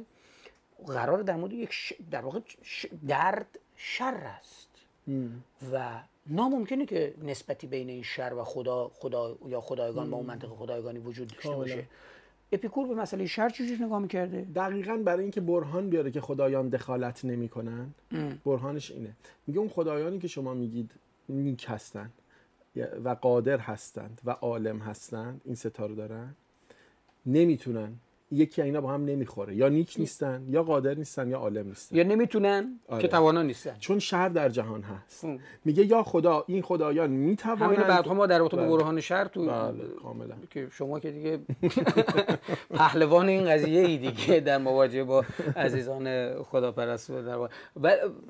قرار 0.87 1.21
در 1.21 1.35
مورد 1.35 1.53
یک 1.53 1.73
ش... 1.73 1.93
در 2.11 2.21
واقع 2.21 2.39
ش... 2.63 2.85
درد 3.07 3.59
شر 3.75 4.13
است. 4.13 4.69
و 5.71 5.99
ناممکنه 6.27 6.85
که 6.85 7.13
نسبتی 7.23 7.67
بین 7.67 7.89
این 7.89 8.03
شر 8.03 8.33
و 8.33 8.43
خدا 8.43 8.91
خدا 8.93 9.37
یا 9.47 9.61
خدایگان 9.61 10.09
با 10.09 10.17
اون 10.17 10.25
منطق 10.25 10.47
خدایگانی 10.47 10.99
وجود 10.99 11.27
داشته. 11.27 11.55
باشه. 11.55 11.85
اپیکور 12.51 12.87
به 12.87 12.95
مسئله 12.95 13.25
شر 13.25 13.49
چجوری 13.49 13.83
نگاه 13.83 13.99
می‌کرده؟ 13.99 14.47
دقیقا 14.55 14.97
برای 15.05 15.21
اینکه 15.21 15.41
برهان 15.41 15.89
بیاره 15.89 16.11
که 16.11 16.21
خدایان 16.21 16.69
دخالت 16.69 17.25
نمی‌کنن 17.25 17.93
برهانش 18.45 18.91
اینه. 18.91 19.15
میگه 19.47 19.59
اون 19.59 19.69
خدایانی 19.69 20.19
که 20.19 20.27
شما 20.27 20.53
میگید 20.53 20.91
نیک 21.29 21.65
هستن 21.69 22.11
و 23.03 23.09
قادر 23.09 23.57
هستند 23.57 24.21
و 24.25 24.31
عالم 24.31 24.79
هستند 24.79 25.41
این 25.45 25.55
ستا 25.55 25.85
رو 25.85 25.95
دارن 25.95 26.35
نمی‌تونن 27.25 27.95
یکی 28.31 28.61
اینا 28.61 28.81
با 28.81 28.91
هم 28.91 29.05
نمی‌خوره. 29.05 29.55
یا 29.55 29.69
نیک 29.69 29.95
نیستن 29.99 30.45
یا 30.49 30.63
قادر 30.63 30.93
نیستن 30.93 31.29
یا 31.29 31.37
عالم 31.37 31.67
نیستن. 31.67 31.95
یا 31.95 32.03
نمی‌تونن 32.03 32.79
آره. 32.87 33.01
که 33.01 33.07
توانا 33.07 33.41
نیستن. 33.41 33.75
چون 33.79 33.99
شر 33.99 34.29
در 34.29 34.49
جهان 34.49 34.81
هست. 34.81 35.25
ام. 35.25 35.39
میگه 35.65 35.85
یا 35.85 36.03
خدا 36.03 36.43
این 36.47 36.61
خدایان 36.61 37.09
می‌توانند 37.09 37.75
همین 37.75 37.87
بعدها 37.87 38.13
ما 38.13 38.25
در 38.25 38.39
رابطه 38.39 38.57
با 38.57 38.63
بله. 38.63 38.77
برهان 38.77 39.01
شر 39.01 39.25
تو 39.25 39.45
بله 39.45 39.87
کاملا. 40.01 40.35
که 40.49 40.67
شما 40.71 40.99
که 40.99 41.11
دیگه 41.11 41.39
پهلوان 42.77 43.27
این 43.29 43.45
قضیه 43.45 43.81
ای 43.81 43.97
دیگه 43.97 44.39
در 44.39 44.57
مواجهه 44.57 45.03
با 45.03 45.25
عزیزان 45.55 46.33
خداپرست 46.43 47.11
در 47.11 47.37
و 47.37 47.49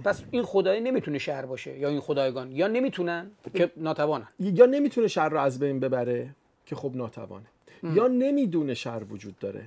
پس 0.03 0.23
این 0.31 0.43
خدای 0.43 0.79
نمی‌تونه 0.79 1.17
شهر 1.17 1.45
باشه 1.45 1.77
یا 1.79 1.89
این 1.89 1.99
خدایگان؟ 1.99 2.51
یا 2.51 2.67
نمی‌تونن 2.67 3.31
که 3.53 3.71
ناتوانن؟ 3.77 4.27
یا 4.39 4.65
نمی‌تونه 4.65 5.07
شر 5.07 5.29
رو 5.29 5.39
از 5.39 5.59
بین 5.59 5.79
ببره 5.79 6.29
که 6.65 6.75
خب 6.75 6.91
ناتوانه. 6.95 7.45
یا 7.83 8.07
نمی‌دونه 8.07 8.73
شر 8.73 9.03
وجود 9.09 9.39
داره. 9.39 9.63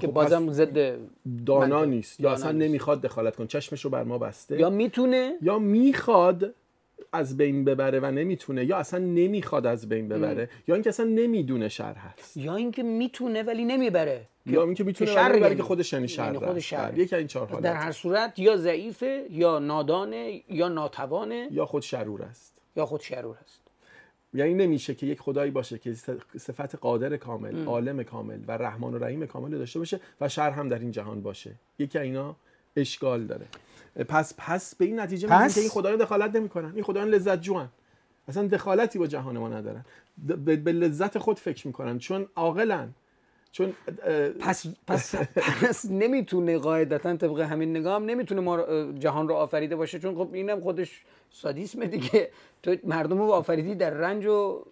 که 0.00 0.06
خب 0.06 0.12
بازم 0.12 0.52
ضد 0.52 0.98
دانا. 1.46 1.84
نیست. 1.84 2.20
یا 2.20 2.32
اصلا. 2.32 2.52
نمی‌خواد 2.52 3.00
دخالت 3.00 3.36
کن 3.36 3.46
چشمش 3.46 3.84
رو 3.84 3.90
بر 3.90 4.02
ما 4.02 4.18
بسته. 4.18 4.60
یا 4.60 4.70
می‌تونه؟ 4.70 5.32
یا 5.42 5.58
می‌خواد 5.58 6.54
از 7.12 7.36
بین 7.36 7.64
ببره 7.64 8.00
و 8.00 8.06
نمی‌تونه. 8.06 8.64
یا 8.64 8.76
اصلا 8.76 8.98
نمی‌خواد 8.98 9.66
از 9.66 9.88
بین 9.88 10.08
ببره. 10.08 10.48
یا 10.68 10.74
اینکه 10.74 10.88
اصلا 10.88 11.06
نمی‌دونه 11.06 11.68
شر 11.68 11.94
هست. 11.94 12.36
یا 12.36 12.56
اینکه 12.56 12.82
می‌تونه 12.82 13.42
ولی 13.42 13.64
نمی‌بره. 13.64 14.28
یا 14.46 14.62
اینکه 14.64 14.84
می‌تونه 14.84 15.10
شر 15.10 15.28
ولی 15.32 15.40
یعنی. 15.40 15.56
که 15.56 15.62
خودش 15.62 15.92
یعنی 15.92 16.08
شر 16.08 16.32
یعنی 16.34 16.44
است. 16.44 16.58
شره. 16.58 16.90
بله، 16.90 16.98
یکی 16.98 17.16
این 17.16 17.26
چهار 17.26 17.46
در 17.46 17.52
حالت 17.52 17.66
هر 17.66 17.92
صورت 17.92 18.38
یا 18.38 18.56
ضعیفه 18.56 19.26
یا 19.30 19.58
نادانه 19.58 20.42
یا 20.48 20.68
ناتوانه 20.68 21.48
یا 21.50 21.66
خود 21.66 21.82
شرور 21.82 22.22
است. 22.22 22.62
یا 22.76 22.86
خود 22.86 23.00
شرور 23.00 23.36
است. 23.44 23.63
یعنی 24.34 24.54
نمیشه 24.54 24.94
که 24.94 25.06
یک 25.06 25.20
خدایی 25.20 25.50
باشه 25.50 25.78
که 25.78 25.94
صفت 26.38 26.74
قادر 26.74 27.16
کامل 27.16 27.64
عالم 27.64 28.02
کامل 28.02 28.38
و 28.48 28.52
رحمان 28.52 28.94
و 28.94 28.98
رحیم 28.98 29.26
کامل 29.26 29.58
داشته 29.58 29.78
باشه 29.78 30.00
و 30.20 30.28
شر 30.28 30.50
هم 30.50 30.68
در 30.68 30.78
این 30.78 30.90
جهان 30.90 31.22
باشه. 31.22 31.54
یکی 31.78 31.98
از 31.98 32.04
اینا 32.04 32.36
اشکال 32.76 33.26
داره. 33.26 33.46
پس 34.08 34.34
پس 34.38 34.74
به 34.74 34.84
این 34.84 35.00
نتیجه 35.00 35.28
می‌رسیم 35.28 35.46
پس؟ 35.46 35.54
که 35.54 35.60
این 35.60 35.70
خدایان 35.70 35.98
دخالت 35.98 36.36
نمی‌کنن. 36.36 36.72
این 36.74 36.84
خدایان 36.84 37.08
لذت 37.08 37.40
جوان 37.40 37.68
اصلا 38.28 38.46
دخالتی 38.46 38.98
با 38.98 39.06
جهان 39.06 39.38
ما 39.38 39.48
ندارن. 39.48 39.84
به 40.44 40.72
لذت 40.72 41.18
خود 41.18 41.38
فکر 41.38 41.66
می‌کنن. 41.66 41.98
چون 41.98 42.26
عاقلن. 42.36 42.94
چون 43.54 43.72
پس 44.40 44.66
پس 44.86 45.14
پس 45.36 45.84
نمی‌تونه 45.90 46.58
قاعدتا 46.58 47.16
طبق 47.16 47.40
همین 47.40 47.76
نگاه 47.76 47.94
هم 47.94 48.04
نمی‌تونه 48.04 48.40
ما 48.40 48.62
جهان 48.92 49.28
رو 49.28 49.34
آفریده 49.34 49.76
باشه. 49.76 49.98
چون 49.98 50.14
خب 50.14 50.28
اینم 50.32 50.60
خودش 50.60 51.04
سادیسم 51.30 51.84
دیگه. 51.84 52.30
تو 52.62 52.76
مردم 52.84 53.18
رو 53.18 53.24
آفریدی 53.24 53.74
در 53.74 53.90
رنج 53.90 54.26
و 54.26 54.64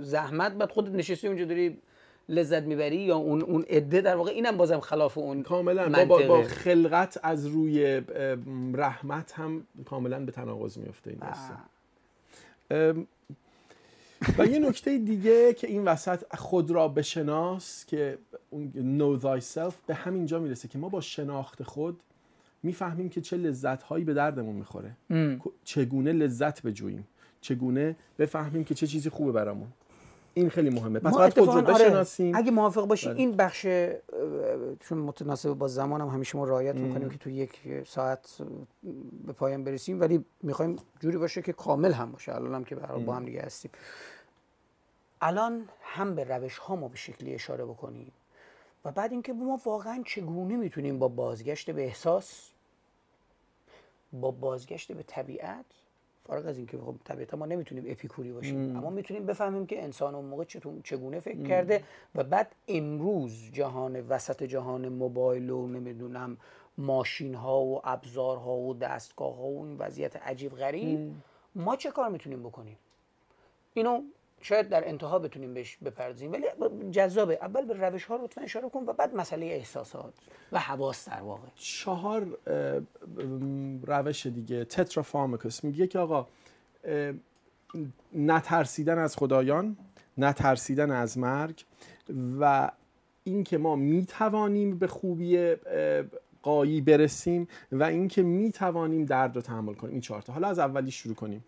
زحمت 0.00 0.52
بعد 0.52 0.70
خودت 0.70 0.90
نشستی 0.90 1.26
اونجا 1.28 1.44
داری 1.44 1.78
لذت 2.28 2.62
می‌بری 2.62 2.96
یا 2.96 3.16
اون 3.16 3.42
اون 3.42 3.62
عده 3.62 4.00
در 4.00 4.16
واقع 4.16 4.30
اینم 4.30 4.56
بازم 4.56 4.80
خلاف 4.80 5.18
اون 5.18 5.42
کاملا. 5.42 6.04
با, 6.04 6.26
با. 6.26 6.42
خلقت 6.42 7.18
از 7.22 7.46
روی 7.46 8.02
رحمت 8.74 9.32
هم 9.32 9.66
کاملا 9.84 10.24
به 10.24 10.32
تناقض 10.32 10.78
میفته 10.78 11.10
این 11.10 11.20
داستان. 11.20 13.06
و 14.38 14.46
یه 14.46 14.58
نکته 14.58 14.98
دیگه 14.98 15.54
که 15.54 15.66
این 15.66 15.84
وسط 15.84 16.36
خود 16.36 16.70
را 16.70 16.88
بشناس 16.88 17.84
که 17.86 18.18
اون 18.50 18.72
know 18.98 19.22
thyself 19.22 19.74
به 19.86 19.94
همینجا 19.94 20.38
می‌رسه 20.38 20.68
که 20.68 20.78
ما 20.78 20.88
با 20.88 21.00
شناخت 21.00 21.62
خود 21.62 22.00
می‌فهمیم 22.62 23.08
که 23.08 23.20
چه 23.20 23.36
لذت 23.36 23.82
هایی 23.82 24.04
به 24.04 24.14
دردمون 24.14 24.56
می‌خوره. 24.56 24.96
چگونه 25.64 26.12
لذت 26.12 26.62
بجوییم. 26.62 27.08
چگونه 27.40 27.96
بفهمیم 28.18 28.64
که 28.64 28.74
چه 28.74 28.86
چیزی 28.86 29.10
خوبه 29.10 29.32
برامون. 29.32 29.68
این 30.38 30.50
خیلی 30.50 30.70
مهمه. 30.70 30.98
پس 30.98 31.14
باید 31.14 31.38
خود 31.38 31.48
رو 31.48 31.52
آره، 31.52 31.84
بشناسیم. 31.84 32.36
اگه 32.36 32.50
موافق 32.50 32.86
باشی 32.86 33.08
بله. 33.08 33.18
این 33.18 33.36
بخش 33.36 33.66
چون 34.80 34.98
متناسب 34.98 35.52
با 35.52 35.68
زمانم 35.68 36.08
همیشه 36.08 36.38
ما 36.38 36.44
رعایت 36.44 36.74
می‌کنیم 36.74 37.08
که 37.10 37.18
تو 37.18 37.30
یک 37.30 37.58
ساعت 37.86 38.38
به 39.26 39.32
پایان 39.32 39.64
برسیم 39.64 40.00
ولی 40.00 40.24
می‌خوایم 40.42 40.76
جوری 41.00 41.16
باشه 41.16 41.42
که 41.42 41.52
کامل 41.52 41.92
هم 41.92 42.12
باشه. 42.12 42.34
الان 42.34 42.54
هم 42.54 42.64
که 42.64 42.74
با 42.74 43.14
هم 43.14 43.24
دیگه 43.24 43.42
هستیم. 43.42 43.70
الان 45.20 45.68
هم 45.82 46.14
به 46.14 46.24
روش 46.24 46.58
ها 46.58 46.76
ما 46.76 46.88
به 46.88 46.96
شکلی 46.96 47.34
اشاره 47.34 47.64
بکنیم 47.64 48.12
و 48.84 48.90
بعد 48.90 49.12
اینکه 49.12 49.32
ما 49.32 49.60
واقعا 49.64 50.02
چگونه 50.06 50.56
می‌تونیم 50.56 50.98
با 50.98 51.08
بازگشت 51.08 51.70
به 51.70 51.84
احساس 51.84 52.50
با 54.12 54.30
بازگشت 54.30 54.92
به 54.92 55.02
طبیعت 55.02 55.64
فارغ 56.28 56.46
از 56.46 56.56
اینکه 56.56 56.78
خب 56.78 56.94
طبیعتا 57.04 57.36
ما 57.36 57.46
نمی‌تونیم 57.46 57.84
اپیکوری 57.88 58.32
باشیم 58.32 58.76
اما 58.76 58.90
می‌تونیم 58.90 59.26
بفهمیم 59.26 59.66
که 59.66 59.82
انسان 59.84 60.14
اون 60.14 60.24
موقع 60.24 60.44
چطور- 60.44 60.80
چگونه 60.84 61.20
فکر 61.20 61.42
کرده 61.48 61.82
و 62.14 62.24
بعد 62.24 62.54
امروز 62.68 63.50
جهان 63.52 64.00
وسط 64.00 64.42
جهان 64.42 64.88
موبایل 64.88 65.50
و 65.50 65.66
نمی‌دونم 65.66 66.36
ماشین 66.78 67.34
ها 67.34 67.60
و 67.60 67.80
ابزارها 67.84 68.56
و 68.56 68.74
دستگاه 68.74 69.36
ها 69.36 69.42
و 69.46 69.64
این 69.66 69.76
وضعیت 69.78 70.16
عجیب 70.16 70.52
غریب 70.56 70.98
ما 71.54 71.76
چه 71.76 71.90
کار 71.90 72.08
می‌تونیم 72.08 72.42
بکنیم؟ 72.42 72.78
اینو 73.74 74.02
شاید 74.40 74.68
در 74.68 74.88
انتها 74.88 75.18
بتونیم 75.18 75.54
بهش 75.54 75.76
بپردازیم 75.84 76.32
ولی 76.32 76.46
جذابه. 76.90 77.38
اول 77.42 77.64
به 77.64 77.74
روش 77.74 78.04
ها 78.04 78.16
لطفا 78.16 78.40
اشاره 78.40 78.68
کن 78.68 78.84
و 78.86 78.92
بعد 78.92 79.14
مسئله 79.14 79.46
احساسات 79.46 80.14
و 80.52 80.58
حواس 80.58 81.08
در 81.08 81.20
واقع. 81.20 81.48
چهار 81.54 82.38
روش 83.82 84.26
دیگه. 84.26 84.64
تترافارماکوس. 84.64 85.64
میگه 85.64 85.86
که 85.86 85.98
آقا 85.98 86.26
نترسیدن 88.14 88.98
از 88.98 89.16
خدایان 89.16 89.76
نترسیدن 90.18 90.90
از 90.90 91.18
مرگ 91.18 91.64
و 92.40 92.70
اینکه 93.24 93.58
ما 93.58 93.76
می‌توانیم 93.76 94.78
به 94.78 94.86
خوبی 94.86 95.54
قایی 96.42 96.80
برسیم 96.80 97.48
و 97.72 97.82
اینکه 97.82 98.22
می‌توانیم 98.22 99.04
درد 99.04 99.36
رو 99.36 99.42
تحمل 99.42 99.74
کنیم. 99.74 99.92
این 99.92 100.00
چهار 100.00 100.22
تا. 100.22 100.32
حالا 100.32 100.48
از 100.48 100.58
اولی 100.58 100.90
شروع 100.90 101.14
کنیم. 101.14 101.44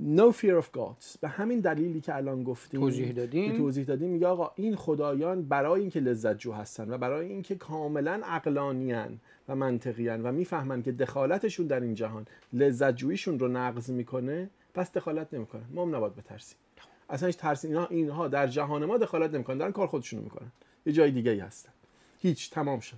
No 0.00 0.32
fear 0.32 0.62
of 0.62 0.76
gods. 0.76 1.18
به 1.20 1.28
همین 1.28 1.60
دلیلی 1.60 2.00
که 2.00 2.16
الان 2.16 2.42
گفتیم 2.42 2.80
توضیح 2.80 3.12
دادیم. 3.12 3.56
توضیح 3.56 3.84
دادیم 3.84 4.10
میگه 4.10 4.26
آقا 4.26 4.50
این 4.56 4.76
خدایان 4.76 5.42
برای 5.42 5.80
اینکه 5.80 6.00
لذت 6.00 6.38
جو 6.38 6.52
هستن 6.52 6.90
و 6.90 6.98
برای 6.98 7.28
اینکه 7.28 7.54
کاملا 7.54 8.20
عقلانیان 8.24 9.20
و 9.48 9.56
منطقیان 9.56 10.22
و 10.22 10.32
می‌فهمن 10.32 10.82
که 10.82 10.92
دخالتشون 10.92 11.66
در 11.66 11.80
این 11.80 11.94
جهان 11.94 12.26
لذت 12.52 12.96
جوییشون 12.96 13.38
رو 13.38 13.48
نقض 13.48 13.90
می‌کنه 13.90 14.50
پس 14.74 14.92
دخالت 14.92 15.34
نمی‌کنن. 15.34 15.64
ما 15.70 15.82
هم 15.82 15.96
نباید 15.96 16.14
بترسیم. 16.14 16.58
اصلا 17.10 17.26
هیچ 17.26 17.36
ترس 17.36 17.64
اینا 17.64 17.86
اینها 17.86 18.28
در 18.28 18.46
جهان 18.46 18.84
ما 18.84 18.98
دخالت 18.98 19.34
نمی‌کنن 19.34 19.58
دارن 19.58 19.72
کار 19.72 19.86
خودشون 19.86 20.18
رو 20.18 20.24
می‌کنن. 20.24 20.52
یه 20.86 20.92
جای 20.92 21.10
دیگه 21.10 21.30
ای 21.30 21.40
هستن. 21.40 21.72
هیچ. 22.18 22.50
تمام 22.50 22.80
شد. 22.80 22.96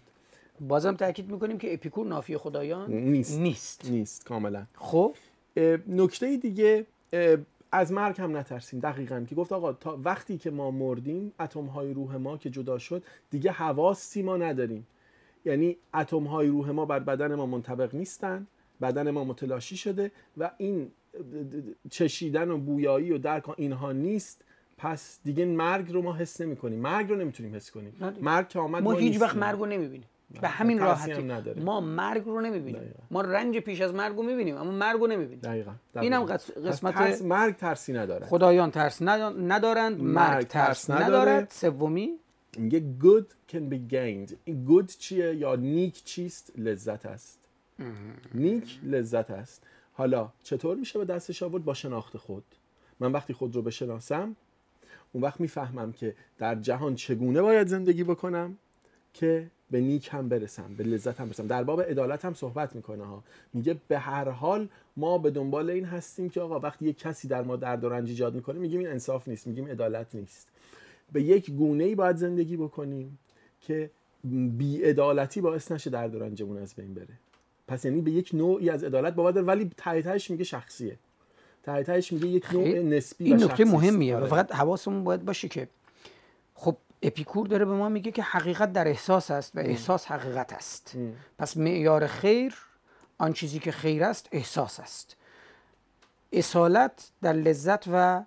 بازم 0.61 0.95
تاکید 0.95 1.31
می‌کنیم 1.31 1.59
که 1.59 1.75
اپیکور 1.75 2.07
نافی 2.07 2.37
خدایان 2.37 2.93
نیست. 2.93 3.39
نیست. 3.39 3.91
نیست. 3.91 4.25
کاملا. 4.25 4.67
خب؟ 4.75 5.15
نکته 5.89 6.37
دیگه 6.37 6.87
از 7.73 7.93
مرگ 7.93 8.21
هم 8.21 8.37
نترسیم. 8.37 8.81
دقیقا. 8.81 9.25
که 9.29 9.35
گفت 9.35 9.53
آقا 9.53 9.73
تا 9.73 10.01
وقتی 10.05 10.39
که 10.39 10.51
ما 10.51 10.71
مردیم 10.71 11.33
اتم 11.41 11.65
های 11.65 11.95
روح 11.95 12.17
ما 12.17 12.37
که 12.39 12.51
جدا 12.51 12.79
شد 12.79 13.03
دیگه 13.31 13.51
حواسی 13.51 14.23
ما 14.23 14.37
نداریم. 14.37 14.87
یعنی 15.45 15.77
اتم 15.95 16.25
های 16.25 16.49
روح 16.49 16.71
ما 16.71 16.87
بر 16.87 16.99
بدن 16.99 17.35
ما 17.35 17.47
منطبق 17.47 17.95
نیستن 17.95 18.47
بدن 18.83 19.11
ما 19.11 19.25
متلاشی 19.25 19.77
شده 19.77 20.11
و 20.39 20.51
این 20.59 20.91
چشیدن 21.91 22.51
و 22.51 22.59
بویایی 22.59 23.13
و 23.13 23.19
درک 23.19 23.59
اینها 23.59 23.93
نیست. 23.93 24.45
پس 24.79 25.19
دیگه 25.25 25.45
مرگ 25.45 25.93
رو 25.93 26.03
ما 26.03 26.15
حس 26.15 26.41
نمی 26.41 26.57
کنیم 26.57 26.79
مرگ 26.79 27.09
رو 27.09 27.17
نمی‌تونیم 27.17 27.55
حس 27.55 27.71
کنیم. 27.71 28.15
مرگ 28.21 28.49
که 28.49 28.59
آمد 28.59 28.83
ما 28.83 28.93
هیچ 28.93 29.21
وقت. 29.21 29.37
مرگ 29.37 29.59
رو 29.59 29.67
نمی‌بینیم. 29.67 30.09
به 30.41 30.49
همین 30.49 30.79
راحتی. 30.79 31.13
هم. 31.13 31.63
ما 31.63 31.81
مرگ 31.81 32.25
رو 32.25 32.41
نمی‌بینیم. 32.41 32.81
دقیقا. 32.81 33.03
ما 33.11 33.21
رنج 33.21 33.59
پیش 33.59 33.81
از 33.81 33.95
مرگ 33.95 34.17
رو 34.17 34.23
می‌بینیم 34.23 34.57
اما 34.57 34.71
مرگ 34.71 35.01
رو 35.01 35.07
نمی‌بینیم. 35.07 35.41
دقیقا, 35.41 35.73
اینم 36.01 36.25
دقیقاً. 36.27 36.69
قسمت- 36.69 36.95
ترس 36.95 37.23
مرگ 37.23 37.57
ترسی 37.57 37.93
نداره. 37.93 38.27
خدایان 38.27 38.71
ترس 38.71 39.03
ند- 39.03 39.53
ندارند 39.53 40.01
مرگ 40.01 40.47
ترس. 40.47 40.91
ندارد. 40.91 41.51
سومی؟ 41.51 42.19
میگه 42.59 42.83
good 43.01 43.53
can 43.53 43.73
be 43.73 43.93
gained. 43.93 44.35
این 44.45 44.67
good 44.69 44.97
چیه 44.99 45.35
یا 45.35 45.57
نیک 45.57 46.05
چیست؟ 46.05 46.53
لذت 46.59 47.07
است. 47.07 47.39
نیک 48.35 48.79
لذت 48.83 49.31
است. 49.31 49.63
حالا 49.93 50.29
چطور 50.43 50.77
میشه 50.77 50.99
به 50.99 51.05
دستش 51.05 51.43
آورد؟ 51.43 51.65
با 51.65 51.75
شناخت 51.75 52.17
خود. 52.17 52.45
من 53.01 53.13
وقتی 53.13 53.33
خود 53.33 53.55
رو 53.57 53.63
بشناسم 53.63 54.37
اون 55.13 55.25
وقت 55.25 55.41
می‌فهمم 55.41 55.93
که 55.93 56.15
در 56.39 56.55
جهان 56.55 56.95
چگونه 56.95 57.43
باید 57.43 57.67
زندگی 57.67 58.05
بکنم 58.05 58.59
که 59.15 59.51
به 59.71 59.81
نیک 59.81 60.09
هم 60.13 60.29
برسم 60.29 60.75
به 60.75 60.85
لذت 60.85 61.21
هم 61.21 61.27
برسم. 61.27 61.47
در 61.47 61.65
باب 61.65 61.81
عدالت 61.83 62.25
هم 62.25 62.35
صحبت 62.35 62.77
می‌کنه 62.77 63.05
ها. 63.05 63.25
میگه 63.53 63.77
به 63.89 63.99
هر 63.99 64.29
حال 64.29 64.69
ما 64.97 65.19
به 65.19 65.31
دنبال 65.31 65.71
این 65.71 65.85
هستیم 65.85 66.29
که 66.29 66.41
آقا 66.41 66.59
وقتی 66.59 66.85
یک 66.85 66.99
کسی 66.99 67.29
در 67.29 67.43
ما 67.43 67.57
درد 67.57 67.85
و 67.85 67.89
رنج 67.89 68.09
ایجاد 68.09 68.35
می‌کنه 68.35 68.59
میگیم 68.59 68.81
این 68.81 68.89
انصاف 68.89 69.29
نیست 69.29 69.47
میگیم 69.47 69.67
عدالت 69.67 70.15
نیست. 70.15 70.49
به 71.13 71.23
یک 71.23 71.51
گونه 71.51 71.85
ای 71.85 71.95
باید 71.95 72.17
زندگی 72.17 72.57
بکنیم 72.57 73.19
که 73.61 73.91
بیعدالتی 74.59 75.41
باعث 75.41 75.73
نشه 75.73 75.91
درد 75.91 76.15
و 76.15 76.19
رنجمون 76.19 76.59
از 76.59 76.75
بین 76.75 76.95
بره. 76.95 77.19
پس 77.69 77.85
یعنی 77.85 78.01
به 78.01 78.11
یک 78.11 78.31
نوعی 78.35 78.71
از 78.71 78.85
عدالت 78.85 79.15
باور 79.15 79.43
ولی 79.43 79.71
تهش 79.77 80.31
میگه 80.31 80.45
شخصیه. 80.45 80.99
تهش 81.63 82.13
میگه 82.13 82.27
یک 82.27 82.53
نوع 82.53 82.69
نسبی 82.69 83.25
این 83.25 83.45
نکته. 83.45 83.65
مهمیه. 83.65 84.15
و 84.15 84.19
آره. 84.19 84.27
فقط 84.27 84.53
حواسمون 84.53 85.05
باید 85.05 85.25
باشه 85.25 85.49
که 85.49 85.69
خب 86.55 86.77
اپیکور 87.05 87.47
داره 87.47 87.65
به 87.65 87.73
ما 87.73 87.89
میگه 87.89 88.11
که 88.11 88.23
حقیقت 88.23 88.73
در 88.73 88.89
احساس 88.89 89.31
است 89.31 89.57
و 89.57 89.61
احساس 89.61 90.07
حقیقت 90.07 90.53
است. 90.53 90.97
پس 91.39 91.57
معیار 91.57 92.07
خیر 92.07 92.55
آن 93.19 93.33
چیزی 93.33 93.59
که 93.59 93.73
خیر 93.73 94.05
است 94.05 94.29
احساس 94.33 94.81
است. 94.81 95.17
اصالت 96.33 97.11
در 97.23 97.33
لذت 97.33 97.85
و 97.93 98.25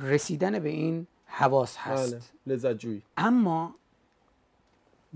رسیدن 0.00 0.58
به 0.58 0.68
این 0.68 1.06
حواس 1.26 1.76
هست. 1.76 2.14
بله 2.14 2.54
لذت 2.54 2.78
جویی. 2.78 3.02
اما 3.16 3.74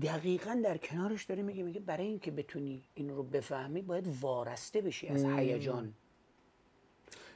دقیقا 0.01 0.61
در 0.63 0.77
کنارش 0.77 1.23
داره 1.23 1.43
میگه 1.43 1.63
میگه 1.63 1.79
برای 1.79 2.05
اینکه 2.05 2.31
بتونی 2.31 2.83
این 2.95 3.09
رو 3.09 3.23
بفهمی 3.23 3.81
باید 3.81 4.07
وارسته 4.21 4.81
بشی 4.81 5.07
از 5.07 5.23
هیجان. 5.23 5.93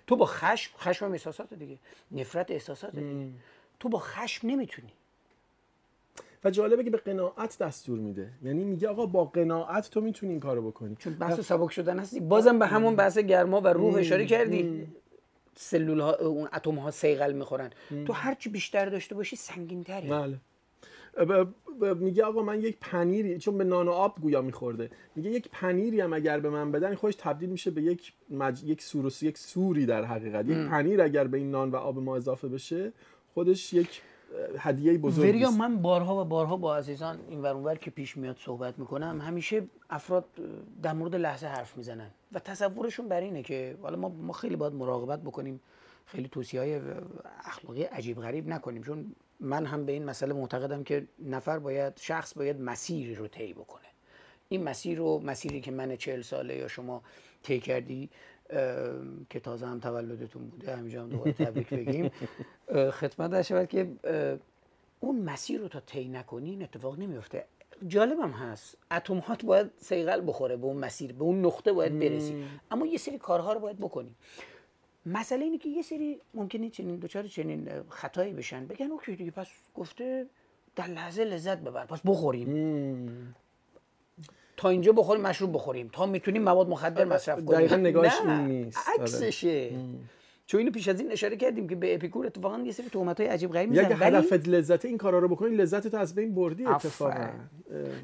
تو 0.08 0.16
با 0.16 0.26
خشم 0.26 0.78
خشم 0.78 1.06
هم 1.06 1.12
احساسات 1.12 1.54
دیگه. 1.54 1.80
نفرت 2.12 2.52
احساسات 2.52 2.96
دیگه. 2.96 3.30
تو 3.80 3.90
با 3.90 4.00
خشم 4.00 4.48
نمی‌تونی. 4.48 4.94
و 6.43 6.49
جالبه 6.49 6.84
که 6.84 6.89
به 6.89 6.97
قناعت 6.97 7.57
دستور 7.57 7.99
میده. 7.99 8.30
یعنی 8.43 8.64
میگه 8.64 8.88
آقا 8.88 9.05
با 9.05 9.26
قناعت 9.26 9.89
تو 9.89 10.01
می‌تونی 10.01 10.32
این 10.32 10.41
کارو 10.41 10.72
بکنی. 10.72 10.95
چون 10.99 11.14
بحث 11.14 11.39
سبک 11.39 11.72
شدن 11.72 11.99
هستی 11.99 12.20
بازم 12.20 12.59
به 12.59 12.68
همون 12.68 12.95
بحث 12.95 13.18
گرما 13.18 13.61
و 13.61 13.68
روح 13.68 13.95
اشاره 13.95 14.26
کردی. 14.26 14.88
سلول 15.55 15.99
ها 15.99 16.16
اون 16.16 16.49
اتم 16.53 16.76
ها 16.76 16.91
سیغل 16.91 17.34
می‌خورن 17.34 17.70
تو 18.05 18.14
هرچی 18.14 18.49
بیشتر 18.49 18.86
داشته 18.86 19.16
باشی 19.16 19.36
سنگین 19.36 19.84
تری 19.84 20.09
بله 20.09 20.39
میگه 21.95 22.24
آقا 22.24 22.41
من 22.41 22.61
یک 22.61 22.78
پنیری 22.82 23.38
چون 23.38 23.57
به 23.57 23.64
نان 23.64 23.88
و 23.88 23.91
آب 23.91 24.20
گویا 24.22 24.41
میخورده. 24.41 24.89
میگه 25.16 25.30
یک 25.30 25.49
پنیری 25.51 26.01
هم 26.01 26.14
اگر 26.14 26.39
به 26.39 26.49
من 26.49 26.72
بدن 26.72 26.95
خودش 26.95 27.16
تبدیل 27.16 27.49
میشه 27.49 27.72
به 27.72 27.82
یک 27.82 28.14
مج... 28.30 28.64
یک 28.64 28.82
سور 28.82 29.14
یک 29.22 29.38
سوری 29.38 29.86
در 29.86 30.05
حقیقت. 30.05 30.45
یک 30.49 30.57
پنیر 30.57 31.01
اگر 31.01 31.28
به 31.28 31.38
این 31.38 31.51
نان 31.51 31.72
و 31.72 31.76
آب 31.76 31.99
ما 31.99 32.16
اضافه 32.16 32.47
بشه 32.47 32.91
خودش 33.34 33.74
یک 33.74 34.01
هدیه 34.60 34.98
بزرگی 34.98 35.30
وریا 35.30 35.52
من 35.52 35.82
بارها 35.82 36.22
و 36.22 36.26
بارها 36.26 36.58
با 36.58 36.78
عزیزان 36.78 37.20
این 37.30 37.42
ور 37.42 37.54
اونور 37.54 37.76
که 37.76 37.92
پیش 37.92 38.18
میاد 38.18 38.38
صحبت 38.38 38.80
می‌کنم 38.80 39.22
همیشه 39.22 39.64
افراد 39.90 40.26
در 40.84 40.94
مورد 40.94 41.16
لحظه 41.16 41.48
حرف 41.48 41.78
می‌زنن 41.78 42.10
و 42.32 42.40
تصورشون 42.40 43.08
بر 43.08 43.22
اینه 43.22 43.44
که 43.44 43.78
حالا 43.82 43.98
ما 43.98 44.10
ما 44.10 44.34
خیلی 44.34 44.56
باید 44.56 44.74
مراقبت 44.74 45.22
بکنیم 45.22 45.60
خیلی 46.06 46.28
توصیه 46.28 46.60
های 46.60 46.82
اخلاقی 47.46 47.84
عجیب 47.84 48.22
غریب 48.22 48.48
نکنیم 48.48 48.84
چون 48.84 49.16
من 49.40 49.66
هم 49.66 49.86
به 49.86 49.92
این 49.92 50.06
مسئله 50.06 50.34
معتقدم 50.34 50.84
که 50.84 51.08
نفر 51.20 51.60
باید 51.60 51.94
شخص 51.98 52.34
باید 52.38 52.62
مسیری 52.62 53.16
رو 53.16 53.28
طی 53.28 53.54
بکنه. 53.54 53.84
این 54.50 54.64
مسیر 54.64 54.98
رو 54.98 55.20
مسیری 55.20 55.62
که 55.62 55.72
من 55.72 55.96
چهل 55.96 56.22
ساله 56.22 56.56
یا 56.56 56.68
شما 56.68 57.02
طی 57.44 57.60
کردی 57.60 58.10
که 59.30 59.39
تازه 59.39 59.66
هم 59.66 59.80
تولدتون 59.80 60.47
بوده 60.47 60.76
همینجا 60.76 61.04
هم 61.04 61.10
دوباره 61.10 61.34
تبریک 61.34 61.70
بگیم. 61.70 62.12
خدمت 62.91 63.32
در 63.32 63.41
شود 63.41 63.68
که 63.68 63.91
اون 64.99 65.20
مسیر 65.22 65.62
رو 65.62 65.68
تا 65.68 65.80
طی 65.80 66.08
نکنی 66.08 66.49
این 66.49 66.64
اتفاق 66.64 66.99
نمیفته. 66.99 67.45
جالبم 67.88 68.32
هست. 68.32 68.78
اتمات 68.91 69.45
باید 69.45 69.72
سیغل 69.78 70.22
بخوره 70.28 70.58
به 70.58 70.66
اون 70.66 70.78
مسیر 70.78 71.14
به 71.14 71.24
اون 71.24 71.45
نقطه 71.45 71.74
باید 71.74 71.99
برسی. 71.99 72.45
اما 72.72 72.86
یه 72.86 72.97
سری 72.97 73.18
کارها 73.18 73.54
رو 73.54 73.60
باید 73.60 73.78
بکنی. 73.78 74.16
مسئله 75.06 75.43
اینه 75.43 75.58
که 75.58 75.70
یه 75.70 75.82
سری 75.82 76.22
ممکنه 76.34 76.70
چنین 76.70 76.95
دوچار 76.95 77.28
چنین 77.28 77.70
خطایی 77.89 78.34
بشن. 78.34 78.66
بگن 78.68 78.91
اوکی 78.91 79.16
دیگه 79.16 79.32
پس 79.32 79.47
گفته 79.76 80.28
در 80.76 80.88
لحظه 80.88 81.24
لذت 81.24 81.58
ببر 81.58 81.86
پس 81.86 82.01
بخوریم. 82.06 83.36
تا 84.58 84.70
اینجا 84.70 84.91
بخوریم 84.91 85.24
مشروب 85.24 85.54
بخوریم. 85.54 85.89
تا 85.93 86.06
می‌تونیم 86.06 86.43
مواد 86.43 86.70
مخدر 86.70 87.06
مصرف 87.06 87.36
کنیم. 87.36 87.60
دقیقاً 87.60 87.76
نگاهش 87.76 88.14
این 88.22 88.47
نیست. 88.47 88.78
آره. 88.97 89.04
عکسشه. 89.04 89.70
چون 90.45 90.60
اینو 90.60 90.72
پیش 90.72 90.88
از 90.88 90.99
این 90.99 91.12
اشاره 91.12 91.38
کردیم 91.38 91.68
که 91.68 91.76
به 91.76 91.95
اپیکور 91.95 92.26
اتفاقا 92.26 92.58
یه 92.58 92.72
سری 92.72 92.89
تهمت 92.89 93.20
های 93.20 93.30
عجیب 93.30 93.51
غریب 93.51 93.70
می‌زنن. 93.70 93.86
اگه 93.86 93.95
ولی 93.95 94.16
هدفت 94.16 94.47
لذت 94.47 94.86
این 94.86 94.97
کارا 94.97 95.20
رو 95.20 95.28
بکنی 95.28 95.56
لذت 95.56 95.88
تو 95.88 95.97
از 95.97 96.16
بین 96.16 96.36
بردی 96.36 96.66
اتفاقا. 96.66 97.30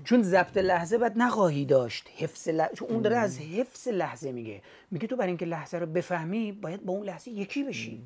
چون 0.04 0.24
ضبط 0.24 0.58
لحظه 0.58 0.98
بعد 0.98 1.14
نخواهی 1.18 1.66
داشت. 1.66 2.08
حفظ 2.18 2.50
لحظه 2.50 2.76
چون 2.76 2.90
اون 2.90 3.02
داره 3.02 3.18
از 3.18 3.40
حفظ 3.40 3.88
لحظه 3.88 4.32
میگه. 4.32 4.62
میگه 4.92 5.08
تو 5.08 5.16
برای 5.16 5.28
اینکه 5.28 5.46
لحظه 5.46 5.78
رو 5.78 5.86
بفهمی 5.86 6.52
باید 6.52 6.86
با 6.86 6.94
اون 6.94 7.06
لحظه 7.06 7.32
یکی 7.32 7.64
بشی. 7.64 8.02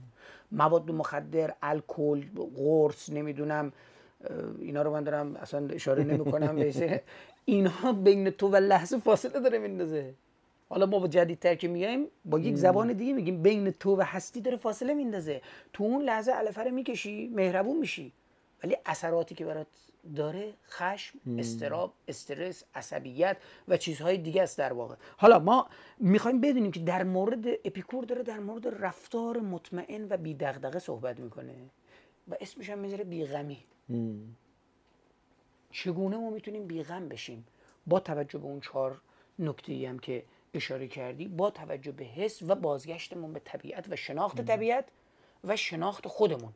مواد 0.51 0.91
مخدر 0.91 1.53
الکل 1.61 2.23
قرص 2.55 3.09
نمی‌دونم 3.09 3.71
اینا 4.59 4.81
رو 4.81 4.91
من 4.93 5.03
دارم 5.03 5.35
اصلا 5.35 5.67
اشاره 5.73 6.03
نمی‌کنم. 6.03 6.55
به 6.55 6.71
اینها 7.45 7.93
بین 7.93 8.29
تو 8.29 8.47
و 8.47 8.55
لحظه 8.55 8.97
فاصله 8.97 9.39
داره 9.39 9.57
میندازه. 9.57 10.13
حالا 10.69 10.85
ما 10.85 10.99
با 10.99 11.07
جدیدتر 11.07 11.55
که 11.55 11.67
میایم 11.67 12.07
با 12.25 12.39
یک 12.39 12.55
زبان 12.55 12.93
دیگه 12.93 13.13
میگیم 13.13 13.41
بین 13.41 13.71
تو 13.71 13.95
و 13.95 14.01
هستی 14.05 14.41
داره 14.41 14.57
فاصله 14.57 14.93
میندازه. 14.93 15.41
تو 15.73 15.83
اون 15.83 16.01
لحظه 16.01 16.31
علفه 16.31 16.63
رو 16.63 16.71
می‌کشی 16.71 17.27
مهربون 17.27 17.77
میشی. 17.77 18.13
ولی 18.63 18.77
اثراتی 18.85 19.35
که 19.35 19.45
برات 19.45 19.67
داره 20.15 20.53
خشم 20.69 21.19
استراب 21.37 21.93
استرس 22.07 22.63
عصبیت 22.75 23.37
و 23.67 23.77
چیزهای 23.77 24.17
دیگه 24.17 24.43
است 24.43 24.57
در 24.57 24.73
واقع. 24.73 24.95
حالا 25.17 25.39
ما 25.39 25.67
می‌خوایم 25.97 26.41
بدونیم 26.41 26.71
که 26.71 26.79
در 26.79 27.03
مورد 27.03 27.45
اپیکور 27.47 28.05
داره 28.05 28.23
در 28.23 28.39
مورد 28.39 28.83
رفتار 28.83 29.39
مطمئن 29.39 30.07
و 30.09 30.17
بی 30.17 30.33
دغدغه 30.33 30.79
صحبت 30.79 31.19
می‌کنه 31.19 31.53
و 32.27 32.35
اسمش 32.41 32.69
هم 32.69 32.79
می‌ذاره 32.79 33.03
بیغمی. 33.03 33.57
چگونه 35.73 36.17
ما 36.17 36.29
می‌تونیم 36.29 36.67
بیغم 36.67 37.07
بشیم؟ 37.07 37.45
با 37.87 37.99
توجه 37.99 38.39
به 38.39 38.45
اون 38.45 38.59
چهار 38.59 39.01
نکته 39.39 39.89
هم 39.89 39.99
که 39.99 40.23
اشاره 40.53 40.87
کردی 40.87 41.27
با 41.27 41.51
توجه 41.51 41.91
به 41.91 42.03
حس 42.03 42.41
و 42.41 42.55
بازگشتمون 42.55 43.33
به 43.33 43.39
طبیعت 43.39 43.85
و 43.89 43.95
شناخت 43.95 44.41
طبیعت 44.41 44.85
و 45.43 45.55
شناخت 45.55 46.07
خودمون. 46.07 46.53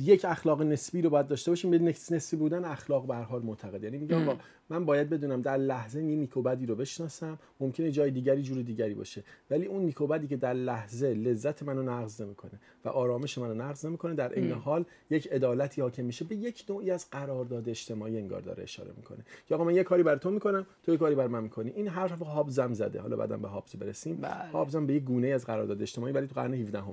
یک 0.00 0.24
اخلاق 0.24 0.62
نسبی 0.62 1.02
رو 1.02 1.10
باید 1.10 1.26
داشته 1.26 1.50
باشیم. 1.50 1.70
به 1.70 1.78
نسبی 2.10 2.36
بودن 2.36 2.64
اخلاق 2.64 3.06
به 3.06 3.14
هر 3.14 3.22
حال 3.22 3.42
معتقد 3.42 3.84
یعنی 3.84 3.98
میگم 3.98 4.36
من 4.70 4.84
باید 4.84 5.10
بدونم 5.10 5.42
در 5.42 5.56
لحظه 5.56 6.02
یه 6.02 6.16
نیکوبدی 6.16 6.66
رو 6.66 6.74
بشناسم 6.74 7.38
ممکنه 7.60 7.90
جای 7.90 8.10
دیگری 8.10 8.42
جور 8.42 8.62
دیگری 8.62 8.94
باشه. 8.94 9.24
ولی 9.50 9.66
اون 9.66 9.82
نیکوبدی 9.82 10.26
که 10.26 10.36
در 10.36 10.54
لحظه 10.54 11.06
لذت 11.06 11.62
منو 11.62 11.82
نقض 11.82 12.20
نمی‌کنه 12.20 12.52
و 12.84 12.88
آرامش 12.88 13.38
منو 13.38 13.54
نقض 13.54 13.86
نمی‌کنه 13.86 14.14
در 14.14 14.32
این 14.32 14.52
حال 14.52 14.84
یک 15.10 15.28
عدالتی 15.32 15.80
حاکم 15.80 16.04
میشه. 16.04 16.24
به 16.24 16.36
یک 16.36 16.64
نوعی 16.68 16.90
از 16.90 17.10
قرارداد 17.10 17.68
اجتماعی 17.68 18.18
انگار 18.18 18.40
داره 18.40 18.62
اشاره 18.62 18.92
می‌کنه. 18.96 19.18
یا 19.50 19.56
آقا 19.56 19.64
من 19.64 19.74
یه 19.74 19.84
کاری 19.84 20.02
بر 20.02 20.16
تو 20.16 20.30
می‌کنم 20.30 20.66
تو 20.82 20.92
یه 20.92 20.98
کاری 20.98 21.14
بر 21.14 21.26
من 21.26 21.42
می‌کنی. 21.42 21.70
این 21.70 21.88
حرف 21.88 22.22
هابزم 22.22 22.72
زده. 22.72 23.00
حالا 23.00 23.16
بعدم 23.16 23.42
به 23.42 23.48
هابز 23.48 23.76
برسیم. 23.76 24.16
بله. 24.16 24.50
هابزم 24.52 24.86
به 24.86 24.94
یک 24.94 25.04
گونه 25.04 25.28
از 25.28 25.46
قرارداد 25.46 25.82
اجتماعی 25.82 26.12
ولی 26.12 26.26
تو 26.26 26.34
قرن 26.34 26.54
17 26.54 26.80
همه 26.80 26.92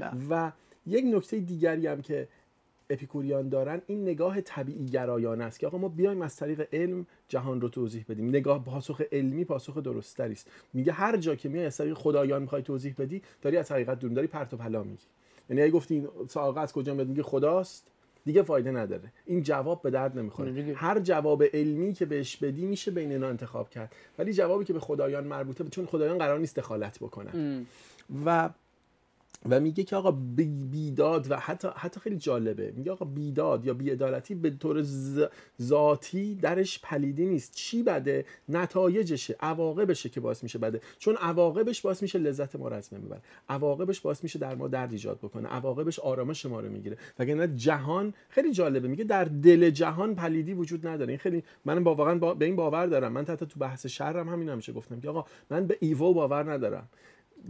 بله. 0.00 0.10
و 0.30 0.52
یک 0.86 1.04
نکته 1.04 1.40
دیگری 1.40 1.86
هم 1.86 2.02
که 2.02 2.28
اپیکوریان 2.90 3.48
دارن 3.48 3.82
این 3.86 4.02
نگاه 4.02 4.40
طبیعی 4.40 4.86
گرایانه 4.86 5.44
است 5.44 5.58
که 5.58 5.66
آقا 5.66 5.78
ما 5.78 5.88
بیایم 5.88 6.22
از 6.22 6.36
طریق 6.36 6.68
علم 6.72 7.06
جهان 7.28 7.60
رو 7.60 7.68
توضیح 7.68 8.04
بدیم. 8.08 8.28
نگاه 8.28 8.64
پاسخ 8.64 9.02
علمی 9.12 9.44
پاسخ 9.44 9.78
درستری 9.78 10.32
است. 10.32 10.50
میگه 10.72 10.92
هر 10.92 11.16
جا 11.16 11.34
که 11.34 11.48
میای 11.48 11.66
از 11.66 11.76
طریق 11.76 11.94
خدایان 11.94 12.42
می‌خوای 12.42 12.62
توضیح 12.62 12.94
بدی 12.98 13.22
داری 13.42 13.56
از 13.56 13.72
حقیقت 13.72 13.98
دور 13.98 14.10
داری 14.10 14.26
پرت 14.26 14.54
و 14.54 14.56
پلا 14.56 14.82
میگی. 14.82 15.04
یعنی 15.50 15.62
اگه 15.62 15.70
گفتی 15.70 15.94
این 15.94 16.08
ساقه 16.28 16.60
از 16.60 16.72
کجا 16.72 16.94
میاد 16.94 17.08
میگه 17.08 17.22
خداست 17.22 17.86
دیگه 18.24 18.42
فایده 18.42 18.70
نداره. 18.70 19.12
این 19.26 19.42
جواب 19.42 19.82
به 19.82 19.90
درد 19.90 20.18
نمی‌خوره. 20.18 20.74
هر 20.74 21.00
جواب 21.00 21.42
علمی 21.42 21.92
که 21.92 22.06
بهش 22.06 22.36
بدی 22.36 22.66
میشه 22.66 22.90
بین 22.90 23.12
اینا 23.12 23.28
انتخاب 23.28 23.70
کرد. 23.70 23.94
ولی 24.18 24.32
جوابی 24.32 24.64
که 24.64 24.72
به 24.72 24.80
خدایان 24.80 25.24
مربوطه 25.24 25.64
چون 25.64 25.86
خدایان 25.86 26.18
قرار 26.18 26.38
نیست 26.38 26.56
دخالت 26.56 26.98
بکنن. 26.98 27.66
و 28.26 28.50
و 29.50 29.60
میگه 29.60 29.84
که 29.84 29.96
آقا 29.96 30.10
بی- 30.10 30.64
بیداد 30.70 31.30
و 31.30 31.36
حتی 31.36 31.68
حتی 31.76 32.00
خیلی 32.00 32.16
جالبه. 32.16 32.72
میگه 32.76 32.92
آقا 32.92 33.04
بیداد 33.04 33.64
یا 33.64 33.74
بیعدالتی 33.74 34.34
به 34.34 34.50
طور 34.50 34.84
ذاتی 35.62 36.34
درش 36.34 36.80
پلیدی 36.82 37.26
نیست. 37.26 37.54
چی 37.54 37.82
بده؟ 37.82 38.24
نتایجشه. 38.48 39.36
عواقبشه 39.40 40.08
که 40.08 40.20
باعث 40.20 40.42
میشه 40.42 40.58
بده. 40.58 40.80
چون 40.98 41.16
عواقبش 41.16 41.80
باعث 41.80 42.02
میشه 42.02 42.18
لذت 42.18 42.56
ما 42.56 42.68
رو 42.68 42.76
از 42.76 42.90
ببره. 42.90 43.20
عواقبش 43.48 44.00
باعث 44.00 44.22
میشه 44.22 44.38
در 44.38 44.54
ما 44.54 44.68
درد 44.68 44.92
ایجاد 44.92 45.18
بکنه. 45.18 45.48
عواقبش 45.48 45.98
آرامش 45.98 46.46
ما 46.46 46.60
رو 46.60 46.68
می‌گیره. 46.70 46.96
وگرنه 47.18 47.48
جهان 47.56 48.14
خیلی 48.28 48.52
جالبه. 48.52 48.88
میگه 48.88 49.04
در 49.04 49.24
دل 49.24 49.70
جهان 49.70 50.14
پلیدی 50.14 50.52
وجود 50.54 50.86
نداره. 50.86 51.08
این 51.08 51.18
خیلی 51.18 51.42
من 51.64 51.84
با 51.84 51.94
واقعا 51.94 52.18
با 52.18 52.34
به 52.34 52.44
این 52.44 52.56
باور 52.56 52.86
دارم. 52.86 53.12
من 53.12 53.24
حتی 53.26 53.46
تو 53.46 53.60
بحث 53.60 53.86
شرم 53.86 54.28
همین 54.28 54.48
همیشه 54.48 54.72
گفتم 54.72 55.00
که 55.00 55.08
آقا 55.08 55.24
من 55.50 55.66
به 55.66 55.76
ایوو 55.80 56.14
باور 56.14 56.52
ندارم. 56.52 56.88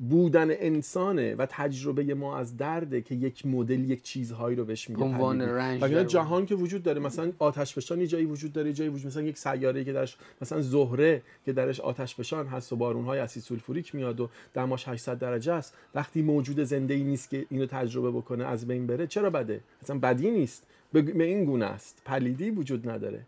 بودن 0.01 0.49
انسانه 0.51 1.35
و 1.35 1.47
تجربه 1.51 2.15
ما 2.15 2.39
از 2.39 2.57
درده 2.57 3.01
که 3.01 3.15
یک 3.15 3.47
مدل 3.47 3.91
یک 3.91 4.03
چیزهایی 4.03 4.57
رو 4.57 4.65
بهش 4.65 4.91
میگه 4.91 5.03
عنوان. 5.03 5.43
رنج 5.43 5.81
جهان 6.07 6.47
که 6.47 6.55
وجود 6.55 6.83
داره 6.83 7.01
مثلا 7.01 7.33
آتش 7.39 7.75
فشان 7.75 8.01
یه 8.01 8.07
جایی 8.07 8.25
وجود 8.25 8.53
داره 8.53 8.73
جایی 8.73 8.91
وجود 8.91 9.07
مثلا 9.07 9.23
یک 9.23 9.39
سیاره 9.39 9.85
که 9.85 9.93
درش 9.93 10.17
مثلا 10.43 10.61
زهره 10.61 11.23
که 11.45 11.53
درش 11.53 11.81
آتش 11.81 12.15
فشان 12.15 12.47
هست 12.47 12.73
و 12.73 12.77
بارونهای 12.77 13.19
اسید 13.19 13.43
سولفوریک 13.43 13.95
میاد 13.95 14.21
و 14.21 14.29
دماش 14.55 14.89
800 14.89 15.19
درجه 15.19 15.53
است. 15.53 15.75
وقتی 15.95 16.23
موجود 16.23 16.65
زنده 16.65 16.95
ای 16.95 17.05
نیست 17.05 17.31
که 17.31 17.47
اینو 17.51 17.67
تجربه 17.67 18.11
بکنه 18.11 18.45
از 18.45 18.67
بین 18.67 18.87
بره 18.87 19.07
چرا 19.07 19.31
بده؟ 19.31 19.61
اصلا 19.83 19.99
بدی 19.99 20.31
نیست. 20.31 20.63
به 20.93 21.25
این 21.25 21.45
گونه 21.45 21.65
است. 21.65 22.03
پلیدی 22.05 22.51
وجود 22.51 22.91
نداره. 22.91 23.21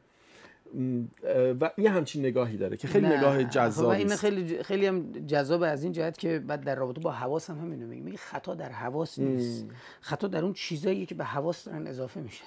و 1.60 1.70
یه 1.78 1.90
همچین 1.90 2.26
نگاهی 2.26 2.56
داره 2.56 2.76
که 2.76 2.88
خیلی 2.88 3.06
نه. 3.06 3.18
نگاه 3.18 3.44
خب 3.44 3.50
جذابی 3.50 3.96
این 3.96 4.12
است. 4.12 4.20
خیلی 4.20 4.62
خیلی 4.62 4.86
هم 4.86 5.12
جذاب 5.12 5.62
از 5.62 5.82
این 5.82 5.92
جهت 5.92 6.18
که 6.18 6.38
بعد 6.38 6.64
در 6.64 6.74
رابطه 6.74 7.00
با 7.00 7.10
حواس 7.10 7.50
هم 7.50 7.58
همینو 7.58 7.86
میگه. 7.86 8.02
میگه 8.02 8.16
خطا 8.16 8.54
در 8.54 8.72
حواس 8.72 9.18
نیست. 9.18 9.66
خطا 10.00 10.28
در 10.28 10.44
اون 10.44 10.52
چیزاییه 10.52 11.06
که 11.06 11.14
به 11.14 11.24
حواس 11.24 11.64
دارن 11.64 11.86
اضافه 11.86 12.20
میشه. 12.20 12.44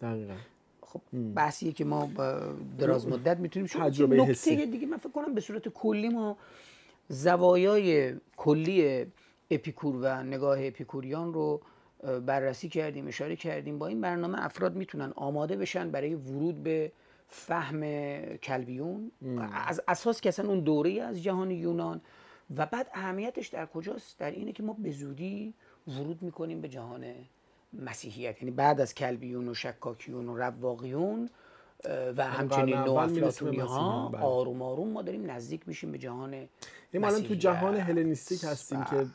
دقیقاً. 0.00 0.34
خب 0.82 1.00
بحثیه 1.34 1.72
که 1.72 1.84
ما 1.84 2.06
با 2.06 2.40
دراز 2.78 3.08
مدت 3.08 3.38
می‌تونیم 3.38 3.66
شروع 3.66 3.88
تجربه. 3.88 4.16
حسی. 4.24 4.66
دیگه 4.66 4.86
من 4.86 4.96
فکر 4.96 5.12
کنم 5.12 5.34
به 5.34 5.40
صورت 5.40 5.68
کلی 5.68 6.08
ما 6.08 6.36
زوایای 7.08 8.14
کلی 8.36 9.06
اپیکور 9.50 9.96
و 10.00 10.22
نگاه 10.22 10.66
اپیکوریان 10.66 11.34
رو 11.34 11.60
بررسی 12.26 12.68
کردیم 12.68 13.08
اشاره 13.08 13.36
کردیم. 13.36 13.78
با 13.78 13.86
این 13.86 14.00
برنامه 14.00 14.44
افراد 14.44 14.76
می‌تونن 14.76 15.12
آماده 15.16 15.56
بشن 15.56 15.90
برای 15.90 16.14
ورود 16.14 16.62
به 16.62 16.92
فهم 17.32 17.80
کلبیون 18.36 19.12
از 19.52 19.80
اساس 19.88 20.20
که 20.20 20.28
اصلا 20.28 20.48
اون 20.48 20.60
دوره 20.60 21.02
از 21.02 21.22
جهان 21.22 21.50
یونان. 21.50 22.00
و 22.56 22.66
بعد 22.66 22.90
اهمیتش 22.94 23.48
در 23.48 23.66
کجاست؟ 23.66 24.18
در 24.18 24.30
اینه 24.30 24.52
که 24.52 24.62
ما 24.62 24.72
به 24.72 24.90
زودی 24.90 25.54
ورود 25.88 26.22
می‌کنیم 26.22 26.60
به 26.60 26.68
جهان 26.68 27.14
مسیحیت. 27.72 28.42
یعنی 28.42 28.50
بعد 28.50 28.80
از 28.80 28.94
کلبیون 28.94 29.48
و 29.48 29.54
شکاکیون 29.54 30.28
و 30.28 30.36
رواقیون 30.36 31.30
و 32.16 32.24
همچنین 32.24 32.74
اول 32.74 32.90
نو 32.90 32.94
افلاطونی 32.94 33.58
ها 33.58 34.08
بله. 34.08 34.22
آروم 34.22 34.62
آروم 34.62 34.88
ما 34.88 35.02
داریم 35.02 35.30
نزدیک 35.30 35.68
میشیم 35.68 35.92
به 35.92 35.98
جهان 35.98 36.34
این 36.34 36.48
ما 37.02 37.06
الان 37.06 37.22
تو. 37.22 37.34
جهان 37.34 37.76
هلنیستیک 37.76 38.44
هستیم 38.44 38.84
که 38.84 39.06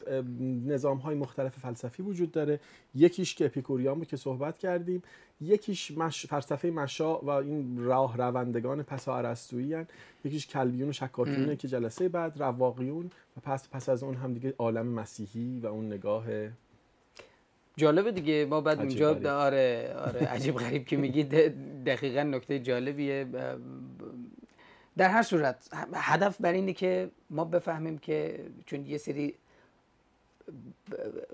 نظام 0.66 0.98
های 0.98 1.16
مختلف 1.16 1.60
فلسفی 1.60 2.04
وجود 2.04 2.32
داره 2.32 2.60
یکیش 2.96 3.36
که 3.36 3.46
اپیکوریان 3.46 3.98
بود 3.98 4.08
که 4.08 4.18
صحبت 4.18 4.58
کردیم 4.58 5.04
یکیش 5.42 5.92
مش... 5.92 6.26
فلسفه 6.26 6.70
مشا 6.70 7.18
و 7.18 7.30
این 7.30 7.84
راه 7.84 8.18
روندگان 8.18 8.84
پس 8.84 9.08
ارسطویی. 9.08 9.86
یکیش 10.26 10.48
کلبیون 10.48 10.90
و 10.90 10.94
شکاکیونه 10.94 11.56
که 11.56 11.68
جلسه 11.68 12.10
بعد 12.10 12.42
رواقیون 12.42 13.12
و 13.38 13.40
پس 13.42 13.70
پس 13.70 13.90
از 13.90 14.04
اون 14.04 14.16
هم 14.16 14.34
دیگه 14.34 14.54
عالم 14.58 14.88
مسیحی 14.88 15.60
و 15.60 15.68
اون 15.68 15.86
نگاه 15.86 16.26
جالبه 17.78 18.12
دیگه. 18.12 18.46
ما 18.46 18.62
بعد 18.62 18.80
اونجا 18.80 19.14
غریب. 19.14 19.28
آره 19.28 19.96
آره 20.06 20.20
عجیب 20.28 20.56
غریب 20.56 20.86
که 20.86 20.98
میگی. 20.98 21.24
دقیقا 21.86 22.24
نکته 22.24 22.60
جالبیه. 22.60 23.28
در 24.98 25.10
هر 25.10 25.24
صورت 25.24 25.70
هدف 25.94 26.42
بر 26.42 26.52
اینه 26.52 26.74
که 26.74 27.10
ما 27.30 27.46
بفهمیم 27.46 27.98
که 27.98 28.40
چون 28.66 28.86
یه 28.86 28.98
سری 28.98 29.34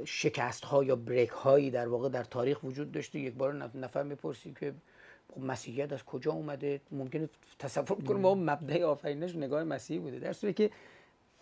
شکست 0.06 0.66
ها 0.66 0.84
یا 0.84 0.96
بریک 0.96 1.30
هایی 1.30 1.72
در 1.72 1.88
واقع 1.88 2.10
در 2.10 2.24
تاریخ 2.24 2.64
وجود 2.64 2.92
داشته 2.92 3.20
یک 3.20 3.34
بار 3.34 3.60
نف- 3.60 3.76
نفر 3.76 4.04
می‌پرسی 4.04 4.54
که 4.60 4.74
خب 5.36 5.42
مسیحیت 5.42 5.94
از 5.94 6.04
کجا 6.04 6.32
اومده؟ 6.32 6.82
ممکنه 6.92 7.30
تصور 7.60 8.04
کنه 8.04 8.20
ما 8.20 8.36
مبدع 8.36 8.84
آفرینش 8.84 9.36
نگاه 9.36 9.64
مسیحی 9.64 10.00
بوده. 10.00 10.20
در 10.20 10.34
صورتی 10.34 10.54
که 10.54 10.74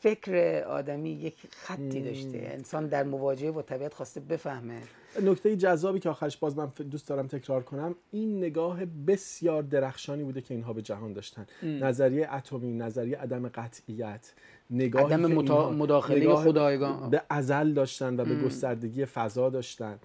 فکر 0.02 0.64
آدمی 0.68 1.10
یک 1.10 1.36
خطی 1.52 2.02
داشته. 2.02 2.38
انسان 2.54 2.88
در 2.88 3.04
مواجهه 3.04 3.52
با 3.52 3.62
طبیعت 3.62 3.94
خواسته 3.94 4.20
بفهمه. 4.20 4.80
نکته 5.24 5.56
جذابی 5.56 6.00
که 6.00 6.10
آخرش 6.10 6.38
باز 6.38 6.58
من 6.58 6.66
دوست 6.92 7.08
دارم 7.08 7.28
تکرار 7.28 7.64
کنم 7.64 7.96
این 8.12 8.38
نگاه 8.38 8.86
بسیار 8.86 9.64
درخشانی 9.64 10.24
بوده 10.24 10.42
که 10.42 10.54
اینها 10.54 10.74
به 10.74 10.82
جهان 10.82 11.14
داشتن. 11.14 11.46
نظریه 11.64 12.34
اتمی 12.34 12.74
نظریه 12.74 13.18
عدم 13.18 13.48
قطعیت 13.50 14.34
نگاهی 14.70 15.14
عدم 15.14 15.36
متا- 15.46 15.72
مداخله 15.72 16.20
نگاه 16.20 16.44
خدایگان. 16.44 17.10
به 17.10 17.22
ازل 17.30 17.74
داشتن 17.74 18.20
و 18.20 18.26
به 18.26 18.36
گستردگی 18.36 19.06
فضا 19.06 19.50
داشتن. 19.50 20.00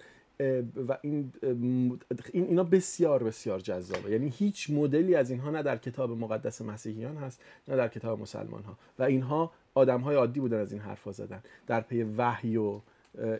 و 0.89 0.99
این 1.03 1.33
اینا 2.33 2.65
بسیار 2.65 3.23
بسیار 3.23 3.61
جذابه. 3.61 4.11
یعنی 4.11 4.29
هیچ 4.29 4.71
مدلی 4.71 5.15
از 5.15 5.31
اینها 5.31 5.51
نه 5.51 5.63
در 5.63 5.77
کتاب 5.77 6.11
مقدس 6.11 6.63
مسیحیان 6.63 7.17
هست 7.17 7.41
نه 7.69 7.77
در 7.77 7.89
کتاب 7.89 8.21
مسلمان 8.21 8.63
ها 8.63 8.79
و 8.99 9.03
اینها 9.03 9.53
آدم 9.75 10.01
های 10.01 10.17
عادی 10.17 10.41
بودن 10.41 10.61
از 10.61 10.73
این 10.73 10.81
حرفا 10.81 11.13
زدن. 11.13 11.43
در 11.67 11.81
پی 11.81 12.03
وحی 12.03 12.57
و 12.57 12.81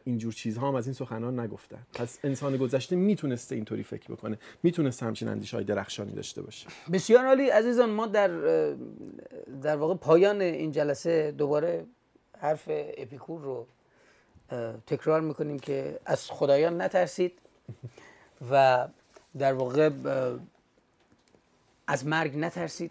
اینجور 0.05 0.33
چیزها 0.33 0.69
هم 0.69 0.75
از 0.75 0.87
این 0.87 0.95
سخنان 0.95 1.41
نگفتن. 1.41 1.87
پس 1.95 2.19
انسان 2.25 2.57
گذشته 2.57 2.97
می‌تونسته 2.97 3.55
اینطوری 3.55 3.83
فکر 3.83 4.13
بکنه. 4.13 4.39
می‌تونسته 4.63 5.07
همچین 5.07 5.29
اندیشه 5.29 5.57
های 5.57 5.65
درخشانی 5.65 6.13
داشته 6.13 6.43
باشه. 6.43 6.67
بسیار 6.93 7.27
عالی. 7.27 7.49
عزیزان 7.49 7.91
ما 7.91 8.07
در 8.07 8.29
در 9.63 9.77
واقع 9.77 9.95
پایان 9.95 10.41
این 10.41 10.71
جلسه 10.73 11.33
دوباره 11.33 11.87
حرف 12.39 12.65
اپیکور 12.97 13.41
رو 13.41 13.67
تکرار 14.87 15.21
می‌کنیم 15.21 15.59
که 15.59 16.01
از 16.05 16.31
خدایان 16.31 16.83
نترسید 16.83 17.39
و 18.51 18.89
در 19.39 19.53
واقع 19.53 19.91
از 21.87 22.07
مرگ 22.07 22.37
نترسید. 22.37 22.91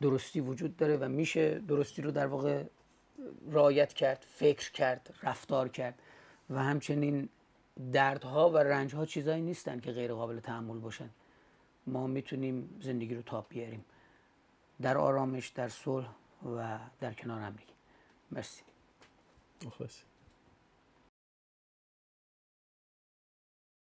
درستی 0.00 0.40
وجود 0.40 0.76
داره 0.76 0.96
و 0.96 1.08
میشه 1.08 1.58
درستی 1.58 2.02
رو 2.02 2.10
در 2.10 2.26
واقع 2.26 2.64
رعایت 3.50 3.92
کرد 3.92 4.26
فکر 4.30 4.72
کرد 4.72 5.14
رفتار 5.22 5.68
کرد 5.68 5.94
و 6.50 6.58
همچنین 6.58 7.28
دردها 7.92 8.50
و 8.50 8.58
رنجها 8.58 9.06
چیزایی 9.06 9.42
نیستن 9.42 9.80
که 9.80 9.92
غیر 9.92 10.12
قابل 10.12 10.40
تحمل 10.40 10.78
باشن. 10.78 11.10
ما 11.86 12.06
می‌تونیم 12.06 12.80
زندگی 12.80 13.14
رو 13.14 13.22
تاب 13.22 13.46
بیاریم. 13.48 13.84
در 14.82 14.98
آرامش 14.98 15.48
در 15.48 15.68
صلح 15.68 16.08
و 16.56 16.78
در 17.00 17.12
کنار 17.12 17.40
هم 17.40 17.52
دیگه 17.52 17.72
مرسی. 18.30 18.62
office 19.66 20.04